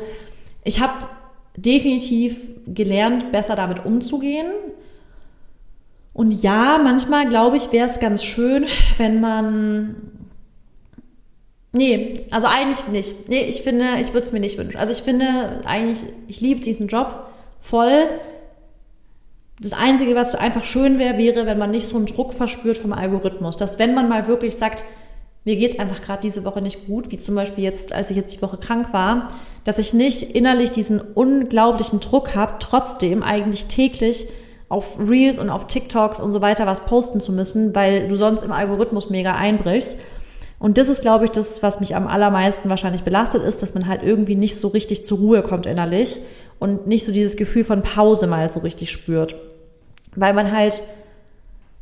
ich 0.64 0.80
habe 0.80 0.94
definitiv 1.56 2.38
gelernt, 2.68 3.32
besser 3.32 3.56
damit 3.56 3.86
umzugehen. 3.86 4.48
Und 6.14 6.32
ja, 6.32 6.80
manchmal 6.84 7.28
glaube 7.28 7.58
ich, 7.58 7.72
wäre 7.72 7.88
es 7.88 8.00
ganz 8.00 8.24
schön, 8.24 8.66
wenn 8.98 9.20
man 9.20 9.96
Nee, 11.76 12.22
also 12.32 12.48
eigentlich 12.48 12.88
nicht. 12.88 13.28
Nee, 13.28 13.42
ich 13.50 13.62
finde, 13.62 14.00
ich 14.00 14.14
würde 14.14 14.26
es 14.26 14.32
mir 14.32 14.40
nicht 14.40 14.58
wünschen. 14.58 14.78
Also 14.78 14.94
ich 14.94 15.02
finde 15.02 15.60
eigentlich, 15.66 16.00
ich 16.30 16.40
liebe 16.40 16.62
diesen 16.62 16.88
Job 16.88 17.28
voll. 17.60 18.08
Das 19.62 19.72
Einzige, 19.72 20.16
was 20.16 20.36
einfach 20.36 20.66
schön 20.66 21.00
wäre, 21.00 21.18
wäre, 21.18 21.46
wenn 21.46 21.58
man 21.58 21.72
nicht 21.72 21.88
so 21.88 21.96
einen 21.96 22.08
Druck 22.08 22.34
verspürt 22.34 22.78
vom 22.78 22.92
Algorithmus. 22.92 23.56
Dass 23.56 23.80
wenn 23.80 23.94
man 23.94 24.10
mal 24.10 24.28
wirklich 24.28 24.58
sagt, 24.58 24.84
mir 25.46 25.56
geht's 25.56 25.80
einfach 25.80 26.02
gerade 26.02 26.22
diese 26.22 26.44
Woche 26.44 26.62
nicht 26.62 26.88
gut, 26.88 27.12
wie 27.12 27.20
zum 27.20 27.36
Beispiel 27.36 27.64
jetzt, 27.64 27.94
als 27.94 28.10
ich 28.10 28.18
jetzt 28.18 28.36
die 28.36 28.42
Woche 28.42 28.58
krank 28.58 28.92
war, 28.92 29.30
dass 29.64 29.78
ich 29.78 29.94
nicht 29.94 30.36
innerlich 30.36 30.72
diesen 30.72 31.00
unglaublichen 31.00 32.02
Druck 32.02 32.36
habe, 32.36 32.56
trotzdem 32.60 33.24
eigentlich 33.24 33.68
täglich 33.68 34.28
auf 34.68 35.00
Reels 35.00 35.40
und 35.40 35.50
auf 35.50 35.68
TikToks 35.68 36.20
und 36.20 36.32
so 36.32 36.42
weiter 36.42 36.66
was 36.66 36.82
posten 36.82 37.22
zu 37.22 37.32
müssen, 37.32 37.74
weil 37.76 38.08
du 38.08 38.16
sonst 38.18 38.42
im 38.42 38.52
Algorithmus 38.52 39.10
mega 39.10 39.36
einbrichst. 39.36 40.00
Und 40.58 40.78
das 40.78 40.90
ist, 40.90 41.02
glaube 41.02 41.26
ich, 41.26 41.32
das, 41.32 41.62
was 41.64 41.80
mich 41.80 41.96
am 41.96 42.08
allermeisten 42.08 42.70
wahrscheinlich 42.70 43.04
belastet 43.04 43.44
ist, 43.44 43.62
dass 43.62 43.74
man 43.74 43.88
halt 43.88 44.04
irgendwie 44.04 44.36
nicht 44.36 44.60
so 44.60 44.70
richtig 44.70 45.06
zur 45.06 45.20
Ruhe 45.20 45.44
kommt 45.44 45.66
innerlich 45.66 46.20
und 46.60 46.88
nicht 46.88 47.06
so 47.06 47.12
dieses 47.12 47.36
Gefühl 47.36 47.64
von 47.64 47.82
Pause 47.82 48.28
mal 48.28 48.50
so 48.50 48.60
richtig 48.60 48.92
spürt. 48.92 49.36
Weil 50.16 50.34
man 50.34 50.52
halt, 50.52 50.84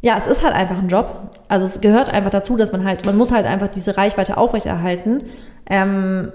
ja, 0.02 0.18
es 0.18 0.28
ist 0.28 0.44
halt 0.44 0.54
einfach 0.54 0.78
ein 0.78 0.90
Job. 0.90 1.32
Also 1.48 1.66
es 1.66 1.82
gehört 1.82 2.12
einfach 2.12 2.32
dazu, 2.32 2.58
dass 2.58 2.72
man 2.72 2.84
halt, 2.84 3.06
man 3.06 3.16
muss 3.16 3.32
halt 3.32 3.46
einfach 3.46 3.68
diese 3.68 3.96
Reichweite 3.98 4.38
aufrechterhalten, 4.38 5.26
ähm, 5.70 6.32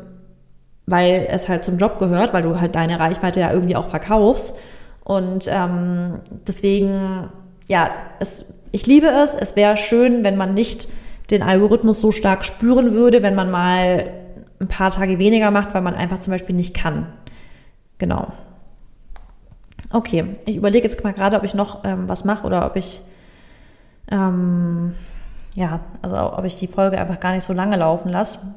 weil 0.87 1.27
es 1.31 1.48
halt 1.48 1.64
zum 1.64 1.77
Job 1.79 1.98
gehört, 1.98 2.33
weil 2.33 2.42
du 2.42 2.61
halt 2.61 2.74
deine 2.74 2.98
Reichweite 2.98 3.40
ja 3.40 3.53
irgendwie 3.53 3.77
auch 3.77 3.90
verkaufst. 3.90 4.57
Und 5.05 5.48
ähm, 5.51 6.20
deswegen, 6.46 7.29
ja, 7.66 7.90
es, 8.20 8.46
ich 8.72 8.87
liebe 8.87 9.09
es. 9.09 9.35
Es 9.35 9.57
wäre 9.57 9.77
schön, 9.77 10.24
wenn 10.24 10.37
man 10.37 10.55
nicht 10.55 10.88
den 11.31 11.42
Algorithmus 11.42 12.01
so 12.01 12.12
stark 12.12 12.44
spüren 12.44 12.92
würde, 12.92 13.22
wenn 13.22 13.35
man 13.35 13.51
mal 13.51 14.11
ein 14.61 14.68
paar 14.68 14.90
Tage 14.90 15.18
weniger 15.18 15.51
macht, 15.51 15.74
weil 15.74 15.83
man 15.83 15.94
einfach 15.94 16.20
zum 16.20 16.33
Beispiel 16.33 16.57
nicht 16.57 16.74
kann. 16.74 17.07
Genau. 17.98 18.32
Okay, 19.90 20.37
ich 20.44 20.56
überlege 20.56 20.87
jetzt 20.88 21.02
mal 21.02 21.12
gerade, 21.12 21.37
ob 21.37 21.44
ich 21.44 21.54
noch 21.54 21.84
ähm, 21.84 22.08
was 22.08 22.24
mache 22.24 22.46
oder 22.46 22.66
ob 22.66 22.76
ich 22.76 23.00
ähm, 24.11 24.94
ja, 25.54 25.80
also 26.02 26.16
ob 26.34 26.44
ich 26.44 26.56
die 26.56 26.68
Folge 26.68 26.98
einfach 26.98 27.20
gar 27.20 27.32
nicht 27.32 27.44
so 27.44 27.52
lange 27.52 27.76
laufen 27.76 28.11
lasse. 28.11 28.54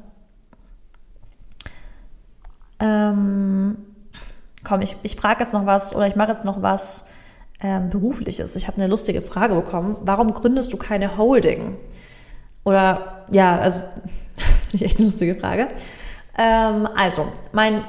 Ähm, 2.78 3.76
komm, 4.64 4.82
ich, 4.82 4.96
ich 5.02 5.16
frage 5.16 5.42
jetzt 5.42 5.52
noch 5.52 5.66
was 5.66 5.94
oder 5.94 6.06
ich 6.06 6.16
mache 6.16 6.32
jetzt 6.32 6.44
noch 6.44 6.62
was 6.62 7.08
ähm, 7.60 7.90
berufliches. 7.90 8.56
Ich 8.56 8.66
habe 8.66 8.76
eine 8.76 8.88
lustige 8.88 9.22
Frage 9.22 9.54
bekommen. 9.54 9.96
Warum 10.02 10.32
gründest 10.34 10.72
du 10.72 10.76
keine 10.76 11.16
Holding? 11.16 11.76
Oder 12.64 13.24
ja, 13.30 13.58
also 13.58 13.80
finde 14.36 14.74
ich 14.74 14.84
echt 14.84 14.98
eine 14.98 15.06
lustige 15.06 15.34
Frage. 15.36 15.68
Ähm, 16.38 16.88
also, 16.96 17.28
mein, 17.52 17.84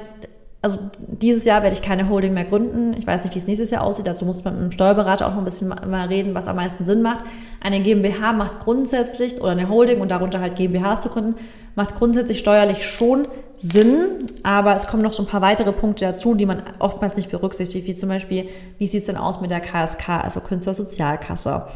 also 0.64 0.78
dieses 0.98 1.44
Jahr 1.44 1.62
werde 1.62 1.76
ich 1.76 1.82
keine 1.82 2.08
Holding 2.08 2.32
mehr 2.32 2.46
gründen. 2.46 2.94
Ich 2.96 3.06
weiß 3.06 3.22
nicht, 3.24 3.34
wie 3.34 3.38
es 3.38 3.46
nächstes 3.46 3.70
Jahr 3.70 3.84
aussieht. 3.84 4.06
Dazu 4.06 4.24
muss 4.24 4.42
man 4.44 4.54
mit 4.54 4.62
dem 4.62 4.72
Steuerberater 4.72 5.26
auch 5.26 5.32
noch 5.32 5.38
ein 5.38 5.44
bisschen 5.44 5.68
mal 5.68 6.06
reden, 6.06 6.34
was 6.34 6.46
am 6.46 6.56
meisten 6.56 6.86
Sinn 6.86 7.02
macht. 7.02 7.22
Eine 7.60 7.82
GmbH 7.82 8.32
macht 8.32 8.60
grundsätzlich, 8.60 9.42
oder 9.42 9.50
eine 9.50 9.68
Holding 9.68 10.00
und 10.00 10.10
darunter 10.10 10.40
halt 10.40 10.56
GmbHs 10.56 11.02
zu 11.02 11.10
gründen, 11.10 11.34
macht 11.74 11.96
grundsätzlich 11.96 12.38
steuerlich 12.38 12.88
schon 12.88 13.28
Sinn, 13.56 14.26
aber 14.42 14.74
es 14.74 14.86
kommen 14.86 15.02
noch 15.02 15.12
so 15.12 15.22
ein 15.22 15.28
paar 15.28 15.42
weitere 15.42 15.72
Punkte 15.72 16.06
dazu, 16.06 16.34
die 16.34 16.46
man 16.46 16.62
oftmals 16.78 17.16
nicht 17.16 17.30
berücksichtigt, 17.30 17.86
wie 17.86 17.94
zum 17.94 18.08
Beispiel, 18.08 18.48
wie 18.78 18.86
sieht 18.86 19.00
es 19.00 19.06
denn 19.06 19.18
aus 19.18 19.42
mit 19.42 19.50
der 19.50 19.60
KSK, 19.60 20.08
also 20.22 20.40
Künstlersozialkasse? 20.40 21.66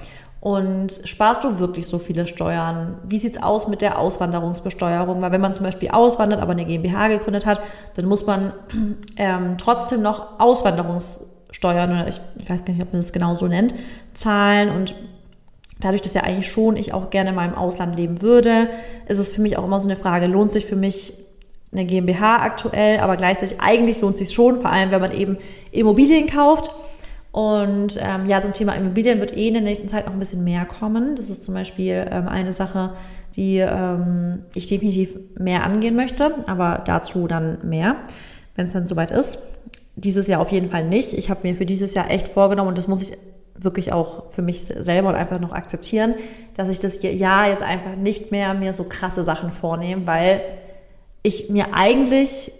Und 0.40 0.92
sparst 1.04 1.42
du 1.42 1.58
wirklich 1.58 1.88
so 1.88 1.98
viele 1.98 2.26
Steuern? 2.26 2.98
Wie 3.02 3.18
sieht's 3.18 3.42
aus 3.42 3.66
mit 3.66 3.80
der 3.80 3.98
Auswanderungsbesteuerung? 3.98 5.20
Weil 5.20 5.32
wenn 5.32 5.40
man 5.40 5.54
zum 5.54 5.64
Beispiel 5.64 5.90
auswandert, 5.90 6.40
aber 6.40 6.52
eine 6.52 6.64
GmbH 6.64 7.08
gegründet 7.08 7.44
hat, 7.44 7.60
dann 7.96 8.06
muss 8.06 8.24
man 8.26 8.52
ähm, 9.16 9.56
trotzdem 9.58 10.02
noch 10.02 10.38
Auswanderungs 10.38 11.24
Steuern 11.50 11.90
oder 11.90 12.08
ich, 12.08 12.20
ich 12.36 12.48
weiß 12.48 12.64
gar 12.64 12.74
nicht, 12.74 12.82
ob 12.82 12.92
man 12.92 13.02
das 13.02 13.12
genau 13.12 13.34
so 13.34 13.46
nennt, 13.46 13.74
zahlen 14.14 14.70
und 14.70 14.94
dadurch, 15.80 16.02
dass 16.02 16.14
ja 16.14 16.22
eigentlich 16.22 16.50
schon 16.50 16.76
ich 16.76 16.92
auch 16.92 17.10
gerne 17.10 17.32
mal 17.32 17.48
im 17.48 17.54
Ausland 17.54 17.96
leben 17.96 18.22
würde, 18.22 18.68
ist 19.06 19.18
es 19.18 19.30
für 19.30 19.40
mich 19.40 19.56
auch 19.56 19.64
immer 19.64 19.80
so 19.80 19.88
eine 19.88 19.96
Frage, 19.96 20.26
lohnt 20.26 20.50
sich 20.50 20.66
für 20.66 20.76
mich 20.76 21.14
eine 21.72 21.84
GmbH 21.84 22.42
aktuell, 22.42 23.00
aber 23.00 23.16
gleichzeitig 23.16 23.60
eigentlich 23.60 24.00
lohnt 24.00 24.18
sich 24.18 24.32
schon, 24.32 24.56
vor 24.60 24.70
allem 24.70 24.90
wenn 24.90 25.00
man 25.00 25.12
eben 25.12 25.38
Immobilien 25.70 26.28
kauft. 26.28 26.70
Und 27.30 27.98
ähm, 28.00 28.26
ja, 28.26 28.40
zum 28.40 28.52
Thema 28.52 28.74
Immobilien 28.74 29.20
wird 29.20 29.36
eh 29.36 29.48
in 29.48 29.54
der 29.54 29.62
nächsten 29.62 29.88
Zeit 29.88 30.06
noch 30.06 30.12
ein 30.12 30.18
bisschen 30.18 30.44
mehr 30.44 30.64
kommen. 30.64 31.14
Das 31.16 31.28
ist 31.28 31.44
zum 31.44 31.54
Beispiel 31.54 32.06
ähm, 32.10 32.26
eine 32.26 32.52
Sache, 32.52 32.94
die 33.36 33.58
ähm, 33.58 34.44
ich 34.54 34.68
definitiv 34.68 35.16
mehr 35.38 35.64
angehen 35.64 35.94
möchte, 35.94 36.34
aber 36.46 36.82
dazu 36.86 37.28
dann 37.28 37.58
mehr, 37.62 37.96
wenn 38.56 38.66
es 38.66 38.72
dann 38.72 38.86
soweit 38.86 39.10
ist. 39.10 39.38
Dieses 39.96 40.26
Jahr 40.26 40.40
auf 40.40 40.50
jeden 40.50 40.68
Fall 40.68 40.84
nicht. 40.84 41.12
Ich 41.12 41.28
habe 41.28 41.46
mir 41.46 41.54
für 41.54 41.66
dieses 41.66 41.94
Jahr 41.94 42.10
echt 42.10 42.28
vorgenommen 42.28 42.68
und 42.68 42.78
das 42.78 42.88
muss 42.88 43.02
ich 43.02 43.16
wirklich 43.54 43.92
auch 43.92 44.30
für 44.30 44.42
mich 44.42 44.64
selber 44.64 45.08
und 45.08 45.14
einfach 45.14 45.40
noch 45.40 45.52
akzeptieren, 45.52 46.14
dass 46.56 46.68
ich 46.68 46.78
das 46.78 47.02
Jahr 47.02 47.48
jetzt 47.48 47.62
einfach 47.62 47.96
nicht 47.96 48.30
mehr 48.30 48.54
mir 48.54 48.72
so 48.72 48.84
krasse 48.84 49.24
Sachen 49.24 49.50
vornehme, 49.52 50.06
weil 50.06 50.40
ich 51.22 51.50
mir 51.50 51.74
eigentlich 51.74 52.52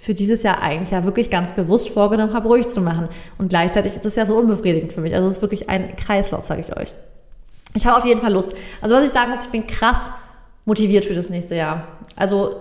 für 0.00 0.14
dieses 0.14 0.42
Jahr 0.42 0.62
eigentlich 0.62 0.90
ja 0.90 1.04
wirklich 1.04 1.30
ganz 1.30 1.52
bewusst 1.52 1.90
vorgenommen 1.90 2.32
habe, 2.32 2.48
ruhig 2.48 2.68
zu 2.68 2.80
machen. 2.80 3.08
Und 3.36 3.48
gleichzeitig 3.48 3.94
ist 3.94 4.06
es 4.06 4.16
ja 4.16 4.26
so 4.26 4.36
unbefriedigend 4.36 4.92
für 4.92 5.00
mich. 5.00 5.14
Also 5.14 5.28
es 5.28 5.36
ist 5.36 5.42
wirklich 5.42 5.68
ein 5.68 5.96
Kreislauf, 5.96 6.44
sage 6.44 6.60
ich 6.60 6.76
euch. 6.76 6.92
Ich 7.74 7.86
habe 7.86 7.98
auf 7.98 8.04
jeden 8.04 8.20
Fall 8.20 8.32
Lust. 8.32 8.54
Also 8.80 8.94
was 8.94 9.04
ich 9.04 9.12
sagen 9.12 9.30
muss, 9.30 9.44
ich 9.44 9.50
bin 9.50 9.66
krass 9.66 10.10
motiviert 10.64 11.04
für 11.04 11.14
das 11.14 11.30
nächste 11.30 11.56
Jahr. 11.56 11.88
Also 12.16 12.56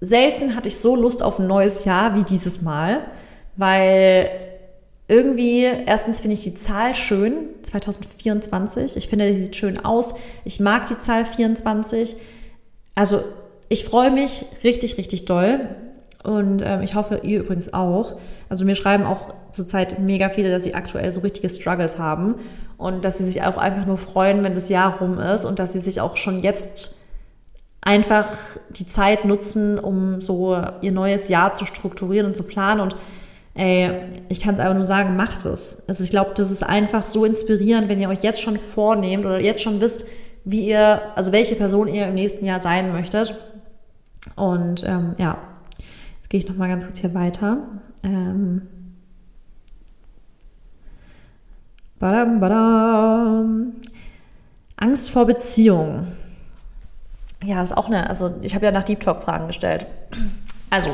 selten 0.00 0.54
hatte 0.54 0.68
ich 0.68 0.78
so 0.78 0.94
Lust 0.96 1.22
auf 1.22 1.38
ein 1.38 1.46
neues 1.46 1.84
Jahr 1.84 2.14
wie 2.14 2.24
dieses 2.24 2.62
Mal, 2.62 3.00
weil 3.56 4.30
irgendwie, 5.06 5.64
erstens 5.64 6.20
finde 6.20 6.34
ich 6.34 6.44
die 6.44 6.54
Zahl 6.54 6.94
schön, 6.94 7.48
2024. 7.62 8.96
Ich 8.96 9.08
finde, 9.08 9.30
die 9.30 9.42
sieht 9.42 9.56
schön 9.56 9.84
aus. 9.84 10.14
Ich 10.44 10.60
mag 10.60 10.86
die 10.86 10.98
Zahl 10.98 11.26
24. 11.26 12.16
Also 12.94 13.20
ich 13.68 13.84
freue 13.84 14.10
mich 14.10 14.46
richtig, 14.62 14.96
richtig 14.96 15.26
doll. 15.26 15.68
Und 16.24 16.62
ähm, 16.64 16.80
ich 16.80 16.94
hoffe, 16.94 17.20
ihr 17.22 17.40
übrigens 17.40 17.72
auch. 17.74 18.16
Also 18.48 18.64
mir 18.64 18.74
schreiben 18.74 19.04
auch 19.04 19.34
zurzeit 19.52 19.98
mega 19.98 20.30
viele, 20.30 20.50
dass 20.50 20.64
sie 20.64 20.74
aktuell 20.74 21.12
so 21.12 21.20
richtige 21.20 21.50
Struggles 21.50 21.98
haben 21.98 22.36
und 22.78 23.04
dass 23.04 23.18
sie 23.18 23.26
sich 23.26 23.42
auch 23.42 23.58
einfach 23.58 23.86
nur 23.86 23.98
freuen, 23.98 24.42
wenn 24.42 24.54
das 24.54 24.70
Jahr 24.70 24.98
rum 24.98 25.18
ist 25.18 25.44
und 25.44 25.58
dass 25.58 25.74
sie 25.74 25.82
sich 25.82 26.00
auch 26.00 26.16
schon 26.16 26.40
jetzt 26.40 27.04
einfach 27.82 28.32
die 28.70 28.86
Zeit 28.86 29.26
nutzen, 29.26 29.78
um 29.78 30.22
so 30.22 30.58
ihr 30.80 30.92
neues 30.92 31.28
Jahr 31.28 31.52
zu 31.52 31.66
strukturieren 31.66 32.26
und 32.26 32.34
zu 32.34 32.42
planen 32.42 32.80
und 32.80 32.96
ey, 33.52 33.90
ich 34.30 34.40
kann 34.40 34.54
es 34.54 34.60
einfach 34.60 34.74
nur 34.74 34.86
sagen, 34.86 35.16
macht 35.16 35.44
es. 35.44 35.82
Also 35.86 36.02
ich 36.02 36.10
glaube, 36.10 36.32
das 36.34 36.50
ist 36.50 36.62
einfach 36.62 37.04
so 37.04 37.26
inspirierend, 37.26 37.88
wenn 37.90 38.00
ihr 38.00 38.08
euch 38.08 38.22
jetzt 38.22 38.40
schon 38.40 38.58
vornehmt 38.58 39.26
oder 39.26 39.38
jetzt 39.38 39.62
schon 39.62 39.82
wisst, 39.82 40.06
wie 40.44 40.66
ihr, 40.68 41.02
also 41.14 41.32
welche 41.32 41.54
Person 41.54 41.86
ihr 41.86 42.08
im 42.08 42.14
nächsten 42.14 42.46
Jahr 42.46 42.60
sein 42.60 42.92
möchtet. 42.92 43.38
Und 44.36 44.84
ähm, 44.84 45.14
ja, 45.18 45.36
gehe 46.34 46.40
ich 46.40 46.48
nochmal 46.48 46.66
ganz 46.68 46.84
kurz 46.84 46.98
hier 46.98 47.14
weiter. 47.14 47.58
Ähm, 48.02 48.62
badam, 52.00 52.40
badam. 52.40 53.74
Angst 54.74 55.10
vor 55.10 55.26
Beziehungen. 55.26 56.08
Ja, 57.44 57.62
ist 57.62 57.76
auch 57.76 57.86
eine, 57.86 58.08
also 58.08 58.34
ich 58.42 58.56
habe 58.56 58.64
ja 58.64 58.72
nach 58.72 58.82
Deep 58.82 58.98
Talk 58.98 59.22
Fragen 59.22 59.46
gestellt. 59.46 59.86
Also, 60.70 60.90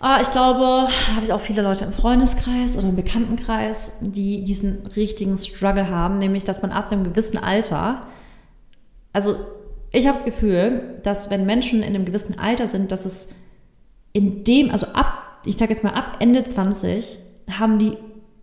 Ah, 0.00 0.18
ich 0.20 0.32
glaube, 0.32 0.88
habe 1.14 1.24
ich 1.24 1.32
auch 1.32 1.40
viele 1.40 1.62
Leute 1.62 1.84
im 1.84 1.92
Freundeskreis 1.92 2.76
oder 2.76 2.88
im 2.88 2.96
Bekanntenkreis, 2.96 3.98
die 4.00 4.42
diesen 4.42 4.84
richtigen 4.96 5.38
Struggle 5.38 5.90
haben, 5.90 6.18
nämlich 6.18 6.42
dass 6.42 6.60
man 6.60 6.72
ab 6.72 6.90
einem 6.90 7.04
gewissen 7.04 7.38
Alter, 7.38 8.06
also 9.12 9.36
ich 9.92 10.08
habe 10.08 10.16
das 10.16 10.24
Gefühl, 10.24 10.98
dass 11.04 11.30
wenn 11.30 11.46
Menschen 11.46 11.84
in 11.84 11.94
einem 11.94 12.04
gewissen 12.04 12.36
Alter 12.36 12.66
sind, 12.66 12.90
dass 12.90 13.04
es 13.04 13.28
in 14.12 14.44
dem, 14.44 14.70
also 14.70 14.86
ab, 14.88 15.40
ich 15.44 15.56
sage 15.56 15.72
jetzt 15.72 15.84
mal 15.84 15.94
ab 15.94 16.16
Ende 16.20 16.44
20, 16.44 17.18
haben 17.58 17.78
die 17.78 17.96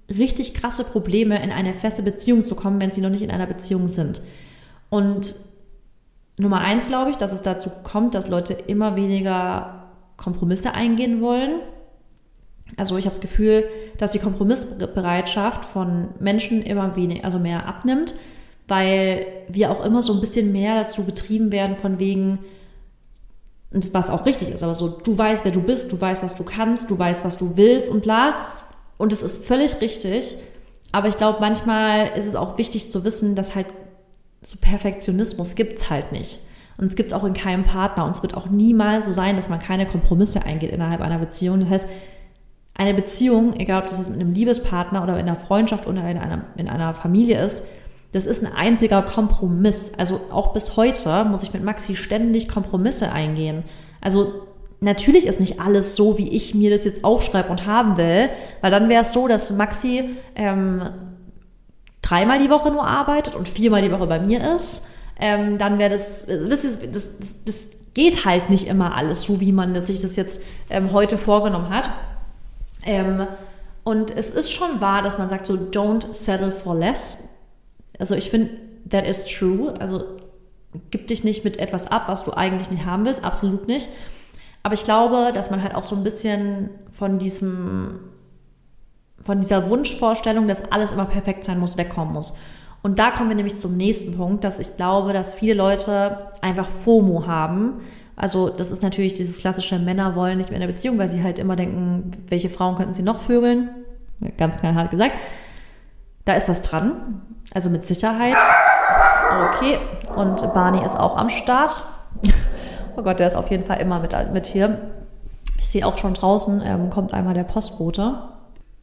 richtig 0.10 0.54
krasse 0.54 0.84
Probleme, 0.84 1.42
in 1.44 1.52
eine 1.52 1.74
feste 1.74 2.02
Beziehung 2.02 2.46
zu 2.46 2.56
kommen, 2.56 2.80
wenn 2.80 2.92
sie 2.92 3.02
noch 3.02 3.10
nicht 3.10 3.22
in 3.22 3.32
einer 3.32 3.46
Beziehung 3.46 3.90
sind. 3.90 4.22
Und 4.90 5.36
Nummer 6.38 6.62
eins 6.62 6.88
glaube 6.88 7.12
ich, 7.12 7.18
dass 7.18 7.34
es 7.34 7.42
dazu 7.42 7.70
kommt, 7.84 8.16
dass 8.16 8.28
Leute 8.28 8.54
immer 8.54 8.96
weniger 8.96 9.88
Kompromisse 10.18 10.74
eingehen 10.74 11.22
wollen. 11.22 11.60
Also 12.76 12.98
ich 12.98 13.06
habe 13.06 13.16
das 13.16 13.22
Gefühl, 13.22 13.66
dass 13.98 14.12
die 14.12 14.20
Kompromissbereitschaft 14.20 15.66
von 15.66 16.10
Menschen 16.20 16.62
immer 16.62 16.96
weniger, 16.96 17.26
also 17.26 17.40
mehr 17.40 17.66
abnimmt, 17.66 18.14
weil 18.68 19.26
wir 19.48 19.72
auch 19.72 19.84
immer 19.84 20.04
so 20.04 20.14
ein 20.14 20.22
bisschen 20.22 20.52
mehr 20.52 20.76
dazu 20.76 21.06
getrieben 21.06 21.52
werden 21.52 21.76
von 21.76 22.00
wegen, 22.00 22.40
was 23.94 24.10
auch 24.10 24.26
richtig 24.26 24.50
ist, 24.50 24.64
aber 24.64 24.76
so, 24.76 24.88
du 24.88 25.18
weißt, 25.18 25.46
wer 25.46 25.52
du 25.52 25.62
bist, 25.62 25.92
du 25.92 26.00
weißt, 26.00 26.24
was 26.24 26.36
du 26.36 26.44
kannst, 26.44 26.90
du 26.90 26.98
weißt, 26.98 27.24
was 27.26 27.38
du 27.38 27.58
willst 27.58 27.90
und 27.90 28.04
bla. 28.04 28.36
Und 28.98 29.14
es 29.14 29.24
ist 29.24 29.46
völlig 29.46 29.80
richtig. 29.82 30.38
Aber 30.92 31.08
ich 31.08 31.18
glaube, 31.18 31.40
manchmal 31.40 32.08
ist 32.18 32.26
es 32.26 32.36
auch 32.36 32.58
wichtig 32.58 32.92
zu 32.92 33.04
wissen, 33.04 33.36
dass 33.36 33.56
halt 33.56 33.68
so 34.42 34.58
Perfektionismus 34.60 35.56
gibt's 35.56 35.90
halt 35.90 36.12
nicht. 36.12 36.40
Und 36.78 36.90
es 36.90 36.96
gibt 36.96 37.14
auch 37.14 37.24
in 37.24 37.34
keinem 37.34 37.66
Partner. 37.66 38.06
Und 38.06 38.12
es 38.12 38.22
wird 38.22 38.36
auch 38.36 38.48
niemals 38.48 39.06
so 39.06 39.12
sein, 39.12 39.36
dass 39.36 39.50
man 39.50 39.60
keine 39.60 39.86
Kompromisse 39.86 40.44
eingeht 40.44 40.72
innerhalb 40.72 41.02
einer 41.02 41.18
Beziehung. 41.18 41.60
Das 41.60 41.70
heißt, 41.70 41.88
eine 42.76 42.94
Beziehung, 42.94 43.56
egal 43.60 43.82
ob 43.82 43.90
das 43.90 44.08
mit 44.08 44.20
einem 44.20 44.34
Liebespartner 44.34 45.02
oder 45.02 45.20
in 45.20 45.28
einer 45.28 45.36
Freundschaft 45.36 45.88
oder 45.88 46.08
in 46.10 46.18
einer, 46.18 46.46
in 46.56 46.70
einer 46.70 46.94
Familie 46.94 47.44
ist, 47.44 47.64
das 48.12 48.26
ist 48.26 48.44
ein 48.44 48.52
einziger 48.52 49.02
Kompromiss. 49.02 49.92
Also 49.98 50.22
auch 50.32 50.54
bis 50.54 50.76
heute 50.78 51.26
muss 51.26 51.44
ich 51.44 51.54
mit 51.54 51.64
Maxi 51.64 51.96
ständig 51.96 52.48
Kompromisse 52.48 53.12
eingehen. 53.12 53.64
Also 54.02 54.34
natürlich 54.80 55.28
ist 55.28 55.40
nicht 55.40 55.60
alles 55.60 55.96
so, 55.96 56.18
wie 56.18 56.30
ich 56.30 56.56
mir 56.56 56.70
das 56.70 56.86
jetzt 56.86 57.04
aufschreibe 57.04 57.50
und 57.50 57.66
haben 57.66 57.98
will, 57.98 58.30
weil 58.62 58.72
dann 58.72 58.90
wäre 58.90 59.04
es 59.04 59.14
so, 59.14 59.28
dass 59.28 59.52
Maxi 59.52 60.18
ähm, 60.36 60.82
dreimal 62.02 62.40
die 62.40 62.50
Woche 62.50 62.72
nur 62.72 62.86
arbeitet 62.86 63.36
und 63.36 63.50
viermal 63.50 63.82
die 63.82 63.92
Woche 63.92 64.08
bei 64.08 64.20
mir 64.20 64.56
ist 64.56 64.84
ähm, 65.20 65.58
dann 65.58 65.80
wäre 65.80 65.92
das, 65.92 66.26
das, 66.26 66.80
das, 66.92 67.10
das, 67.46 67.68
geht 67.94 68.26
halt 68.26 68.52
nicht 68.52 68.68
immer 68.68 68.96
alles 68.96 69.24
so, 69.24 69.40
wie 69.40 69.52
man 69.52 69.82
sich 69.82 70.00
das 70.00 70.16
jetzt 70.18 70.40
ähm, 70.70 70.92
heute 70.92 71.18
vorgenommen 71.18 71.70
hat. 71.70 71.90
Ähm, 72.86 73.26
und 73.84 74.16
es 74.16 74.30
ist 74.30 74.52
schon 74.52 74.80
wahr, 74.80 75.02
dass 75.02 75.18
man 75.18 75.30
sagt 75.30 75.48
so, 75.48 75.56
don't 75.56 76.14
settle 76.14 76.52
for 76.52 76.76
less. 76.76 77.28
Also 78.00 78.16
ich 78.16 78.30
finde, 78.30 78.50
that 78.90 79.06
is 79.06 79.26
true. 79.26 79.74
Also 79.80 80.04
gib 80.92 81.08
dich 81.08 81.24
nicht 81.24 81.44
mit 81.44 81.58
etwas 81.58 81.88
ab, 81.88 82.04
was 82.08 82.24
du 82.24 82.34
eigentlich 82.34 82.72
nicht 82.72 82.86
haben 82.86 83.06
willst, 83.06 83.24
absolut 83.24 83.68
nicht. 83.68 83.90
Aber 84.64 84.74
ich 84.74 84.84
glaube, 84.84 85.32
dass 85.34 85.50
man 85.50 85.64
halt 85.64 85.76
auch 85.76 85.84
so 85.84 85.96
ein 85.96 86.04
bisschen 86.04 86.70
von 86.92 87.20
diesem, 87.20 88.00
von 89.22 89.42
dieser 89.42 89.70
Wunschvorstellung, 89.70 90.48
dass 90.48 90.72
alles 90.72 90.92
immer 90.92 91.06
perfekt 91.06 91.46
sein 91.46 91.60
muss, 91.60 91.78
wegkommen 91.78 92.14
muss. 92.14 92.34
Und 92.84 93.00
da 93.00 93.12
kommen 93.12 93.30
wir 93.30 93.36
nämlich 93.36 93.60
zum 93.60 93.76
nächsten 93.76 94.16
Punkt, 94.18 94.44
dass 94.44 94.60
ich 94.60 94.76
glaube, 94.76 95.14
dass 95.14 95.34
viele 95.34 95.54
Leute 95.54 96.18
einfach 96.42 96.70
FOMO 96.70 97.26
haben. 97.28 97.82
Also 98.16 98.50
das 98.50 98.72
ist 98.72 98.82
natürlich 98.82 99.14
dieses 99.14 99.38
klassische 99.40 99.80
Männer 99.80 100.16
wollen 100.16 100.38
nicht 100.38 100.50
mehr 100.50 100.60
in 100.60 100.68
der 100.68 100.74
Beziehung, 100.74 100.98
weil 100.98 101.10
sie 101.10 101.24
halt 101.24 101.40
immer 101.40 101.56
denken, 101.56 102.12
welche 102.30 102.50
Frauen 102.50 102.76
könnten 102.76 102.94
sie 102.94 103.04
noch 103.04 103.20
vögeln. 103.20 103.70
Ganz 104.38 104.58
knallhart 104.58 104.92
gesagt. 104.92 105.14
Da 106.28 106.34
ist 106.34 106.50
was 106.50 106.62
dran. 106.62 107.22
Also 107.54 107.70
mit 107.70 107.86
Sicherheit. 107.86 108.36
Okay. 109.50 109.80
Und 110.14 110.42
Barney 110.54 110.84
ist 110.84 111.00
auch 111.00 111.16
am 111.16 111.30
Start. 111.30 111.82
oh 112.98 113.02
Gott, 113.02 113.20
der 113.20 113.30
ist 113.30 113.38
auf 113.38 113.50
jeden 113.50 113.66
Fall 113.66 113.80
immer 113.80 114.02
mit, 114.02 114.14
mit 114.34 114.46
hier. 114.46 114.92
Ich 115.58 115.70
sehe 115.70 115.88
auch 115.88 115.98
schon 115.98 116.14
draußen, 116.14 116.62
ähm, 116.66 116.90
kommt 116.90 117.14
einmal 117.14 117.34
der 117.34 117.46
Postbote. 117.46 118.16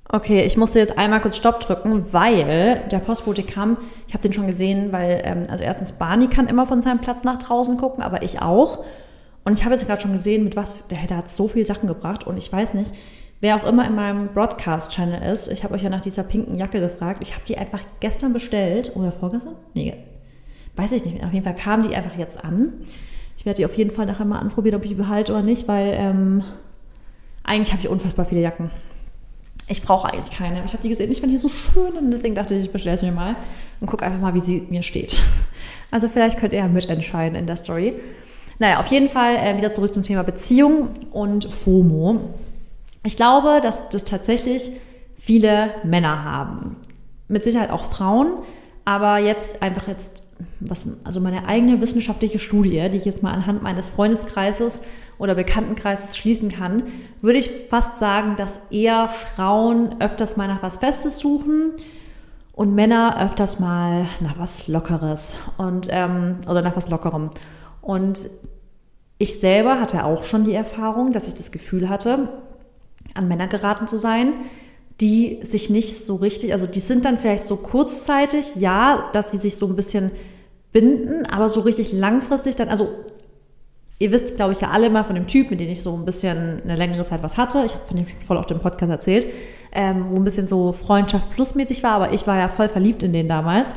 Okay, 0.08 0.42
ich 0.42 0.56
musste 0.56 0.78
jetzt 0.78 0.96
einmal 0.96 1.20
kurz 1.20 1.36
Stopp 1.36 1.60
drücken, 1.60 2.12
weil 2.14 2.82
der 2.90 2.98
Postbote 3.00 3.42
kam. 3.42 3.76
Ich 4.08 4.14
habe 4.14 4.22
den 4.22 4.32
schon 4.32 4.46
gesehen, 4.46 4.90
weil, 4.92 5.20
ähm, 5.24 5.42
also 5.50 5.64
erstens 5.64 5.92
Barney 5.92 6.28
kann 6.28 6.46
immer 6.46 6.64
von 6.64 6.80
seinem 6.80 7.00
Platz 7.00 7.24
nach 7.24 7.38
draußen 7.38 7.76
gucken, 7.76 8.02
aber 8.02 8.22
ich 8.22 8.40
auch. 8.40 8.84
Und 9.44 9.58
ich 9.58 9.64
habe 9.66 9.74
jetzt 9.74 9.86
gerade 9.86 10.00
schon 10.00 10.14
gesehen, 10.14 10.44
mit 10.44 10.56
was, 10.56 10.86
der, 10.88 11.06
der 11.08 11.18
hat 11.18 11.28
so 11.28 11.48
viele 11.48 11.66
Sachen 11.66 11.88
gebracht 11.88 12.26
und 12.26 12.38
ich 12.38 12.50
weiß 12.50 12.72
nicht, 12.72 12.94
wer 13.44 13.56
auch 13.56 13.64
immer 13.64 13.86
in 13.86 13.94
meinem 13.94 14.28
Broadcast-Channel 14.28 15.30
ist. 15.30 15.48
Ich 15.48 15.64
habe 15.64 15.74
euch 15.74 15.82
ja 15.82 15.90
nach 15.90 16.00
dieser 16.00 16.22
pinken 16.22 16.56
Jacke 16.56 16.80
gefragt. 16.80 17.18
Ich 17.22 17.34
habe 17.34 17.44
die 17.46 17.58
einfach 17.58 17.80
gestern 18.00 18.32
bestellt 18.32 18.92
oder 18.94 19.12
vorgestern? 19.12 19.56
Nee, 19.74 19.98
weiß 20.76 20.92
ich 20.92 21.04
nicht. 21.04 21.22
Auf 21.22 21.30
jeden 21.30 21.44
Fall 21.44 21.54
kam 21.54 21.86
die 21.86 21.94
einfach 21.94 22.16
jetzt 22.16 22.42
an. 22.42 22.72
Ich 23.36 23.44
werde 23.44 23.58
die 23.58 23.66
auf 23.66 23.76
jeden 23.76 23.90
Fall 23.90 24.06
nachher 24.06 24.24
mal 24.24 24.38
anprobieren, 24.38 24.78
ob 24.78 24.84
ich 24.84 24.92
die 24.92 24.96
behalte 24.96 25.32
oder 25.32 25.42
nicht, 25.42 25.68
weil 25.68 25.92
ähm, 25.94 26.42
eigentlich 27.42 27.70
habe 27.70 27.82
ich 27.82 27.88
unfassbar 27.90 28.24
viele 28.24 28.40
Jacken. 28.40 28.70
Ich 29.68 29.82
brauche 29.82 30.10
eigentlich 30.10 30.34
keine. 30.34 30.64
Ich 30.64 30.72
habe 30.72 30.82
die 30.82 30.88
gesehen, 30.88 31.10
ich 31.10 31.20
fand 31.20 31.30
die 31.30 31.36
so 31.36 31.50
schön 31.50 31.92
und 31.98 32.12
deswegen 32.12 32.34
dachte 32.34 32.54
ich, 32.54 32.64
ich 32.64 32.72
bestelle 32.72 32.96
sie 32.96 33.04
mir 33.04 33.12
mal 33.12 33.36
und 33.78 33.88
gucke 33.88 34.06
einfach 34.06 34.20
mal, 34.20 34.32
wie 34.32 34.40
sie 34.40 34.66
mir 34.70 34.82
steht. 34.82 35.16
Also 35.90 36.08
vielleicht 36.08 36.38
könnt 36.38 36.52
ihr 36.52 36.58
ja 36.58 36.66
mitentscheiden 36.66 37.36
in 37.38 37.46
der 37.46 37.56
Story. 37.56 37.94
Naja, 38.58 38.80
auf 38.80 38.88
jeden 38.88 39.08
Fall 39.08 39.36
äh, 39.36 39.56
wieder 39.56 39.72
zurück 39.72 39.94
zum 39.94 40.02
Thema 40.02 40.24
Beziehung 40.24 40.88
und 41.12 41.44
FOMO. 41.44 42.34
Ich 43.04 43.16
glaube, 43.16 43.60
dass 43.62 43.76
das 43.90 44.04
tatsächlich 44.04 44.70
viele 45.16 45.70
Männer 45.84 46.24
haben. 46.24 46.76
Mit 47.28 47.44
Sicherheit 47.44 47.70
auch 47.70 47.90
Frauen, 47.90 48.32
aber 48.86 49.18
jetzt 49.18 49.62
einfach 49.62 49.88
jetzt, 49.88 50.22
was, 50.60 50.86
also 51.04 51.20
meine 51.20 51.46
eigene 51.46 51.80
wissenschaftliche 51.80 52.38
Studie, 52.38 52.88
die 52.90 52.96
ich 52.96 53.04
jetzt 53.04 53.22
mal 53.22 53.32
anhand 53.32 53.62
meines 53.62 53.88
Freundeskreises 53.88 54.82
oder 55.18 55.34
Bekanntenkreises 55.34 56.16
schließen 56.16 56.50
kann, 56.50 56.84
würde 57.20 57.38
ich 57.38 57.50
fast 57.68 57.98
sagen, 57.98 58.36
dass 58.36 58.58
eher 58.70 59.08
Frauen 59.08 60.00
öfters 60.00 60.36
mal 60.36 60.48
nach 60.48 60.62
was 60.62 60.78
Festes 60.78 61.18
suchen 61.18 61.72
und 62.52 62.74
Männer 62.74 63.20
öfters 63.22 63.60
mal 63.60 64.06
nach 64.20 64.38
was 64.38 64.66
Lockeres 64.66 65.34
und 65.58 65.88
ähm, 65.90 66.38
oder 66.48 66.62
nach 66.62 66.76
was 66.76 66.88
Lockerem. 66.88 67.30
Und 67.82 68.30
ich 69.18 69.40
selber 69.40 69.78
hatte 69.80 70.04
auch 70.04 70.24
schon 70.24 70.44
die 70.44 70.54
Erfahrung, 70.54 71.12
dass 71.12 71.28
ich 71.28 71.34
das 71.34 71.52
Gefühl 71.52 71.88
hatte, 71.88 72.28
an 73.14 73.28
Männer 73.28 73.46
geraten 73.46 73.88
zu 73.88 73.98
sein, 73.98 74.32
die 75.00 75.40
sich 75.42 75.70
nicht 75.70 76.04
so 76.04 76.16
richtig, 76.16 76.52
also 76.52 76.66
die 76.66 76.80
sind 76.80 77.04
dann 77.04 77.18
vielleicht 77.18 77.44
so 77.44 77.56
kurzzeitig, 77.56 78.56
ja, 78.56 79.10
dass 79.12 79.30
sie 79.30 79.38
sich 79.38 79.56
so 79.56 79.66
ein 79.66 79.76
bisschen 79.76 80.10
binden, 80.72 81.26
aber 81.26 81.48
so 81.48 81.60
richtig 81.60 81.92
langfristig 81.92 82.56
dann, 82.56 82.68
also 82.68 82.88
ihr 83.98 84.10
wisst, 84.10 84.36
glaube 84.36 84.52
ich, 84.52 84.60
ja 84.60 84.70
alle 84.70 84.90
mal 84.90 85.04
von 85.04 85.14
dem 85.14 85.26
Typ, 85.26 85.50
mit 85.50 85.60
dem 85.60 85.68
ich 85.68 85.82
so 85.82 85.94
ein 85.94 86.04
bisschen 86.04 86.60
eine 86.62 86.76
längere 86.76 87.04
Zeit 87.04 87.22
was 87.22 87.36
hatte. 87.36 87.62
Ich 87.64 87.74
habe 87.74 87.86
von 87.86 87.96
dem 87.96 88.06
voll 88.06 88.36
auf 88.36 88.46
dem 88.46 88.60
Podcast 88.60 88.90
erzählt, 88.90 89.26
ähm, 89.72 90.06
wo 90.10 90.16
ein 90.16 90.24
bisschen 90.24 90.46
so 90.46 90.72
Freundschaft 90.72 91.30
plusmäßig 91.30 91.82
war, 91.82 91.92
aber 91.92 92.12
ich 92.12 92.26
war 92.26 92.36
ja 92.36 92.48
voll 92.48 92.68
verliebt 92.68 93.02
in 93.02 93.12
den 93.12 93.28
damals. 93.28 93.72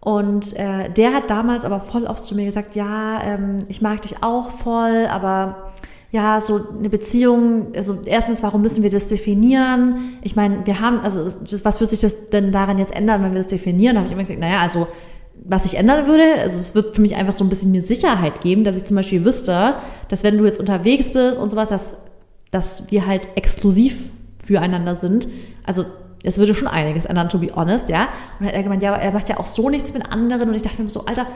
Und 0.00 0.54
äh, 0.56 0.90
der 0.90 1.14
hat 1.14 1.30
damals 1.30 1.64
aber 1.64 1.80
voll 1.80 2.04
oft 2.04 2.26
zu 2.26 2.34
mir 2.34 2.44
gesagt, 2.44 2.76
ja, 2.76 3.22
ähm, 3.22 3.56
ich 3.68 3.80
mag 3.80 4.02
dich 4.02 4.22
auch 4.22 4.50
voll, 4.50 5.06
aber 5.10 5.72
ja, 6.14 6.40
so 6.40 6.60
eine 6.78 6.88
Beziehung, 6.88 7.72
also 7.74 7.98
erstens, 8.06 8.40
warum 8.44 8.62
müssen 8.62 8.84
wir 8.84 8.90
das 8.90 9.06
definieren? 9.06 10.16
Ich 10.22 10.36
meine, 10.36 10.64
wir 10.64 10.78
haben, 10.78 11.00
also 11.00 11.26
was 11.64 11.80
wird 11.80 11.90
sich 11.90 12.02
das 12.02 12.30
denn 12.30 12.52
daran 12.52 12.78
jetzt 12.78 12.94
ändern, 12.94 13.24
wenn 13.24 13.32
wir 13.32 13.38
das 13.38 13.48
definieren? 13.48 13.96
Da 13.96 13.98
habe 13.98 14.06
ich 14.06 14.12
immer 14.12 14.22
gesagt, 14.22 14.38
naja, 14.38 14.60
also 14.60 14.86
was 15.44 15.64
ich 15.64 15.76
ändern 15.76 16.06
würde, 16.06 16.22
also 16.40 16.56
es 16.56 16.76
wird 16.76 16.94
für 16.94 17.00
mich 17.00 17.16
einfach 17.16 17.34
so 17.34 17.42
ein 17.42 17.48
bisschen 17.48 17.72
mir 17.72 17.82
Sicherheit 17.82 18.42
geben, 18.42 18.62
dass 18.62 18.76
ich 18.76 18.84
zum 18.84 18.94
Beispiel 18.94 19.24
wüsste, 19.24 19.74
dass 20.08 20.22
wenn 20.22 20.38
du 20.38 20.44
jetzt 20.44 20.60
unterwegs 20.60 21.12
bist 21.12 21.36
und 21.36 21.50
sowas, 21.50 21.70
dass, 21.70 21.96
dass 22.52 22.84
wir 22.92 23.06
halt 23.06 23.26
exklusiv 23.34 23.98
füreinander 24.38 24.94
sind. 24.94 25.26
Also 25.64 25.84
es 26.22 26.38
würde 26.38 26.54
schon 26.54 26.68
einiges 26.68 27.06
ändern, 27.06 27.28
to 27.28 27.38
be 27.38 27.50
honest, 27.56 27.88
ja. 27.88 28.06
Und 28.38 28.46
hat 28.46 28.54
er 28.54 28.62
gemeint, 28.62 28.84
ja, 28.84 28.94
aber 28.94 29.02
er 29.02 29.10
macht 29.10 29.28
ja 29.28 29.40
auch 29.40 29.48
so 29.48 29.68
nichts 29.68 29.92
mit 29.92 30.08
anderen. 30.12 30.50
Und 30.50 30.54
ich 30.54 30.62
dachte 30.62 30.80
mir 30.80 30.88
so, 30.88 31.06
Alter, 31.06 31.26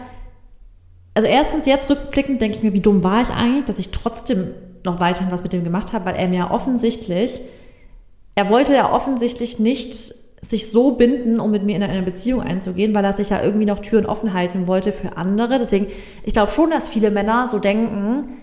also 1.19 1.27
erstens 1.27 1.67
jetzt 1.67 1.91
rückblickend 1.91 2.41
denke 2.41 2.59
ich 2.59 2.63
mir, 2.63 2.73
wie 2.75 2.81
dumm 2.81 3.03
war 3.03 3.23
ich 3.23 3.31
eigentlich, 3.31 3.65
dass 3.65 3.81
ich 3.81 3.91
trotzdem 3.91 4.55
noch 4.85 5.01
weiterhin 5.01 5.33
was 5.33 5.43
mit 5.43 5.53
dem 5.53 5.65
gemacht 5.65 5.93
habe, 5.93 6.05
weil 6.05 6.15
er 6.15 6.29
mir 6.29 6.53
offensichtlich, 6.53 7.41
er 8.37 8.49
wollte 8.51 8.73
ja 8.73 8.93
offensichtlich 8.93 9.59
nicht 9.59 10.15
sich 10.43 10.71
so 10.71 10.93
binden, 10.93 11.41
um 11.41 11.51
mit 11.51 11.65
mir 11.65 11.75
in 11.75 11.83
eine 11.83 12.03
Beziehung 12.03 12.41
einzugehen, 12.41 12.95
weil 12.95 13.05
er 13.05 13.15
sich 13.15 13.31
ja 13.31 13.43
irgendwie 13.43 13.67
noch 13.67 13.81
Türen 13.81 14.07
offen 14.07 14.33
halten 14.33 14.69
wollte 14.69 14.93
für 14.93 15.17
andere. 15.17 15.59
Deswegen, 15.59 15.89
ich 16.23 16.35
glaube 16.35 16.53
schon, 16.53 16.71
dass 16.71 16.89
viele 16.89 17.11
Männer 17.11 17.49
so 17.49 17.59
denken, 17.59 18.37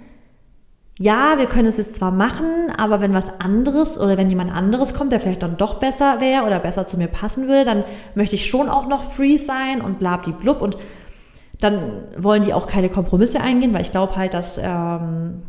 ja, 0.99 1.35
wir 1.37 1.45
können 1.45 1.69
es 1.69 1.77
jetzt 1.77 1.95
zwar 1.95 2.11
machen, 2.11 2.71
aber 2.75 2.99
wenn 2.99 3.13
was 3.13 3.39
anderes 3.39 3.97
oder 3.97 4.17
wenn 4.17 4.29
jemand 4.29 4.53
anderes 4.53 4.93
kommt, 4.93 5.13
der 5.13 5.21
vielleicht 5.21 5.43
dann 5.43 5.55
doch 5.55 5.79
besser 5.79 6.19
wäre 6.19 6.43
oder 6.43 6.59
besser 6.59 6.87
zu 6.87 6.97
mir 6.97 7.07
passen 7.07 7.47
will, 7.47 7.63
dann 7.63 7.85
möchte 8.15 8.35
ich 8.35 8.45
schon 8.49 8.67
auch 8.67 8.89
noch 8.89 9.05
free 9.05 9.37
sein 9.37 9.79
und 9.79 9.97
blablablub 9.97 10.61
und 10.61 10.77
dann 11.59 12.03
wollen 12.17 12.43
die 12.43 12.53
auch 12.53 12.67
keine 12.67 12.89
Kompromisse 12.89 13.39
eingehen, 13.39 13.73
weil 13.73 13.81
ich 13.81 13.91
glaube 13.91 14.15
halt, 14.15 14.33
dass 14.33 14.59
ähm, 14.61 15.43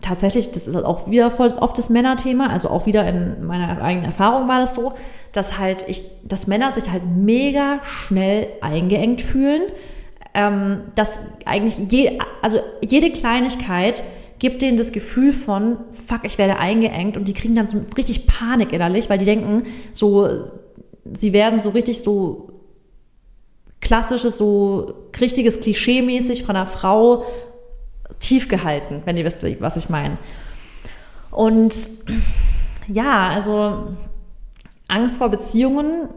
tatsächlich, 0.00 0.52
das 0.52 0.66
ist 0.66 0.76
auch 0.76 1.10
wieder 1.10 1.30
voll 1.30 1.50
oft 1.60 1.76
das 1.78 1.90
Männerthema, 1.90 2.48
also 2.48 2.68
auch 2.68 2.86
wieder 2.86 3.06
in 3.06 3.44
meiner 3.44 3.82
eigenen 3.82 4.06
Erfahrung 4.06 4.48
war 4.48 4.60
das 4.60 4.74
so, 4.74 4.92
dass 5.32 5.58
halt 5.58 5.84
ich, 5.88 6.04
dass 6.24 6.46
Männer 6.46 6.72
sich 6.72 6.90
halt 6.90 7.02
mega 7.06 7.80
schnell 7.84 8.48
eingeengt 8.60 9.22
fühlen, 9.22 9.62
ähm, 10.34 10.82
dass 10.94 11.20
eigentlich 11.44 11.78
je, 11.90 12.18
also 12.42 12.58
jede 12.80 13.10
Kleinigkeit 13.10 14.02
gibt 14.38 14.62
denen 14.62 14.78
das 14.78 14.92
Gefühl 14.92 15.32
von, 15.32 15.76
fuck, 15.92 16.20
ich 16.24 16.38
werde 16.38 16.56
eingeengt 16.56 17.16
und 17.16 17.28
die 17.28 17.34
kriegen 17.34 17.54
dann 17.54 17.68
so 17.68 17.78
richtig 17.96 18.26
Panik 18.26 18.72
innerlich, 18.72 19.10
weil 19.10 19.18
die 19.18 19.26
denken, 19.26 19.64
so, 19.92 20.28
sie 21.12 21.32
werden 21.32 21.60
so 21.60 21.70
richtig 21.70 22.02
so 22.02 22.49
klassisches, 23.80 24.36
so 24.36 24.94
richtiges 25.20 25.60
Klischee-mäßig 25.60 26.44
von 26.44 26.56
einer 26.56 26.66
Frau 26.66 27.24
tief 28.18 28.48
gehalten, 28.48 29.02
wenn 29.04 29.16
ihr 29.16 29.24
wisst, 29.24 29.42
was 29.60 29.76
ich 29.76 29.88
meine. 29.88 30.18
Und 31.30 31.88
ja, 32.88 33.28
also 33.28 33.94
Angst 34.88 35.16
vor 35.16 35.28
Beziehungen 35.28 36.08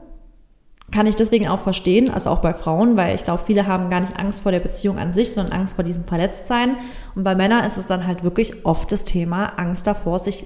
kann 0.91 1.07
ich 1.07 1.15
deswegen 1.15 1.47
auch 1.47 1.61
verstehen, 1.61 2.09
also 2.09 2.29
auch 2.29 2.39
bei 2.39 2.53
Frauen, 2.53 2.97
weil 2.97 3.15
ich 3.15 3.23
glaube, 3.23 3.43
viele 3.45 3.65
haben 3.65 3.89
gar 3.89 4.01
nicht 4.01 4.17
Angst 4.17 4.41
vor 4.41 4.51
der 4.51 4.59
Beziehung 4.59 4.99
an 4.99 5.13
sich, 5.13 5.33
sondern 5.33 5.53
Angst 5.53 5.75
vor 5.75 5.83
diesem 5.83 6.03
Verletztsein. 6.03 6.77
Und 7.15 7.23
bei 7.23 7.35
Männern 7.35 7.63
ist 7.65 7.77
es 7.77 7.87
dann 7.87 8.05
halt 8.05 8.23
wirklich 8.23 8.65
oft 8.65 8.91
das 8.91 9.03
Thema 9.03 9.57
Angst 9.57 9.87
davor, 9.87 10.19
sich 10.19 10.45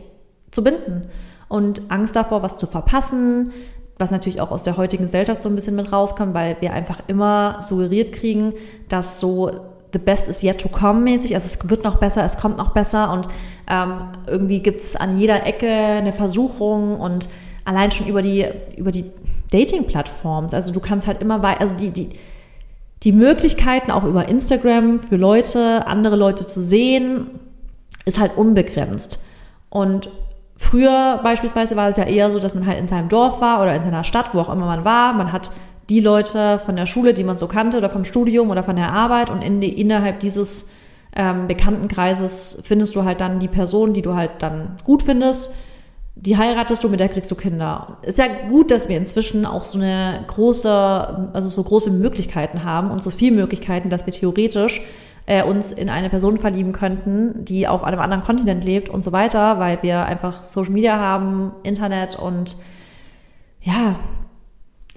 zu 0.51 0.63
binden 0.63 1.09
und 1.49 1.91
Angst 1.91 2.15
davor, 2.15 2.43
was 2.43 2.57
zu 2.57 2.65
verpassen, 2.65 3.51
was 3.97 4.11
natürlich 4.11 4.41
auch 4.41 4.51
aus 4.51 4.63
der 4.63 4.77
heutigen 4.77 5.05
Gesellschaft 5.05 5.41
so 5.41 5.49
ein 5.49 5.55
bisschen 5.55 5.75
mit 5.75 5.91
rauskommt, 5.91 6.33
weil 6.33 6.57
wir 6.59 6.73
einfach 6.73 6.99
immer 7.07 7.61
suggeriert 7.61 8.13
kriegen, 8.13 8.53
dass 8.89 9.19
so 9.19 9.51
the 9.93 9.99
best 9.99 10.27
is 10.27 10.43
yet 10.43 10.59
to 10.59 10.69
come 10.69 10.99
mäßig, 11.01 11.33
also 11.35 11.47
es 11.47 11.69
wird 11.69 11.83
noch 11.83 11.97
besser, 11.97 12.23
es 12.23 12.37
kommt 12.37 12.57
noch 12.57 12.71
besser 12.73 13.11
und 13.11 13.27
ähm, 13.69 14.09
irgendwie 14.27 14.61
gibt's 14.61 14.95
an 14.95 15.17
jeder 15.17 15.45
Ecke 15.45 15.69
eine 15.69 16.13
Versuchung 16.13 16.99
und 16.99 17.29
allein 17.65 17.91
schon 17.91 18.07
über 18.07 18.21
die, 18.21 18.45
über 18.75 18.91
die 18.91 19.05
Dating-Plattforms, 19.51 20.53
also 20.53 20.73
du 20.73 20.79
kannst 20.79 21.07
halt 21.07 21.21
immer 21.21 21.41
weiter, 21.41 21.61
also 21.61 21.75
die, 21.75 21.91
die, 21.91 22.09
die 23.03 23.11
Möglichkeiten 23.11 23.91
auch 23.91 24.03
über 24.03 24.27
Instagram 24.27 24.99
für 24.99 25.15
Leute, 25.15 25.87
andere 25.87 26.15
Leute 26.15 26.47
zu 26.47 26.61
sehen, 26.61 27.27
ist 28.05 28.19
halt 28.19 28.37
unbegrenzt. 28.37 29.23
Und 29.69 30.09
früher 30.57 31.19
beispielsweise 31.23 31.75
war 31.75 31.89
es 31.89 31.97
ja 31.97 32.03
eher 32.03 32.31
so, 32.31 32.39
dass 32.39 32.53
man 32.53 32.65
halt 32.65 32.79
in 32.79 32.87
seinem 32.87 33.09
Dorf 33.09 33.41
war 33.41 33.61
oder 33.61 33.75
in 33.75 33.83
seiner 33.83 34.03
Stadt, 34.03 34.33
wo 34.33 34.39
auch 34.39 34.49
immer 34.49 34.65
man 34.65 34.85
war. 34.85 35.13
Man 35.13 35.31
hat 35.31 35.51
die 35.89 35.99
Leute 35.99 36.59
von 36.65 36.75
der 36.75 36.85
Schule, 36.85 37.13
die 37.13 37.23
man 37.23 37.37
so 37.37 37.47
kannte 37.47 37.77
oder 37.77 37.89
vom 37.89 38.03
Studium 38.03 38.49
oder 38.49 38.63
von 38.63 38.75
der 38.75 38.91
Arbeit 38.91 39.29
und 39.29 39.41
in 39.41 39.61
die, 39.61 39.79
innerhalb 39.79 40.19
dieses 40.19 40.71
ähm, 41.15 41.47
Bekanntenkreises 41.47 42.61
findest 42.63 42.95
du 42.95 43.03
halt 43.03 43.21
dann 43.21 43.39
die 43.39 43.47
Person, 43.47 43.93
die 43.93 44.01
du 44.01 44.15
halt 44.15 44.31
dann 44.39 44.75
gut 44.83 45.03
findest. 45.03 45.53
Die 46.15 46.35
heiratest 46.35 46.83
du, 46.83 46.89
mit 46.89 46.99
der 46.99 47.09
kriegst 47.09 47.29
du 47.29 47.35
Kinder. 47.35 47.97
Ist 48.01 48.17
ja 48.17 48.25
gut, 48.49 48.71
dass 48.71 48.89
wir 48.89 48.97
inzwischen 48.97 49.45
auch 49.45 49.63
so 49.63 49.77
eine 49.77 50.23
große, 50.27 51.29
also 51.33 51.47
so 51.47 51.63
große 51.63 51.91
Möglichkeiten 51.91 52.63
haben 52.63 52.89
und 52.89 53.03
so 53.03 53.11
viele 53.11 53.35
Möglichkeiten, 53.35 53.89
dass 53.89 54.05
wir 54.05 54.13
theoretisch 54.13 54.81
äh, 55.27 55.43
uns 55.43 55.71
in 55.71 55.89
eine 55.89 56.09
Person 56.09 56.37
verlieben 56.37 56.71
könnten, 56.71 57.45
die 57.45 57.67
auf 57.67 57.83
einem 57.83 57.99
anderen 57.99 58.23
Kontinent 58.23 58.63
lebt 58.63 58.89
und 58.89 59.03
so 59.03 59.11
weiter, 59.11 59.59
weil 59.59 59.83
wir 59.83 60.05
einfach 60.05 60.45
Social 60.45 60.71
Media 60.71 60.97
haben, 60.97 61.51
Internet 61.63 62.17
und 62.17 62.55
ja, 63.61 63.99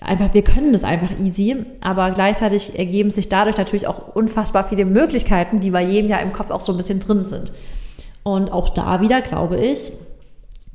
einfach, 0.01 0.33
wir 0.33 0.43
können 0.43 0.73
das 0.73 0.85
einfach 0.85 1.19
easy, 1.19 1.57
aber 1.81 2.13
gleichzeitig 2.13 2.79
ergeben 2.79 3.11
sich 3.11 3.29
dadurch 3.29 3.57
natürlich 3.57 3.89
auch 3.89 4.15
unfassbar 4.15 4.69
viele 4.69 4.85
Möglichkeiten, 4.85 5.59
die 5.59 5.71
bei 5.71 5.83
jedem 5.83 6.09
ja 6.09 6.19
im 6.19 6.33
Kopf 6.33 6.51
auch 6.51 6.61
so 6.61 6.73
ein 6.73 6.77
bisschen 6.77 7.01
drin 7.01 7.25
sind. 7.25 7.53
Und 8.23 8.53
auch 8.53 8.69
da 8.69 9.01
wieder, 9.01 9.23
glaube 9.23 9.59
ich, 9.59 9.93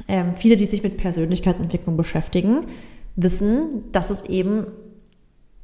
ähm, 0.10 0.36
viele, 0.36 0.58
die 0.58 0.66
sich 0.66 0.84
mit 0.84 0.98
Persönlichkeitsentwicklung 0.98 1.96
beschäftigen, 1.96 2.68
wissen, 3.16 3.70
dass 3.94 4.10
es 4.10 4.24
eben, 4.24 4.68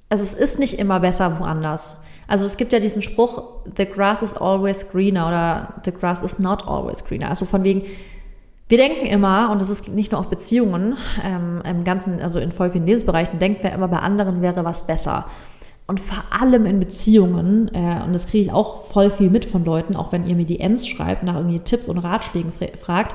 also 0.08 0.24
es 0.24 0.34
ist 0.34 0.60
nicht 0.60 0.80
immer 0.80 1.02
besser 1.02 1.40
woanders. 1.40 2.02
Also 2.32 2.46
es 2.46 2.56
gibt 2.56 2.72
ja 2.72 2.80
diesen 2.80 3.02
Spruch, 3.02 3.44
the 3.76 3.86
grass 3.86 4.24
is 4.24 4.34
always 4.34 4.90
greener 4.90 5.28
oder 5.28 5.74
the 5.84 5.92
grass 5.92 6.24
is 6.24 6.40
not 6.40 6.66
always 6.66 7.04
greener. 7.04 7.28
Also 7.28 7.44
von 7.44 7.66
wegen, 7.66 7.82
wir 8.70 8.78
denken 8.78 9.06
immer, 9.06 9.52
und 9.52 9.60
das 9.60 9.70
ist 9.70 9.90
nicht 9.90 10.14
nur 10.14 10.22
auf 10.22 10.30
Beziehungen, 10.30 10.96
ähm, 11.22 11.62
im 11.66 11.84
ganzen, 11.84 12.22
also 12.22 12.40
in 12.40 12.54
voll 12.54 12.72
vielen 12.72 12.86
Lebensbereichen, 12.86 13.38
denken 13.38 13.62
wir 13.62 13.74
immer, 13.74 13.90
bei 13.90 14.00
anderen 14.00 14.42
wäre 14.42 14.64
was 14.64 14.88
besser. 14.88 15.26
Und 15.88 16.00
vor 16.00 16.24
allem 16.30 16.66
in 16.66 16.80
Beziehungen, 16.80 17.70
äh, 17.74 18.02
und 18.06 18.16
das 18.16 18.28
kriege 18.28 18.44
ich 18.44 18.54
auch 18.54 18.86
voll 18.86 19.10
viel 19.10 19.30
mit 19.30 19.44
von 19.44 19.66
Leuten, 19.66 19.98
auch 19.98 20.14
wenn 20.14 20.26
ihr 20.26 20.38
mir 20.38 20.46
DMs 20.46 20.88
schreibt, 20.88 21.24
nach 21.24 21.36
irgendwie 21.36 21.60
Tipps 21.60 21.90
und 21.90 21.98
Ratschlägen 21.98 22.54
fragt, 22.80 23.14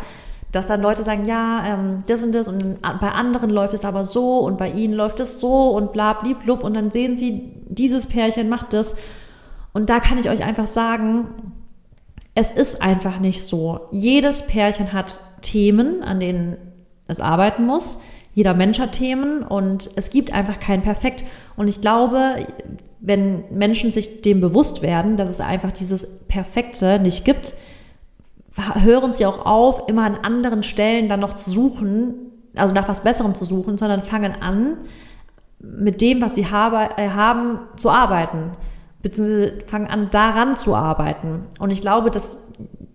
dass 0.56 0.68
dann 0.68 0.80
Leute 0.80 1.04
sagen, 1.04 1.26
ja, 1.26 1.64
ähm, 1.66 2.02
das 2.06 2.22
und 2.22 2.32
das 2.32 2.48
und 2.48 2.80
bei 2.80 3.10
anderen 3.10 3.50
läuft 3.50 3.74
es 3.74 3.84
aber 3.84 4.06
so 4.06 4.38
und 4.38 4.56
bei 4.56 4.70
ihnen 4.70 4.94
läuft 4.94 5.20
es 5.20 5.38
so 5.38 5.68
und 5.72 5.92
bla 5.92 6.14
blub 6.14 6.64
und 6.64 6.74
dann 6.74 6.90
sehen 6.90 7.14
sie, 7.14 7.52
dieses 7.68 8.06
Pärchen 8.06 8.48
macht 8.48 8.72
das. 8.72 8.96
Und 9.74 9.90
da 9.90 10.00
kann 10.00 10.16
ich 10.16 10.30
euch 10.30 10.42
einfach 10.42 10.66
sagen, 10.66 11.52
es 12.34 12.52
ist 12.52 12.80
einfach 12.80 13.20
nicht 13.20 13.44
so. 13.44 13.80
Jedes 13.90 14.46
Pärchen 14.46 14.94
hat 14.94 15.18
Themen, 15.42 16.02
an 16.02 16.20
denen 16.20 16.56
es 17.06 17.20
arbeiten 17.20 17.66
muss. 17.66 18.02
Jeder 18.32 18.54
Mensch 18.54 18.78
hat 18.78 18.92
Themen 18.92 19.42
und 19.42 19.90
es 19.96 20.08
gibt 20.08 20.32
einfach 20.32 20.58
kein 20.58 20.80
Perfekt. 20.80 21.24
Und 21.56 21.68
ich 21.68 21.82
glaube, 21.82 22.46
wenn 23.00 23.44
Menschen 23.50 23.92
sich 23.92 24.22
dem 24.22 24.40
bewusst 24.40 24.80
werden, 24.80 25.18
dass 25.18 25.28
es 25.28 25.40
einfach 25.40 25.72
dieses 25.72 26.06
Perfekte 26.28 26.98
nicht 26.98 27.26
gibt, 27.26 27.52
hören 28.56 29.14
sie 29.14 29.26
auch 29.26 29.44
auf, 29.44 29.88
immer 29.88 30.04
an 30.04 30.16
anderen 30.16 30.62
Stellen 30.62 31.08
dann 31.08 31.20
noch 31.20 31.34
zu 31.34 31.50
suchen, 31.50 32.14
also 32.54 32.74
nach 32.74 32.88
was 32.88 33.00
Besserem 33.00 33.34
zu 33.34 33.44
suchen, 33.44 33.78
sondern 33.78 34.02
fangen 34.02 34.40
an, 34.40 34.78
mit 35.58 36.00
dem, 36.00 36.20
was 36.20 36.34
sie 36.34 36.50
habe, 36.50 36.90
äh, 36.96 37.10
haben, 37.10 37.60
zu 37.76 37.90
arbeiten. 37.90 38.52
Beziehungsweise 39.02 39.60
fangen 39.66 39.86
an, 39.86 40.10
daran 40.10 40.56
zu 40.56 40.74
arbeiten. 40.74 41.46
Und 41.58 41.70
ich 41.70 41.80
glaube, 41.80 42.10
dass 42.10 42.36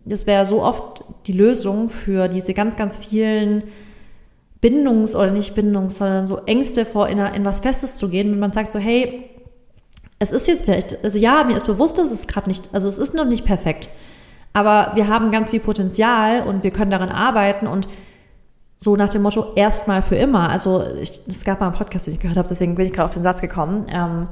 das 0.05 0.27
wäre 0.27 0.45
so 0.45 0.63
oft 0.63 1.03
die 1.27 1.33
Lösung 1.33 1.89
für 1.89 2.27
diese 2.27 2.53
ganz, 2.53 2.75
ganz 2.75 2.97
vielen 2.97 3.63
Bindungs- 4.59 5.15
oder 5.15 5.31
nicht 5.31 5.55
Bindungs-, 5.55 5.97
sondern 5.97 6.27
so 6.27 6.39
Ängste 6.45 6.85
vor 6.85 7.07
in, 7.07 7.19
in 7.19 7.45
was 7.45 7.61
Festes 7.61 7.97
zu 7.97 8.09
gehen, 8.09 8.31
wenn 8.31 8.39
man 8.39 8.51
sagt 8.51 8.73
so, 8.73 8.79
hey, 8.79 9.29
es 10.19 10.31
ist 10.31 10.47
jetzt 10.47 10.65
vielleicht, 10.65 11.03
also 11.03 11.17
ja, 11.17 11.43
mir 11.43 11.57
ist 11.57 11.65
bewusst, 11.65 11.97
dass 11.97 12.11
es 12.11 12.27
gerade 12.27 12.47
nicht, 12.47 12.69
also 12.73 12.87
es 12.87 12.97
ist 12.97 13.13
noch 13.13 13.25
nicht 13.25 13.45
perfekt, 13.45 13.89
aber 14.53 14.91
wir 14.95 15.07
haben 15.07 15.31
ganz 15.31 15.51
viel 15.51 15.59
Potenzial 15.59 16.43
und 16.43 16.63
wir 16.63 16.71
können 16.71 16.91
daran 16.91 17.09
arbeiten 17.09 17.67
und 17.67 17.87
so 18.79 18.95
nach 18.95 19.09
dem 19.09 19.21
Motto 19.21 19.53
erstmal 19.55 20.01
für 20.01 20.15
immer. 20.15 20.49
Also 20.49 20.83
ich, 21.01 21.21
es 21.27 21.43
gab 21.43 21.59
mal 21.59 21.67
einen 21.67 21.75
Podcast, 21.75 22.07
den 22.07 22.15
ich 22.15 22.19
gehört 22.19 22.37
habe, 22.37 22.47
deswegen 22.49 22.75
bin 22.75 22.85
ich 22.85 22.93
gerade 22.93 23.05
auf 23.05 23.13
den 23.13 23.23
Satz 23.23 23.41
gekommen. 23.41 23.85
Ähm, 23.89 24.27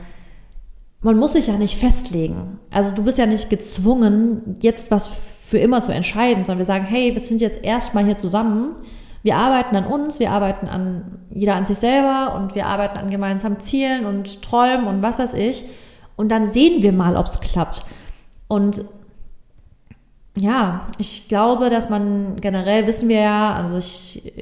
man 1.01 1.17
muss 1.17 1.33
sich 1.33 1.47
ja 1.47 1.53
nicht 1.53 1.79
festlegen. 1.79 2.59
Also 2.71 2.95
du 2.95 3.03
bist 3.03 3.17
ja 3.17 3.25
nicht 3.25 3.49
gezwungen, 3.49 4.57
jetzt 4.59 4.91
was 4.91 5.09
für 5.45 5.59
immer 5.59 5.81
zu 5.81 5.93
entscheiden, 5.93 6.45
sondern 6.45 6.59
wir 6.59 6.65
sagen, 6.65 6.85
hey, 6.85 7.13
wir 7.13 7.21
sind 7.21 7.41
jetzt 7.41 7.63
erstmal 7.63 8.05
hier 8.05 8.17
zusammen 8.17 8.75
wir 9.21 9.35
arbeiten 9.35 9.75
an 9.75 9.85
uns, 9.85 10.19
wir 10.19 10.31
arbeiten 10.31 10.67
an 10.67 11.19
jeder 11.29 11.55
an 11.55 11.65
sich 11.65 11.77
selber 11.77 12.35
und 12.35 12.55
wir 12.55 12.67
arbeiten 12.67 12.97
an 12.97 13.09
gemeinsamen 13.09 13.59
Zielen 13.59 14.05
und 14.05 14.41
Träumen 14.41 14.87
und 14.87 15.01
was 15.01 15.19
weiß 15.19 15.33
ich. 15.33 15.65
Und 16.15 16.29
dann 16.29 16.51
sehen 16.51 16.81
wir 16.81 16.93
mal, 16.93 17.17
ob 17.17 17.27
es 17.27 17.39
klappt. 17.41 17.83
Und 18.47 18.85
ja, 20.39 20.87
ich 20.97 21.27
glaube, 21.27 21.69
dass 21.69 21.89
man 21.89 22.37
generell 22.39 22.87
wissen 22.87 23.09
wir 23.09 23.19
ja, 23.19 23.55
also 23.55 23.77
ich, 23.77 24.33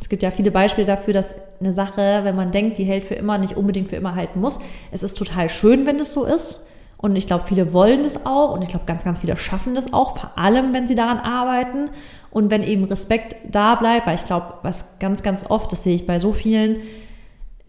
es 0.00 0.08
gibt 0.08 0.22
ja 0.22 0.30
viele 0.30 0.50
Beispiele 0.50 0.86
dafür, 0.86 1.14
dass 1.14 1.34
eine 1.60 1.72
Sache, 1.72 2.20
wenn 2.22 2.36
man 2.36 2.52
denkt, 2.52 2.78
die 2.78 2.84
hält 2.84 3.04
für 3.04 3.14
immer, 3.14 3.38
nicht 3.38 3.56
unbedingt 3.56 3.88
für 3.88 3.96
immer 3.96 4.14
halten 4.14 4.40
muss. 4.40 4.58
Es 4.90 5.02
ist 5.02 5.16
total 5.16 5.48
schön, 5.48 5.86
wenn 5.86 5.98
es 5.98 6.12
so 6.12 6.24
ist. 6.24 6.68
Und 6.98 7.16
ich 7.16 7.26
glaube, 7.26 7.44
viele 7.46 7.72
wollen 7.72 8.04
das 8.04 8.26
auch 8.26 8.52
und 8.52 8.62
ich 8.62 8.68
glaube, 8.68 8.84
ganz, 8.86 9.02
ganz 9.02 9.18
viele 9.18 9.36
schaffen 9.36 9.74
das 9.74 9.92
auch, 9.92 10.16
vor 10.18 10.38
allem, 10.38 10.72
wenn 10.72 10.86
sie 10.86 10.94
daran 10.94 11.18
arbeiten 11.18 11.90
und 12.30 12.48
wenn 12.52 12.62
eben 12.62 12.84
Respekt 12.84 13.34
da 13.50 13.74
bleibt, 13.74 14.06
weil 14.06 14.14
ich 14.14 14.24
glaube, 14.24 14.54
was 14.62 14.98
ganz, 15.00 15.24
ganz 15.24 15.44
oft, 15.50 15.72
das 15.72 15.82
sehe 15.82 15.96
ich 15.96 16.06
bei 16.06 16.20
so 16.20 16.32
vielen, 16.32 16.76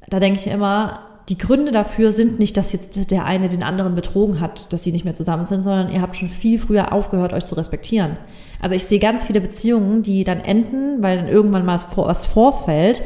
da 0.08 0.20
denke 0.20 0.40
ich 0.40 0.46
immer, 0.46 1.00
die 1.30 1.38
Gründe 1.38 1.72
dafür 1.72 2.12
sind 2.12 2.40
nicht, 2.40 2.58
dass 2.58 2.74
jetzt 2.74 3.10
der 3.12 3.26
eine 3.26 3.50
den 3.50 3.64
anderen 3.64 3.96
betrogen 3.96 4.40
hat, 4.40 4.72
dass 4.74 4.84
sie 4.84 4.92
nicht 4.92 5.06
mehr 5.06 5.16
zusammen 5.16 5.46
sind, 5.46 5.64
sondern 5.64 5.92
ihr 5.92 6.02
habt 6.02 6.18
schon 6.18 6.30
viel 6.30 6.60
früher 6.60 6.92
aufgehört, 6.92 7.34
euch 7.34 7.46
zu 7.46 7.56
respektieren. 7.56 8.18
Also 8.60 8.76
ich 8.76 8.86
sehe 8.86 9.00
ganz 9.00 9.26
viele 9.26 9.40
Beziehungen, 9.40 10.04
die 10.04 10.24
dann 10.24 10.42
enden, 10.42 11.02
weil 11.02 11.18
dann 11.18 11.28
irgendwann 11.28 11.66
mal 11.66 11.80
was 11.96 12.26
vorfällt 12.26 13.02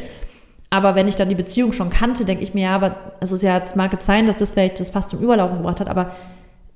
aber 0.70 0.96
wenn 0.96 1.08
ich 1.08 1.16
dann 1.16 1.30
die 1.30 1.36
Beziehung 1.36 1.72
schon 1.72 1.90
kannte, 1.90 2.26
denke 2.26 2.44
ich 2.44 2.54
mir, 2.54 2.64
ja, 2.64 2.76
aber 2.76 3.14
also 3.22 3.36
es 3.36 3.42
ja 3.42 3.58
jetzt 3.58 3.76
mag 3.76 3.94
jetzt 3.94 4.06
sein, 4.06 4.28
dass 4.28 4.38
das 4.38 4.52
vielleicht 4.52 4.80
das 4.80 4.90
fast 4.90 5.10
zum 5.10 5.20
Überlaufen 5.20 5.58
gebracht 5.58 5.80
hat, 5.80 5.88
aber 5.88 6.12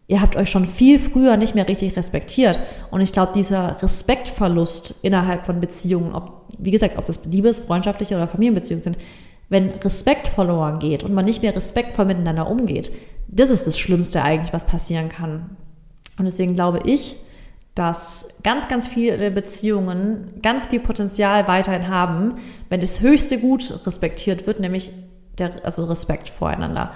ihr 0.08 0.22
habt 0.22 0.36
euch 0.36 0.50
schon 0.50 0.66
viel 0.66 0.98
früher 0.98 1.36
nicht 1.38 1.56
mehr 1.56 1.68
richtig 1.68 1.98
respektiert. 1.98 2.60
Und 2.90 3.02
ich 3.02 3.12
glaube, 3.12 3.34
dieser 3.34 3.82
Respektverlust 3.82 5.00
innerhalb 5.04 5.44
von 5.44 5.60
Beziehungen, 5.60 6.16
ob, 6.16 6.46
wie 6.58 6.72
gesagt, 6.72 6.98
ob 6.98 7.06
das 7.06 7.26
Liebes, 7.26 7.60
freundschaftliche 7.60 8.16
oder 8.16 8.28
Familienbeziehungen 8.28 8.84
sind, 8.84 8.98
wenn 9.52 9.70
Respekt 9.72 10.30
verloren 10.30 10.80
geht 10.80 11.04
und 11.04 11.14
man 11.14 11.26
nicht 11.26 11.42
mehr 11.42 11.54
respektvoll 11.54 12.06
miteinander 12.06 12.50
umgeht, 12.50 12.90
das 13.28 13.50
ist 13.50 13.68
das 13.68 13.78
Schlimmste 13.78 14.24
eigentlich, 14.24 14.54
was 14.54 14.66
passieren 14.66 15.10
kann. 15.10 15.58
Und 16.18 16.24
deswegen 16.24 16.56
glaube 16.56 16.80
ich, 16.86 17.18
dass 17.76 18.30
ganz, 18.44 18.70
ganz 18.70 18.88
viele 18.88 19.30
Beziehungen 19.30 20.40
ganz 20.42 20.68
viel 20.68 20.80
Potenzial 20.80 21.50
weiterhin 21.50 21.90
haben, 21.90 22.36
wenn 22.70 22.80
das 22.80 23.02
höchste 23.02 23.40
Gut 23.40 23.86
respektiert 23.86 24.48
wird, 24.48 24.62
nämlich 24.62 24.92
der, 25.38 25.66
also 25.66 25.84
Respekt 25.84 26.30
voreinander. 26.30 26.94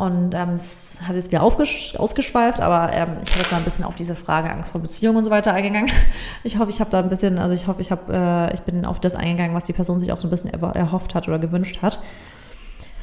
Und 0.00 0.32
ähm, 0.34 0.54
es 0.54 0.98
hat 1.02 1.14
jetzt 1.14 1.30
wieder 1.30 1.42
ausgeschweift, 1.42 2.60
aber 2.62 2.90
ähm, 2.90 3.18
ich 3.22 3.32
habe 3.32 3.40
jetzt 3.40 3.52
mal 3.52 3.58
ein 3.58 3.64
bisschen 3.64 3.84
auf 3.84 3.96
diese 3.96 4.14
Frage 4.14 4.50
Angst 4.50 4.70
vor 4.70 4.80
Beziehungen 4.80 5.18
und 5.18 5.24
so 5.24 5.30
weiter 5.30 5.52
eingegangen. 5.52 5.92
Ich 6.42 6.56
hoffe, 6.56 6.70
ich 6.70 6.80
habe 6.80 6.88
da 6.88 7.00
ein 7.00 7.10
bisschen, 7.10 7.38
also 7.38 7.52
ich 7.52 7.66
hoffe, 7.66 7.82
ich 7.82 7.90
habe, 7.90 8.10
äh, 8.50 8.54
ich 8.54 8.60
bin 8.60 8.86
auf 8.86 8.98
das 8.98 9.14
eingegangen, 9.14 9.54
was 9.54 9.66
die 9.66 9.74
Person 9.74 10.00
sich 10.00 10.10
auch 10.10 10.18
so 10.18 10.26
ein 10.26 10.30
bisschen 10.30 10.48
erhofft 10.54 11.14
hat 11.14 11.28
oder 11.28 11.38
gewünscht 11.38 11.82
hat. 11.82 12.00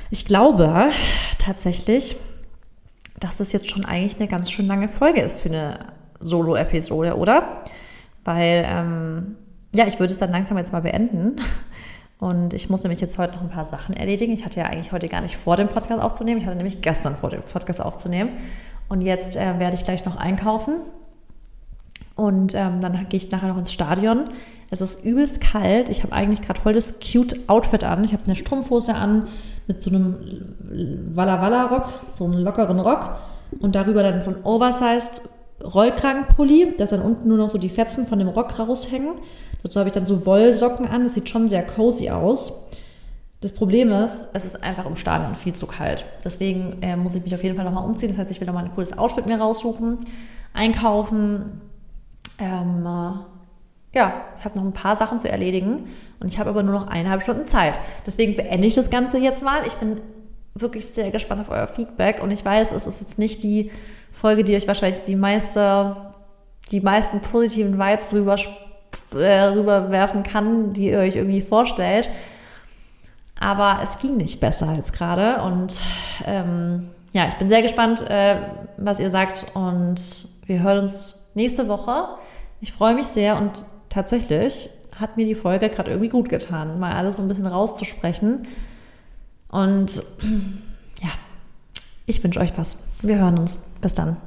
Ich 0.09 0.25
glaube 0.25 0.89
tatsächlich, 1.37 2.15
dass 3.19 3.37
das 3.37 3.51
jetzt 3.51 3.69
schon 3.69 3.85
eigentlich 3.85 4.19
eine 4.19 4.27
ganz 4.27 4.49
schön 4.49 4.65
lange 4.65 4.87
Folge 4.87 5.21
ist 5.21 5.41
für 5.41 5.49
eine 5.49 5.77
Solo-Episode, 6.19 7.15
oder? 7.15 7.61
Weil, 8.23 8.65
ähm, 8.67 9.35
ja, 9.71 9.85
ich 9.85 9.99
würde 9.99 10.13
es 10.13 10.17
dann 10.17 10.31
langsam 10.31 10.57
jetzt 10.57 10.73
mal 10.73 10.81
beenden. 10.81 11.35
Und 12.19 12.53
ich 12.53 12.69
muss 12.69 12.83
nämlich 12.83 12.99
jetzt 12.99 13.17
heute 13.17 13.35
noch 13.35 13.41
ein 13.41 13.49
paar 13.49 13.65
Sachen 13.65 13.95
erledigen. 13.95 14.33
Ich 14.33 14.43
hatte 14.43 14.59
ja 14.59 14.65
eigentlich 14.65 14.91
heute 14.91 15.07
gar 15.07 15.21
nicht 15.21 15.37
vor, 15.37 15.55
den 15.55 15.67
Podcast 15.67 16.01
aufzunehmen. 16.01 16.39
Ich 16.39 16.47
hatte 16.47 16.57
nämlich 16.57 16.81
gestern 16.81 17.15
vor, 17.15 17.29
den 17.29 17.43
Podcast 17.43 17.79
aufzunehmen. 17.79 18.31
Und 18.89 19.01
jetzt 19.01 19.35
äh, 19.35 19.59
werde 19.59 19.75
ich 19.75 19.83
gleich 19.83 20.05
noch 20.05 20.15
einkaufen. 20.15 20.77
Und 22.15 22.55
ähm, 22.55 22.81
dann 22.81 23.07
gehe 23.09 23.19
ich 23.19 23.29
nachher 23.29 23.49
noch 23.49 23.57
ins 23.57 23.71
Stadion. 23.71 24.31
Es 24.71 24.81
ist 24.81 25.05
übelst 25.05 25.39
kalt. 25.39 25.89
Ich 25.89 26.03
habe 26.03 26.13
eigentlich 26.13 26.41
gerade 26.41 26.59
voll 26.59 26.73
das 26.73 26.95
cute 26.99 27.47
Outfit 27.47 27.83
an. 27.83 28.03
Ich 28.03 28.13
habe 28.13 28.23
eine 28.25 28.35
Strumpfhose 28.35 28.95
an 28.95 29.27
mit 29.67 29.83
so 29.83 29.91
einem 29.91 30.15
Walla 31.13 31.41
Walla 31.41 31.65
Rock, 31.65 31.87
so 32.13 32.25
einen 32.25 32.39
lockeren 32.39 32.79
Rock. 32.79 33.17
Und 33.59 33.75
darüber 33.75 34.01
dann 34.01 34.21
so 34.21 34.31
ein 34.31 34.43
Oversized 34.43 35.29
Rollkragenpulli, 35.63 36.75
dass 36.77 36.89
dann 36.89 37.01
unten 37.01 37.27
nur 37.27 37.37
noch 37.37 37.49
so 37.49 37.57
die 37.57 37.69
Fetzen 37.69 38.07
von 38.07 38.19
dem 38.19 38.27
Rock 38.27 38.59
raushängen. 38.59 39.13
Dazu 39.67 39.79
habe 39.79 39.89
ich 39.89 39.93
dann 39.93 40.05
so 40.05 40.25
Wollsocken 40.25 40.87
an, 40.87 41.03
das 41.03 41.15
sieht 41.15 41.27
schon 41.27 41.49
sehr 41.49 41.61
cozy 41.61 42.09
aus. 42.09 42.53
Das 43.41 43.51
Problem 43.51 43.91
ist, 43.91 44.29
es 44.31 44.45
ist 44.45 44.63
einfach 44.63 44.85
im 44.85 44.95
Stadion 44.95 45.35
viel 45.35 45.53
zu 45.55 45.67
kalt. 45.67 46.05
Deswegen 46.23 46.81
äh, 46.81 46.95
muss 46.95 47.15
ich 47.15 47.23
mich 47.23 47.35
auf 47.35 47.43
jeden 47.43 47.57
Fall 47.57 47.65
nochmal 47.65 47.83
umziehen. 47.83 48.07
Das 48.07 48.17
heißt, 48.17 48.31
ich 48.31 48.39
will 48.39 48.47
nochmal 48.47 48.63
ein 48.63 48.73
cooles 48.73 48.97
Outfit 48.97 49.25
mir 49.27 49.37
raussuchen, 49.37 49.97
einkaufen. 50.53 51.59
Ähm, 52.39 52.85
äh, 52.85 53.97
ja, 53.97 54.13
ich 54.39 54.45
habe 54.45 54.57
noch 54.57 54.63
ein 54.63 54.71
paar 54.71 54.95
Sachen 54.95 55.19
zu 55.19 55.29
erledigen 55.29 55.89
und 56.21 56.29
ich 56.29 56.39
habe 56.39 56.51
aber 56.51 56.63
nur 56.63 56.79
noch 56.79 56.87
eineinhalb 56.87 57.21
Stunden 57.21 57.45
Zeit. 57.45 57.77
Deswegen 58.05 58.37
beende 58.37 58.67
ich 58.67 58.73
das 58.75 58.89
Ganze 58.89 59.17
jetzt 59.17 59.43
mal. 59.43 59.67
Ich 59.67 59.73
bin 59.73 59.99
wirklich 60.55 60.85
sehr 60.85 61.11
gespannt 61.11 61.41
auf 61.41 61.49
euer 61.49 61.67
Feedback 61.67 62.23
und 62.23 62.31
ich 62.31 62.45
weiß, 62.45 62.71
es 62.71 62.87
ist 62.87 63.01
jetzt 63.01 63.19
nicht 63.19 63.43
die 63.43 63.69
Folge, 64.13 64.45
die 64.45 64.55
euch 64.55 64.65
wahrscheinlich 64.65 65.01
die 65.03 65.17
meiste, 65.17 65.97
die 66.71 66.79
meisten 66.79 67.19
positiven 67.19 67.77
Vibes 67.77 68.13
rüber, 68.13 68.37
äh, 69.13 69.43
rüberwerfen 69.43 70.23
kann, 70.23 70.73
die 70.73 70.89
ihr 70.89 70.99
euch 70.99 71.15
irgendwie 71.15 71.41
vorstellt. 71.41 72.09
Aber 73.39 73.79
es 73.83 73.99
ging 73.99 74.17
nicht 74.17 74.39
besser 74.39 74.69
als 74.69 74.91
gerade. 74.91 75.41
Und 75.41 75.79
ähm, 76.25 76.89
ja, 77.13 77.27
ich 77.27 77.35
bin 77.35 77.49
sehr 77.49 77.61
gespannt, 77.61 78.01
äh, 78.09 78.37
was 78.77 78.99
ihr 78.99 79.11
sagt. 79.11 79.45
Und 79.53 80.01
wir 80.45 80.61
hören 80.61 80.79
uns 80.79 81.29
nächste 81.35 81.67
Woche. 81.67 82.17
Ich 82.59 82.73
freue 82.73 82.95
mich 82.95 83.07
sehr 83.07 83.37
und 83.37 83.63
tatsächlich 83.89 84.69
hat 84.99 85.17
mir 85.17 85.25
die 85.25 85.35
Folge 85.35 85.69
gerade 85.69 85.91
irgendwie 85.91 86.09
gut 86.09 86.27
getan, 86.29 86.79
mal 86.79 86.93
alles 86.93 87.17
so 87.17 87.21
ein 87.21 87.27
bisschen 87.27 87.45
rauszusprechen. 87.45 88.47
Und 89.49 89.95
ja, 91.01 91.09
ich 92.05 92.23
wünsche 92.23 92.39
euch 92.39 92.57
was. 92.57 92.77
Wir 93.01 93.17
hören 93.17 93.37
uns. 93.37 93.57
Bis 93.81 93.93
dann. 93.93 94.17